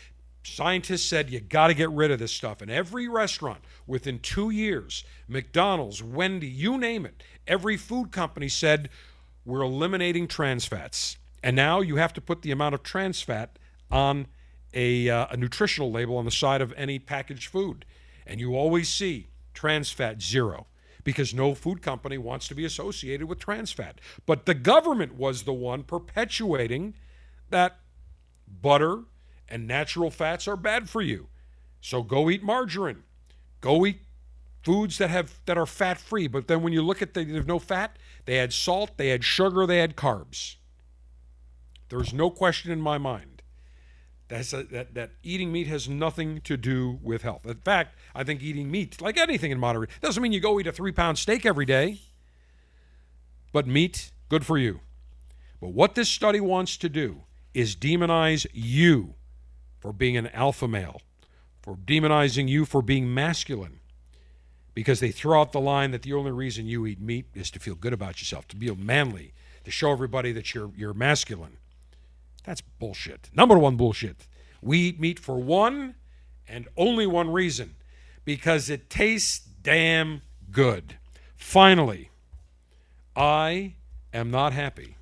Scientists 0.43 1.05
said 1.05 1.30
you 1.30 1.41
got 1.41 1.68
to 1.68 1.74
get 1.74 1.91
rid 1.91 2.11
of 2.11 2.18
this 2.18 2.32
stuff. 2.32 2.61
And 2.61 2.70
every 2.70 3.09
restaurant 3.09 3.61
within 3.87 4.18
two 4.18 4.51
years, 4.51 5.03
McDonald's, 5.28 6.03
Wendy, 6.03 6.47
you 6.47 6.76
name 6.76 7.07
it, 7.07 7.22
every 7.47 7.78
food 7.78 8.12
company 8.12 8.49
said 8.49 8.91
we're 9.47 9.62
eliminating 9.62 10.28
trans 10.28 10.66
fats. 10.66 11.16
And 11.43 11.57
now 11.57 11.80
you 11.80 11.97
have 11.97 12.12
to 12.14 12.20
put 12.20 12.43
the 12.43 12.51
amount 12.51 12.74
of 12.74 12.82
trans 12.82 13.22
fat 13.22 13.59
on 13.91 14.26
a, 14.75 15.09
uh, 15.09 15.27
a 15.31 15.37
nutritional 15.37 15.91
label 15.91 16.16
on 16.16 16.25
the 16.25 16.31
side 16.31 16.61
of 16.61 16.75
any 16.77 16.99
packaged 16.99 17.49
food. 17.49 17.85
And 18.27 18.41
you 18.41 18.57
always 18.57 18.89
see 18.89 19.29
trans 19.55 19.91
fat 19.91 20.20
zero 20.20 20.66
because 21.05 21.33
no 21.33 21.55
food 21.55 21.81
company 21.83 22.18
wants 22.18 22.49
to 22.49 22.55
be 22.55 22.64
associated 22.64 23.29
with 23.29 23.39
trans 23.39 23.70
fat. 23.70 24.01
But 24.27 24.47
the 24.47 24.55
government 24.55 25.14
was 25.14 25.45
the 25.45 25.53
one 25.53 25.85
perpetuating 25.85 26.95
that 27.51 27.79
butter 28.61 29.05
and 29.49 29.66
natural 29.66 30.11
fats 30.11 30.49
are 30.49 30.57
bad 30.57 30.89
for 30.89 31.03
you. 31.03 31.29
So 31.81 32.03
go 32.03 32.31
eat 32.31 32.43
margarine. 32.43 33.05
Go 33.61 33.85
eat 33.87 34.01
foods 34.62 34.99
that 34.99 35.11
have 35.11 35.39
that 35.45 35.59
are 35.59 35.66
fat 35.66 36.01
free. 36.01 36.27
But 36.27 36.49
then 36.49 36.62
when 36.62 36.72
you 36.72 36.83
look 36.83 37.03
at 37.03 37.14
the 37.14 37.25
there's 37.25 37.47
no 37.47 37.59
fat, 37.59 37.99
they 38.25 38.37
had 38.37 38.53
salt, 38.53 38.93
they 38.97 39.11
had 39.11 39.22
sugar, 39.22 39.66
they 39.66 39.79
had 39.79 39.95
carbs. 39.95 40.57
There's 41.91 42.14
no 42.14 42.31
question 42.31 42.72
in 42.72 42.81
my 42.81 42.97
mind 42.97 43.34
that's 44.29 44.53
a, 44.53 44.62
that, 44.64 44.95
that 44.95 45.11
eating 45.22 45.53
meat 45.53 45.66
has 45.66 45.89
nothing 45.89 46.41
to 46.43 46.57
do 46.57 46.99
with 47.03 47.22
health. 47.22 47.47
In 47.47 47.57
fact, 47.57 47.97
I 48.14 48.25
think 48.25 48.43
eating 48.43 48.70
meat, 48.70 49.01
like 49.01 49.18
anything 49.18 49.51
in 49.51 49.59
moderation, 49.59 49.95
doesn't 50.01 50.22
mean 50.22 50.33
you 50.33 50.41
go 50.41 50.59
eat 50.59 50.66
a 50.66 50.72
three 50.72 50.93
pound 50.93 51.18
steak 51.18 51.45
every 51.45 51.66
day. 51.66 52.01
But 53.53 53.66
meat, 53.66 54.11
good 54.29 54.45
for 54.45 54.59
you. 54.59 54.81
But 55.61 55.68
what 55.68 55.95
this 55.95 56.09
study 56.09 56.41
wants 56.41 56.77
to 56.79 56.89
do 56.89 57.22
is 57.53 57.77
demonize 57.77 58.47
you 58.53 59.14
for 59.79 59.93
being 59.93 60.16
an 60.16 60.29
alpha 60.29 60.66
male, 60.66 61.03
for 61.62 61.77
demonizing 61.77 62.49
you 62.49 62.64
for 62.64 62.83
being 62.83 63.12
masculine, 63.12 63.81
because 64.75 65.01
they 65.01 65.11
throw 65.12 65.41
out 65.41 65.53
the 65.53 65.61
line 65.61 65.91
that 65.93 66.03
the 66.03 66.12
only 66.12 66.33
reason 66.33 66.66
you 66.66 66.87
eat 66.87 67.01
meat 67.01 67.27
is 67.35 67.51
to 67.51 67.61
feel 67.61 67.75
good 67.75 67.93
about 67.93 68.20
yourself, 68.20 68.49
to 68.49 68.57
be 68.57 68.75
manly, 68.75 69.33
to 69.64 69.70
show 69.70 69.93
everybody 69.93 70.33
that 70.33 70.55
you're, 70.55 70.72
you're 70.77 70.95
masculine. 70.95 71.59
That's 72.45 72.61
bullshit. 72.61 73.31
Number 73.35 73.59
one 73.59 73.77
bullshit. 73.77 74.27
We 74.63 74.79
eat 74.79 75.01
meat 75.01 75.19
for 75.19 75.39
one 75.39 75.97
and 76.49 76.69
only 76.77 77.07
one 77.07 77.31
reason 77.31 77.75
because 78.25 78.71
it 78.71 78.89
tastes 78.89 79.47
damn 79.63 80.23
good. 80.51 80.99
Finally, 81.37 82.11
I 83.17 83.75
am 84.13 84.31
not 84.31 84.53
happy. 84.53 84.97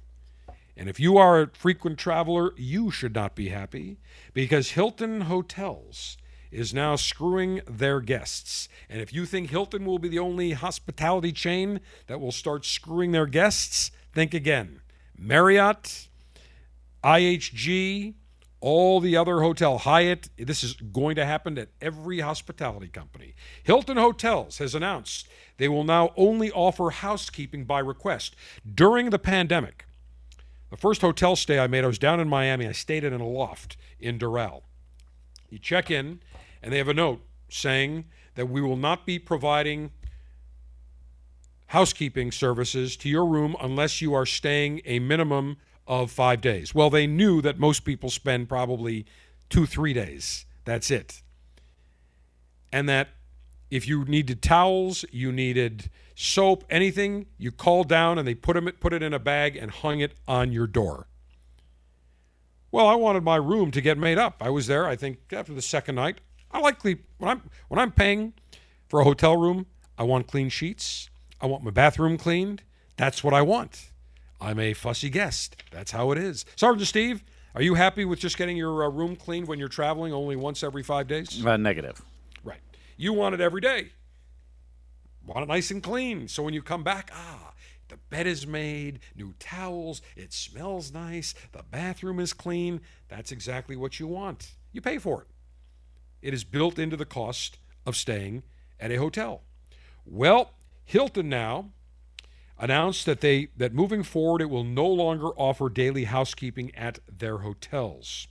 And 0.76 0.88
if 0.88 0.98
you 0.98 1.18
are 1.18 1.42
a 1.42 1.50
frequent 1.52 1.98
traveler, 1.98 2.52
you 2.56 2.90
should 2.90 3.14
not 3.14 3.34
be 3.34 3.50
happy 3.50 3.98
because 4.32 4.70
Hilton 4.70 5.22
Hotels 5.22 6.16
is 6.50 6.74
now 6.74 6.96
screwing 6.96 7.60
their 7.66 8.00
guests. 8.00 8.68
And 8.88 9.00
if 9.00 9.12
you 9.12 9.26
think 9.26 9.50
Hilton 9.50 9.84
will 9.84 9.98
be 9.98 10.08
the 10.08 10.18
only 10.18 10.52
hospitality 10.52 11.32
chain 11.32 11.80
that 12.06 12.20
will 12.20 12.32
start 12.32 12.64
screwing 12.64 13.12
their 13.12 13.26
guests, 13.26 13.90
think 14.12 14.34
again. 14.34 14.80
Marriott, 15.16 16.08
IHG, 17.04 18.14
all 18.60 19.00
the 19.00 19.16
other 19.16 19.40
hotel, 19.40 19.78
Hyatt, 19.78 20.28
this 20.36 20.62
is 20.62 20.74
going 20.74 21.16
to 21.16 21.24
happen 21.24 21.58
at 21.58 21.70
every 21.80 22.20
hospitality 22.20 22.88
company. 22.88 23.34
Hilton 23.64 23.96
Hotels 23.96 24.58
has 24.58 24.74
announced 24.74 25.28
they 25.56 25.68
will 25.68 25.84
now 25.84 26.12
only 26.16 26.50
offer 26.52 26.90
housekeeping 26.90 27.64
by 27.64 27.80
request. 27.80 28.36
During 28.74 29.10
the 29.10 29.18
pandemic, 29.18 29.84
the 30.70 30.76
first 30.76 31.00
hotel 31.00 31.36
stay 31.36 31.58
I 31.58 31.66
made, 31.66 31.84
I 31.84 31.88
was 31.88 31.98
down 31.98 32.20
in 32.20 32.28
Miami. 32.28 32.66
I 32.66 32.72
stayed 32.72 33.04
in 33.04 33.12
a 33.12 33.26
loft 33.26 33.76
in 33.98 34.18
Doral. 34.18 34.62
You 35.50 35.58
check 35.58 35.90
in, 35.90 36.20
and 36.62 36.72
they 36.72 36.78
have 36.78 36.88
a 36.88 36.94
note 36.94 37.20
saying 37.48 38.06
that 38.36 38.48
we 38.48 38.62
will 38.62 38.76
not 38.76 39.04
be 39.04 39.18
providing 39.18 39.90
housekeeping 41.66 42.30
services 42.30 42.96
to 42.98 43.08
your 43.08 43.26
room 43.26 43.56
unless 43.60 44.00
you 44.00 44.14
are 44.14 44.24
staying 44.24 44.80
a 44.84 44.98
minimum 44.98 45.56
of 45.86 46.10
five 46.10 46.40
days. 46.40 46.74
Well, 46.74 46.90
they 46.90 47.06
knew 47.06 47.40
that 47.42 47.58
most 47.58 47.80
people 47.80 48.10
spend 48.10 48.48
probably 48.48 49.06
two, 49.48 49.66
three 49.66 49.92
days. 49.92 50.46
That's 50.64 50.90
it. 50.90 51.22
And 52.72 52.88
that 52.88 53.08
if 53.70 53.86
you 53.88 54.04
needed 54.04 54.42
towels, 54.42 55.04
you 55.10 55.32
needed 55.32 55.90
soap, 56.14 56.64
anything, 56.70 57.26
you 57.38 57.50
called 57.50 57.88
down 57.88 58.18
and 58.18 58.26
they 58.26 58.34
put, 58.34 58.54
them, 58.54 58.70
put 58.80 58.92
it 58.92 59.02
in 59.02 59.12
a 59.12 59.18
bag 59.18 59.56
and 59.56 59.70
hung 59.70 60.00
it 60.00 60.14
on 60.28 60.52
your 60.52 60.66
door. 60.66 61.08
Well, 62.70 62.86
I 62.86 62.94
wanted 62.94 63.22
my 63.22 63.36
room 63.36 63.70
to 63.72 63.80
get 63.80 63.98
made 63.98 64.18
up. 64.18 64.36
I 64.40 64.48
was 64.48 64.66
there, 64.66 64.86
I 64.86 64.96
think, 64.96 65.18
after 65.32 65.52
the 65.52 65.60
second 65.60 65.96
night. 65.96 66.20
I 66.50 66.58
like 66.60 66.82
when 66.82 66.98
I'm 67.20 67.42
when 67.68 67.78
I'm 67.78 67.92
paying 67.92 68.34
for 68.88 69.00
a 69.00 69.04
hotel 69.04 69.36
room, 69.36 69.66
I 69.98 70.04
want 70.04 70.26
clean 70.26 70.48
sheets. 70.48 71.08
I 71.40 71.46
want 71.46 71.64
my 71.64 71.70
bathroom 71.70 72.18
cleaned. 72.18 72.62
That's 72.96 73.24
what 73.24 73.34
I 73.34 73.42
want. 73.42 73.91
I'm 74.42 74.58
a 74.58 74.74
fussy 74.74 75.08
guest. 75.08 75.56
That's 75.70 75.92
how 75.92 76.10
it 76.10 76.18
is. 76.18 76.44
Sergeant 76.56 76.88
Steve, 76.88 77.22
are 77.54 77.62
you 77.62 77.74
happy 77.74 78.04
with 78.04 78.18
just 78.18 78.36
getting 78.36 78.56
your 78.56 78.84
uh, 78.84 78.88
room 78.88 79.14
cleaned 79.14 79.46
when 79.46 79.60
you're 79.60 79.68
traveling 79.68 80.12
only 80.12 80.34
once 80.34 80.64
every 80.64 80.82
five 80.82 81.06
days? 81.06 81.44
Uh, 81.46 81.56
negative. 81.56 82.02
Right. 82.42 82.60
You 82.96 83.12
want 83.12 83.36
it 83.36 83.40
every 83.40 83.60
day. 83.60 83.90
Want 85.24 85.44
it 85.44 85.46
nice 85.46 85.70
and 85.70 85.80
clean. 85.80 86.26
So 86.26 86.42
when 86.42 86.54
you 86.54 86.60
come 86.60 86.82
back, 86.82 87.12
ah, 87.14 87.52
the 87.86 87.98
bed 88.10 88.26
is 88.26 88.44
made, 88.44 88.98
new 89.14 89.32
towels, 89.38 90.02
it 90.16 90.32
smells 90.32 90.92
nice, 90.92 91.36
the 91.52 91.62
bathroom 91.62 92.18
is 92.18 92.32
clean. 92.32 92.80
That's 93.06 93.30
exactly 93.30 93.76
what 93.76 94.00
you 94.00 94.08
want. 94.08 94.54
You 94.72 94.80
pay 94.80 94.98
for 94.98 95.22
it. 95.22 95.28
It 96.20 96.34
is 96.34 96.42
built 96.42 96.80
into 96.80 96.96
the 96.96 97.04
cost 97.04 97.58
of 97.86 97.94
staying 97.94 98.42
at 98.80 98.90
a 98.90 98.96
hotel. 98.96 99.42
Well, 100.04 100.54
Hilton 100.84 101.28
now 101.28 101.70
announced 102.62 103.04
that 103.06 103.20
they 103.20 103.48
that 103.56 103.74
moving 103.74 104.04
forward 104.04 104.40
it 104.40 104.48
will 104.48 104.64
no 104.64 104.86
longer 104.86 105.28
offer 105.30 105.68
daily 105.68 106.04
housekeeping 106.04 106.74
at 106.74 107.00
their 107.10 107.38
hotels. 107.38 108.28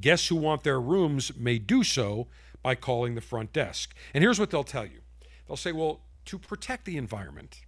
Guests 0.00 0.28
who 0.28 0.36
want 0.36 0.62
their 0.62 0.80
rooms 0.80 1.36
may 1.36 1.58
do 1.58 1.82
so 1.82 2.28
by 2.62 2.74
calling 2.74 3.16
the 3.16 3.20
front 3.20 3.52
desk. 3.52 3.94
And 4.14 4.22
here's 4.22 4.38
what 4.38 4.50
they'll 4.50 4.64
tell 4.64 4.86
you. 4.86 5.00
They'll 5.46 5.56
say, 5.56 5.72
"Well, 5.72 6.02
to 6.26 6.38
protect 6.38 6.84
the 6.84 6.96
environment 6.96 7.62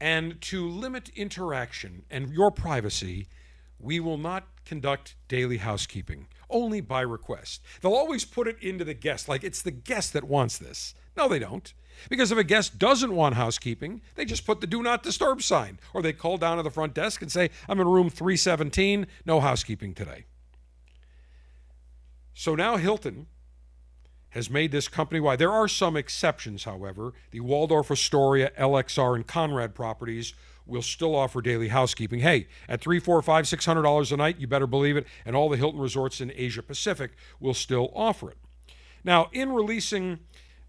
and 0.00 0.40
to 0.42 0.66
limit 0.68 1.10
interaction 1.10 2.04
and 2.08 2.32
your 2.32 2.52
privacy, 2.52 3.26
we 3.80 3.98
will 3.98 4.18
not 4.18 4.46
conduct 4.64 5.16
daily 5.26 5.56
housekeeping, 5.56 6.28
only 6.48 6.80
by 6.80 7.00
request. 7.00 7.62
They'll 7.80 7.94
always 7.94 8.24
put 8.24 8.46
it 8.46 8.62
into 8.62 8.84
the 8.84 8.94
guest, 8.94 9.28
like 9.28 9.42
it's 9.42 9.62
the 9.62 9.70
guest 9.72 10.12
that 10.12 10.24
wants 10.24 10.56
this. 10.56 10.94
No, 11.16 11.28
they 11.28 11.40
don't. 11.40 11.72
Because 12.08 12.32
if 12.32 12.38
a 12.38 12.44
guest 12.44 12.78
doesn't 12.78 13.14
want 13.14 13.34
housekeeping, 13.34 14.00
they 14.14 14.24
just 14.24 14.46
put 14.46 14.60
the 14.60 14.66
do 14.66 14.82
not 14.82 15.02
disturb 15.02 15.42
sign, 15.42 15.78
or 15.92 16.02
they 16.02 16.12
call 16.12 16.38
down 16.38 16.56
to 16.56 16.62
the 16.62 16.70
front 16.70 16.94
desk 16.94 17.22
and 17.22 17.30
say, 17.30 17.50
I'm 17.68 17.80
in 17.80 17.88
room 17.88 18.10
317, 18.10 19.06
no 19.26 19.40
housekeeping 19.40 19.94
today. 19.94 20.24
So 22.34 22.54
now 22.54 22.76
Hilton 22.76 23.26
has 24.30 24.48
made 24.48 24.72
this 24.72 24.88
company 24.88 25.20
wide. 25.20 25.38
There 25.38 25.52
are 25.52 25.68
some 25.68 25.96
exceptions, 25.96 26.64
however. 26.64 27.12
The 27.32 27.40
Waldorf 27.40 27.90
Astoria, 27.90 28.52
LXR, 28.58 29.16
and 29.16 29.26
Conrad 29.26 29.74
properties 29.74 30.34
will 30.66 30.82
still 30.82 31.16
offer 31.16 31.42
daily 31.42 31.68
housekeeping. 31.68 32.20
Hey, 32.20 32.46
at 32.68 32.80
three, 32.80 33.00
four, 33.00 33.20
five, 33.22 33.48
six 33.48 33.66
hundred 33.66 33.82
dollars 33.82 34.12
a 34.12 34.16
night, 34.16 34.38
you 34.38 34.46
better 34.46 34.68
believe 34.68 34.96
it. 34.96 35.06
And 35.26 35.34
all 35.34 35.48
the 35.48 35.56
Hilton 35.56 35.80
resorts 35.80 36.20
in 36.20 36.32
Asia 36.34 36.62
Pacific 36.62 37.12
will 37.40 37.54
still 37.54 37.90
offer 37.94 38.30
it. 38.30 38.38
Now, 39.02 39.28
in 39.32 39.52
releasing 39.52 40.20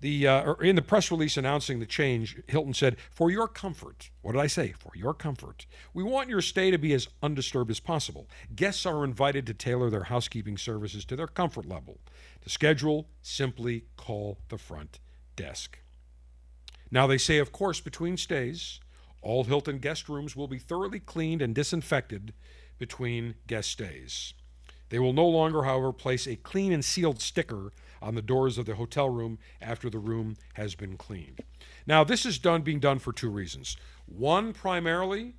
the 0.01 0.27
uh, 0.27 0.53
in 0.55 0.75
the 0.75 0.81
press 0.81 1.11
release 1.11 1.37
announcing 1.37 1.79
the 1.79 1.85
change, 1.85 2.37
Hilton 2.47 2.73
said, 2.73 2.97
"For 3.11 3.31
your 3.31 3.47
comfort, 3.47 4.09
what 4.21 4.33
did 4.33 4.41
I 4.41 4.47
say? 4.47 4.73
For 4.77 4.91
your 4.95 5.13
comfort, 5.13 5.65
we 5.93 6.03
want 6.03 6.29
your 6.29 6.41
stay 6.41 6.71
to 6.71 6.77
be 6.77 6.93
as 6.93 7.07
undisturbed 7.21 7.71
as 7.71 7.79
possible. 7.79 8.27
Guests 8.55 8.85
are 8.85 9.03
invited 9.03 9.45
to 9.47 9.53
tailor 9.53 9.89
their 9.89 10.05
housekeeping 10.05 10.57
services 10.57 11.05
to 11.05 11.15
their 11.15 11.27
comfort 11.27 11.65
level. 11.65 11.99
To 12.41 12.49
schedule, 12.49 13.07
simply 13.21 13.85
call 13.95 14.39
the 14.49 14.57
front 14.57 14.99
desk." 15.35 15.79
Now 16.89 17.07
they 17.07 17.17
say, 17.17 17.37
of 17.37 17.51
course, 17.51 17.79
between 17.79 18.17
stays, 18.17 18.79
all 19.21 19.45
Hilton 19.45 19.77
guest 19.77 20.09
rooms 20.09 20.35
will 20.35 20.47
be 20.47 20.59
thoroughly 20.59 20.99
cleaned 20.99 21.41
and 21.41 21.55
disinfected 21.55 22.33
between 22.77 23.35
guest 23.47 23.69
stays. 23.69 24.33
They 24.89 24.99
will 24.99 25.13
no 25.13 25.27
longer, 25.27 25.63
however, 25.63 25.93
place 25.93 26.27
a 26.27 26.35
clean 26.35 26.73
and 26.73 26.83
sealed 26.83 27.21
sticker 27.21 27.71
on 28.01 28.15
the 28.15 28.21
doors 28.21 28.57
of 28.57 28.65
the 28.65 28.75
hotel 28.75 29.09
room 29.09 29.37
after 29.61 29.89
the 29.89 29.99
room 29.99 30.37
has 30.53 30.75
been 30.75 30.97
cleaned. 30.97 31.41
Now, 31.85 32.03
this 32.03 32.25
is 32.25 32.39
done 32.39 32.61
being 32.61 32.79
done 32.79 32.99
for 32.99 33.13
two 33.13 33.29
reasons. 33.29 33.77
One, 34.05 34.53
primarily, 34.53 35.35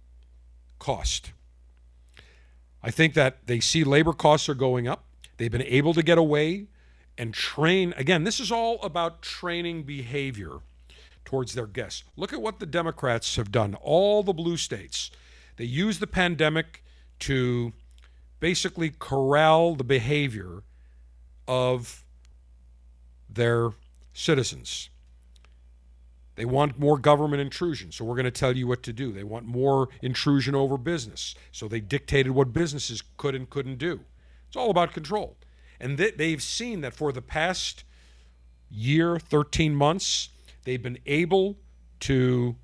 cost. 0.79 1.33
I 2.83 2.91
think 2.91 3.15
that 3.15 3.47
they 3.47 3.61
see 3.61 3.85
labor 3.85 4.13
costs 4.13 4.49
are 4.49 4.55
going 4.55 4.89
up. 4.89 5.05
They've 5.37 5.51
been 5.51 5.63
able 5.63 5.95
to 5.95 6.03
get 6.03 6.19
away 6.19 6.67
and 7.17 7.33
train. 7.33 7.95
Again, 7.97 8.25
this 8.25 8.41
is 8.41 8.51
all 8.51 8.81
about 8.83 9.23
training 9.23 9.85
behavior 9.85 10.59
towards 11.25 11.55
their 11.55 11.67
guests. 11.67 12.05
Look 12.17 12.33
at 12.33 12.43
what 12.43 12.59
the 12.59 12.67
Democrats 12.67 13.37
have 13.37 13.53
done, 13.53 13.75
all 13.77 14.23
the 14.23 14.33
blue 14.33 14.57
states. 14.57 15.11
They 15.57 15.65
use 15.65 15.99
the 15.99 16.07
pandemic 16.07 16.83
to 17.21 17.73
basically 18.41 18.93
corral 18.99 19.77
the 19.77 19.85
behavior 19.85 20.63
of 21.47 22.02
their 23.35 23.71
citizens. 24.13 24.89
They 26.35 26.45
want 26.45 26.79
more 26.79 26.99
government 26.99 27.43
intrusion, 27.43 27.93
so 27.93 28.05
we're 28.05 28.15
going 28.15 28.25
to 28.25 28.31
tell 28.31 28.57
you 28.57 28.67
what 28.67 28.83
to 28.85 28.93
do. 28.93 29.13
They 29.13 29.25
want 29.25 29.45
more 29.45 29.89
intrusion 30.01 30.55
over 30.55 30.79
business, 30.79 31.35
so 31.51 31.69
they 31.69 31.81
dictated 31.81 32.33
what 32.33 32.53
businesses 32.53 33.03
could 33.17 33.35
and 33.35 33.49
couldn't 33.49 33.77
do. 33.77 34.01
It's 34.49 34.57
all 34.57 34.71
about 34.71 34.93
control. 34.93 35.37
And 35.79 35.99
they've 35.99 36.43
seen 36.43 36.81
that 36.83 36.95
for 36.95 37.13
the 37.13 37.21
past 37.21 37.85
year, 38.71 39.19
13 39.19 39.75
months, 39.75 40.31
they've 40.65 40.83
been 40.83 40.99
able 41.07 41.59
to 42.01 42.57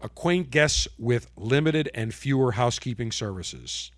acquaint 0.00 0.50
guests 0.50 0.88
with 0.98 1.30
limited 1.36 1.88
and 1.94 2.12
fewer 2.12 2.52
housekeeping 2.52 3.12
services. 3.12 3.92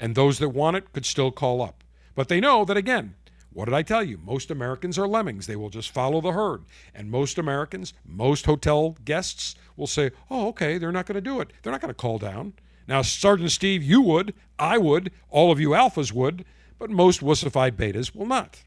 And 0.00 0.14
those 0.14 0.38
that 0.38 0.50
want 0.50 0.76
it 0.76 0.92
could 0.92 1.04
still 1.04 1.30
call 1.30 1.60
up. 1.60 1.84
But 2.14 2.28
they 2.28 2.40
know 2.40 2.64
that, 2.64 2.76
again, 2.76 3.14
what 3.52 3.66
did 3.66 3.74
I 3.74 3.82
tell 3.82 4.02
you? 4.02 4.18
Most 4.24 4.50
Americans 4.50 4.98
are 4.98 5.06
lemmings. 5.06 5.46
They 5.46 5.56
will 5.56 5.70
just 5.70 5.90
follow 5.90 6.20
the 6.20 6.32
herd. 6.32 6.62
And 6.94 7.10
most 7.10 7.38
Americans, 7.38 7.92
most 8.04 8.46
hotel 8.46 8.96
guests 9.04 9.54
will 9.76 9.86
say, 9.86 10.10
oh, 10.30 10.48
okay, 10.48 10.78
they're 10.78 10.92
not 10.92 11.06
going 11.06 11.16
to 11.16 11.20
do 11.20 11.40
it. 11.40 11.52
They're 11.62 11.72
not 11.72 11.80
going 11.80 11.90
to 11.90 11.94
call 11.94 12.18
down. 12.18 12.54
Now, 12.88 13.02
Sergeant 13.02 13.50
Steve, 13.50 13.82
you 13.82 14.00
would, 14.02 14.34
I 14.58 14.78
would, 14.78 15.12
all 15.28 15.52
of 15.52 15.60
you 15.60 15.70
alphas 15.70 16.12
would, 16.12 16.44
but 16.78 16.90
most 16.90 17.20
wussified 17.20 17.72
betas 17.72 18.14
will 18.14 18.26
not. 18.26 18.62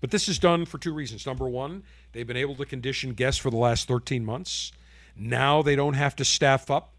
But 0.00 0.10
this 0.10 0.28
is 0.28 0.38
done 0.38 0.64
for 0.64 0.78
two 0.78 0.94
reasons. 0.94 1.26
Number 1.26 1.48
one, 1.48 1.82
they've 2.12 2.26
been 2.26 2.36
able 2.36 2.54
to 2.56 2.64
condition 2.64 3.12
guests 3.12 3.40
for 3.40 3.50
the 3.50 3.56
last 3.56 3.86
13 3.86 4.24
months. 4.24 4.72
Now 5.14 5.60
they 5.60 5.76
don't 5.76 5.94
have 5.94 6.16
to 6.16 6.24
staff 6.24 6.70
up 6.70 6.94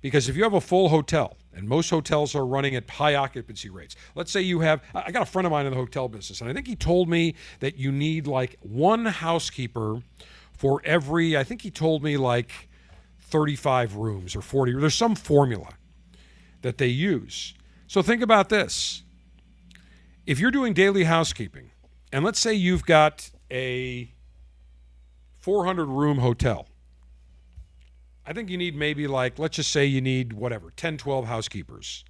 because 0.00 0.28
if 0.28 0.36
you 0.36 0.42
have 0.42 0.54
a 0.54 0.60
full 0.60 0.88
hotel, 0.88 1.36
and 1.52 1.68
most 1.68 1.90
hotels 1.90 2.34
are 2.34 2.46
running 2.46 2.74
at 2.74 2.88
high 2.88 3.14
occupancy 3.14 3.68
rates. 3.68 3.96
Let's 4.14 4.30
say 4.30 4.40
you 4.40 4.60
have, 4.60 4.82
I 4.94 5.10
got 5.10 5.22
a 5.22 5.26
friend 5.26 5.46
of 5.46 5.52
mine 5.52 5.66
in 5.66 5.72
the 5.72 5.78
hotel 5.78 6.08
business, 6.08 6.40
and 6.40 6.48
I 6.48 6.52
think 6.52 6.66
he 6.66 6.76
told 6.76 7.08
me 7.08 7.34
that 7.58 7.76
you 7.76 7.90
need 7.90 8.26
like 8.26 8.56
one 8.60 9.06
housekeeper 9.06 10.00
for 10.52 10.80
every, 10.84 11.36
I 11.36 11.44
think 11.44 11.62
he 11.62 11.70
told 11.70 12.02
me 12.02 12.16
like 12.16 12.50
35 13.18 13.96
rooms 13.96 14.36
or 14.36 14.42
40. 14.42 14.74
There's 14.74 14.94
some 14.94 15.14
formula 15.14 15.74
that 16.62 16.78
they 16.78 16.86
use. 16.86 17.54
So 17.86 18.02
think 18.02 18.22
about 18.22 18.48
this. 18.48 19.02
If 20.26 20.38
you're 20.38 20.50
doing 20.50 20.74
daily 20.74 21.04
housekeeping, 21.04 21.70
and 22.12 22.24
let's 22.24 22.38
say 22.38 22.54
you've 22.54 22.84
got 22.84 23.30
a 23.50 24.12
400 25.38 25.86
room 25.86 26.18
hotel, 26.18 26.68
I 28.26 28.32
think 28.32 28.50
you 28.50 28.56
need 28.56 28.76
maybe 28.76 29.06
like, 29.06 29.38
let's 29.38 29.56
just 29.56 29.72
say 29.72 29.84
you 29.84 30.00
need 30.00 30.32
whatever, 30.32 30.72
10, 30.76 30.98
12 30.98 31.26
housekeepers. 31.26 32.04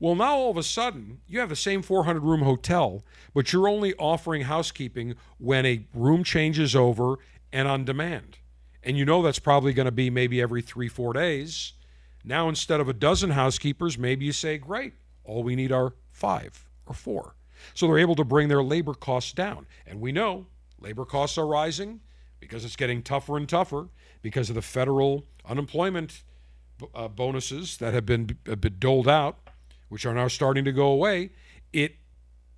Well, 0.00 0.14
now 0.14 0.34
all 0.34 0.50
of 0.50 0.56
a 0.56 0.62
sudden, 0.62 1.20
you 1.26 1.40
have 1.40 1.48
the 1.48 1.56
same 1.56 1.82
400 1.82 2.22
room 2.22 2.42
hotel, 2.42 3.04
but 3.32 3.52
you're 3.52 3.68
only 3.68 3.94
offering 3.94 4.42
housekeeping 4.42 5.14
when 5.38 5.64
a 5.64 5.86
room 5.94 6.24
changes 6.24 6.74
over 6.74 7.16
and 7.52 7.68
on 7.68 7.84
demand. 7.84 8.38
And 8.82 8.98
you 8.98 9.04
know 9.04 9.22
that's 9.22 9.38
probably 9.38 9.72
going 9.72 9.86
to 9.86 9.92
be 9.92 10.10
maybe 10.10 10.42
every 10.42 10.60
three, 10.60 10.88
four 10.88 11.12
days. 11.12 11.72
Now, 12.24 12.48
instead 12.48 12.80
of 12.80 12.88
a 12.88 12.92
dozen 12.92 13.30
housekeepers, 13.30 13.96
maybe 13.96 14.26
you 14.26 14.32
say, 14.32 14.58
great, 14.58 14.94
all 15.24 15.42
we 15.42 15.56
need 15.56 15.72
are 15.72 15.94
five 16.10 16.66
or 16.86 16.94
four. 16.94 17.36
So 17.72 17.86
they're 17.86 17.98
able 17.98 18.16
to 18.16 18.24
bring 18.24 18.48
their 18.48 18.62
labor 18.62 18.94
costs 18.94 19.32
down. 19.32 19.66
And 19.86 20.00
we 20.00 20.12
know 20.12 20.46
labor 20.80 21.04
costs 21.04 21.38
are 21.38 21.46
rising 21.46 22.00
because 22.48 22.64
it's 22.64 22.76
getting 22.76 23.02
tougher 23.02 23.36
and 23.36 23.48
tougher 23.48 23.88
because 24.20 24.50
of 24.50 24.54
the 24.54 24.62
federal 24.62 25.24
unemployment 25.46 26.22
uh, 26.94 27.08
bonuses 27.08 27.78
that 27.78 27.94
have 27.94 28.04
been, 28.04 28.36
uh, 28.48 28.54
been 28.54 28.76
doled 28.78 29.08
out, 29.08 29.38
which 29.88 30.04
are 30.04 30.14
now 30.14 30.28
starting 30.28 30.64
to 30.64 30.72
go 30.72 30.88
away. 30.88 31.30
It 31.72 31.96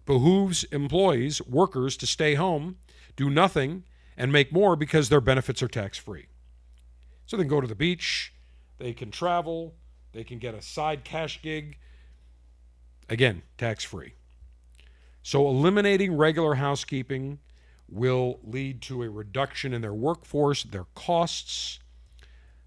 behooves 0.05 0.65
employees, 0.65 1.41
workers, 1.43 1.97
to 1.99 2.07
stay 2.07 2.35
home, 2.35 2.79
do 3.15 3.31
nothing, 3.31 3.85
and 4.17 4.33
make 4.33 4.53
more 4.53 4.75
because 4.75 5.09
their 5.09 5.21
benefits 5.21 5.63
are 5.63 5.69
tax 5.69 5.99
free. 5.99 6.27
So 7.27 7.37
they 7.37 7.45
can 7.45 7.49
go 7.49 7.61
to 7.61 7.67
the 7.67 7.75
beach, 7.75 8.33
they 8.79 8.93
can 8.93 9.11
travel, 9.11 9.75
they 10.13 10.25
can 10.25 10.39
get 10.39 10.55
a 10.55 10.63
side 10.63 11.05
cash 11.05 11.41
gig. 11.43 11.79
Again, 13.09 13.43
tax 13.57 13.85
free. 13.85 14.15
So 15.23 15.47
eliminating 15.49 16.17
regular 16.17 16.55
housekeeping 16.55 17.39
will 17.89 18.41
lead 18.43 18.83
to 18.83 19.03
a 19.03 19.11
reduction 19.11 19.73
in 19.73 19.83
their 19.83 19.95
workforce, 19.95 20.63
their 20.63 20.87
costs. 20.95 21.79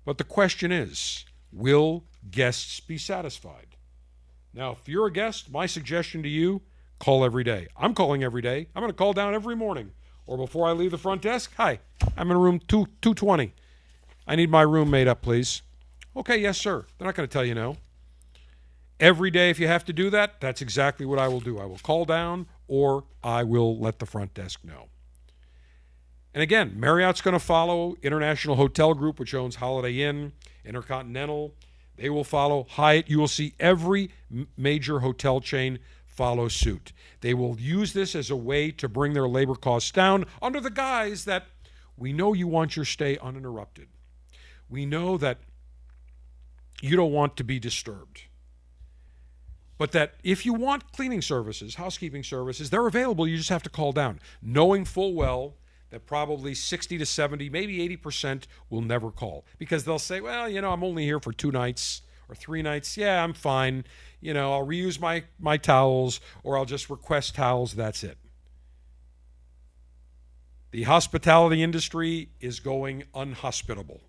But 0.06 0.18
the 0.18 0.24
question 0.24 0.72
is 0.72 1.26
will 1.52 2.06
guests 2.32 2.80
be 2.80 2.98
satisfied? 2.98 3.76
Now, 4.54 4.72
if 4.72 4.88
you're 4.88 5.08
a 5.08 5.12
guest, 5.12 5.52
my 5.52 5.66
suggestion 5.66 6.24
to 6.24 6.30
you 6.30 6.62
call 7.00 7.24
every 7.24 7.44
day. 7.44 7.68
I'm 7.78 7.94
calling 7.94 8.24
every 8.24 8.42
day. 8.42 8.68
I'm 8.76 8.82
going 8.82 8.92
to 8.92 8.98
call 8.98 9.14
down 9.14 9.34
every 9.34 9.56
morning 9.56 9.92
or 10.26 10.38
before 10.38 10.68
I 10.68 10.74
leave 10.74 10.92
the 10.92 10.98
front 10.98 11.22
desk. 11.22 11.54
Hi, 11.58 11.80
I'm 12.18 12.30
in 12.30 12.38
room 12.38 12.60
two, 12.60 12.88
220. 13.02 13.54
I 14.28 14.36
need 14.36 14.50
my 14.50 14.62
room 14.62 14.90
made 14.90 15.08
up, 15.08 15.22
please. 15.22 15.62
Okay, 16.16 16.38
yes, 16.38 16.58
sir. 16.58 16.86
They're 16.98 17.08
not 17.08 17.16
going 17.16 17.28
to 17.28 17.32
tell 17.32 17.46
you 17.46 17.56
no. 17.56 17.78
Every 19.00 19.32
day, 19.32 19.50
if 19.50 19.60
you 19.60 19.68
have 19.68 19.86
to 19.86 19.94
do 19.94 20.10
that, 20.10 20.42
that's 20.42 20.62
exactly 20.62 21.06
what 21.06 21.20
I 21.20 21.30
will 21.30 21.40
do. 21.40 21.58
I 21.58 21.66
will 21.66 21.80
call 21.80 22.04
down 22.04 22.48
or 22.68 23.06
I 23.24 23.44
will 23.44 23.80
let 23.80 24.00
the 24.00 24.06
front 24.06 24.34
desk 24.34 24.64
know. 24.64 24.90
And 26.34 26.44
again, 26.44 26.80
Marriott's 26.80 27.22
going 27.22 27.34
to 27.34 27.40
follow 27.40 27.96
International 28.04 28.56
Hotel 28.56 28.94
Group, 28.94 29.20
which 29.20 29.34
owns 29.34 29.56
Holiday 29.56 30.02
Inn, 30.02 30.34
Intercontinental. 30.64 31.56
They 31.96 32.10
will 32.10 32.24
follow 32.24 32.66
Hyatt. 32.70 33.10
You 33.10 33.20
will 33.20 33.28
see 33.28 33.54
every 33.60 34.12
major 34.56 35.00
hotel 35.00 35.42
chain 35.42 35.80
follow 36.06 36.48
suit. 36.48 36.94
They 37.22 37.34
will 37.34 37.60
use 37.60 37.94
this 37.94 38.14
as 38.16 38.30
a 38.30 38.36
way 38.36 38.72
to 38.72 38.88
bring 38.88 39.14
their 39.14 39.28
labor 39.28 39.56
costs 39.56 39.92
down 39.92 40.26
under 40.42 40.60
the 40.60 40.70
guise 40.70 41.26
that 41.26 41.46
We 42.00 42.14
know 42.14 42.32
you 42.34 42.48
want 42.48 42.78
your 42.78 42.86
stay 42.86 43.18
uninterrupted. 43.18 43.90
We 44.70 44.86
know 44.86 45.18
that 45.18 45.40
you 46.82 46.96
don't 46.96 47.12
want 47.12 47.36
to 47.38 47.44
be 47.44 47.60
disturbed. 47.60 48.24
But 49.78 49.92
that 49.92 50.16
if 50.24 50.46
you 50.46 50.54
want 50.54 50.94
cleaning 50.94 51.22
services, 51.22 51.76
housekeeping 51.76 52.24
services, 52.24 52.70
they're 52.70 52.88
available. 52.88 53.28
You 53.28 53.38
just 53.38 53.50
have 53.50 53.64
to 53.64 53.70
call 53.70 53.92
down, 53.92 54.20
knowing 54.42 54.86
full 54.86 55.14
well 55.14 55.56
that 55.90 56.06
probably 56.06 56.54
60 56.54 56.98
to 56.98 57.06
70, 57.06 57.50
maybe 57.50 57.98
80% 57.98 58.44
will 58.70 58.82
never 58.82 59.12
call 59.12 59.46
because 59.58 59.86
they'll 59.86 60.00
say, 60.00 60.22
well, 60.22 60.48
you 60.48 60.62
know, 60.62 60.72
I'm 60.72 60.84
only 60.84 61.04
here 61.04 61.20
for 61.20 61.34
two 61.34 61.52
nights 61.52 62.02
or 62.28 62.36
three 62.36 62.62
nights. 62.62 62.96
Yeah, 62.96 63.24
I'm 63.24 63.34
fine. 63.34 63.86
You 64.22 64.34
know, 64.34 64.54
I'll 64.54 64.66
reuse 64.66 65.00
my, 65.00 65.24
my 65.40 65.58
towels 65.58 66.20
or 66.44 66.58
I'll 66.58 66.66
just 66.66 66.90
request 66.90 67.36
towels. 67.36 67.74
That's 67.74 68.04
it. 68.04 68.18
The 70.72 70.84
hospitality 70.84 71.64
industry 71.64 72.30
is 72.40 72.60
going 72.60 73.06
unhospitable. 73.16 74.02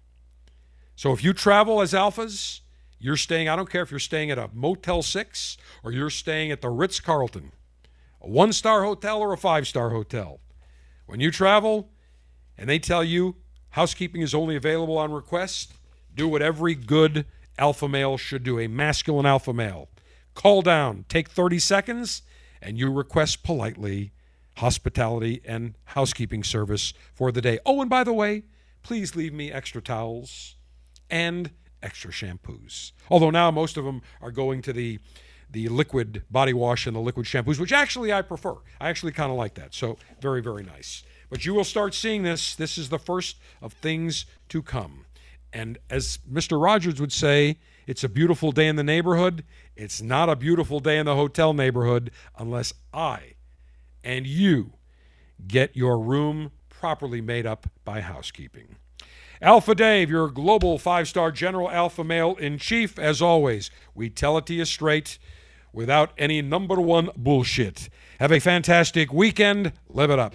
So 0.95 1.13
if 1.13 1.25
you 1.25 1.33
travel 1.33 1.81
as 1.81 1.95
alphas, 1.95 2.61
you're 2.99 3.17
staying, 3.17 3.49
I 3.49 3.57
don't 3.57 3.71
care 3.71 3.81
if 3.83 3.91
you're 3.91 3.99
staying 3.99 4.31
at 4.31 4.37
a 4.37 4.51
Motel 4.53 5.01
6 5.01 5.57
or 5.83 5.93
you're 5.93 6.11
staying 6.11 6.53
at 6.53 6.61
the 6.61 6.69
Ritz 6.69 7.01
Carlton, 7.01 7.53
a 8.21 8.29
one 8.29 8.53
star 8.53 8.85
hotel 8.85 9.21
or 9.21 9.33
a 9.33 9.39
five 9.39 9.67
star 9.67 9.89
hotel. 9.89 10.41
When 11.11 11.19
you 11.19 11.33
travel 11.33 11.91
and 12.57 12.69
they 12.69 12.79
tell 12.79 13.03
you 13.03 13.35
housekeeping 13.71 14.23
is 14.23 14.33
only 14.33 14.55
available 14.55 14.97
on 14.97 15.11
request, 15.11 15.73
do 16.15 16.29
what 16.29 16.41
every 16.41 16.77
good 16.77 17.27
alpha 17.59 17.89
male 17.89 18.17
should 18.17 18.45
do, 18.45 18.61
a 18.61 18.69
masculine 18.69 19.27
alpha 19.27 19.53
male. 19.53 19.89
Call 20.35 20.63
down, 20.63 21.05
take 21.09 21.29
30 21.29 21.59
seconds, 21.59 22.23
and 22.63 22.79
you 22.79 22.93
request 22.93 23.43
politely 23.43 24.13
hospitality 24.59 25.41
and 25.45 25.75
housekeeping 25.87 26.45
service 26.45 26.95
for 27.13 27.33
the 27.33 27.41
day. 27.41 27.59
Oh, 27.67 27.81
and 27.81 27.91
by 27.91 28.05
the 28.05 28.13
way, 28.13 28.45
please 28.85 29.17
leave 29.17 29.35
me 29.35 29.51
extra 29.51 29.83
towels 29.83 30.55
and 31.11 31.51
extra 31.83 32.13
shampoos. 32.13 32.93
Although 33.11 33.31
now 33.31 33.51
most 33.51 33.77
of 33.77 33.85
them 33.85 34.01
are 34.21 34.31
going 34.31 34.63
to 34.63 34.73
the 34.73 35.01
the 35.51 35.69
liquid 35.69 36.23
body 36.31 36.53
wash 36.53 36.87
and 36.87 36.95
the 36.95 37.01
liquid 37.01 37.27
shampoos, 37.27 37.59
which 37.59 37.73
actually 37.73 38.13
I 38.13 38.23
prefer. 38.23 38.55
I 38.81 38.89
actually 38.89 39.13
kind 39.13 39.31
of 39.31 39.37
like 39.37 39.55
that. 39.55 39.75
So 39.75 39.99
very 40.21 40.41
very 40.43 40.63
nice. 40.63 41.03
But 41.29 41.45
you 41.47 41.55
will 41.55 41.65
start 41.65 41.95
seeing 41.95 42.23
this. 42.23 42.57
This 42.57 42.77
is 42.77 42.89
the 42.89 42.99
first 42.99 43.37
of 43.63 43.73
things 43.75 44.27
to 44.49 44.63
come. 44.63 45.07
And 45.53 45.79
as 45.89 46.19
Mr. 46.31 46.63
Rogers 46.63 47.01
would 47.01 47.13
say, 47.13 47.59
it's 47.87 48.05
a 48.05 48.09
beautiful 48.09 48.53
day 48.53 48.69
in 48.69 48.77
the 48.77 48.85
neighborhood. 48.85 49.45
It's 49.77 50.01
not 50.01 50.29
a 50.29 50.37
beautiful 50.37 50.81
day 50.81 50.99
in 50.99 51.07
the 51.07 51.17
hotel 51.17 51.53
neighborhood 51.53 52.11
unless 52.37 52.73
I 52.93 53.35
and 54.03 54.27
you 54.27 54.73
get 55.47 55.77
your 55.77 55.99
room 55.99 56.53
properly 56.69 57.21
made 57.21 57.47
up 57.47 57.67
by 57.85 58.01
housekeeping. 58.01 58.77
Alpha 59.43 59.75
Dave, 59.75 60.11
your 60.11 60.29
global 60.29 60.79
five 60.79 61.09
star 61.09 61.33
general 61.33 61.71
alpha 61.71 62.05
male 62.05 62.37
in 62.37 62.59
chief, 62.59 62.99
as 62.99 63.23
always. 63.23 63.71
We 63.95 64.11
tell 64.11 64.37
it 64.37 64.47
to 64.47 64.55
you 64.55 64.65
straight 64.67 65.19
without 65.73 66.13
any 66.19 66.43
number 66.43 66.81
one 66.81 67.11
bullshit. 67.17 67.89
Have 68.19 68.33
a 68.33 68.41
fantastic 68.41 69.13
weekend. 69.13 69.73
Live 69.89 70.11
it 70.11 70.19
up. 70.19 70.35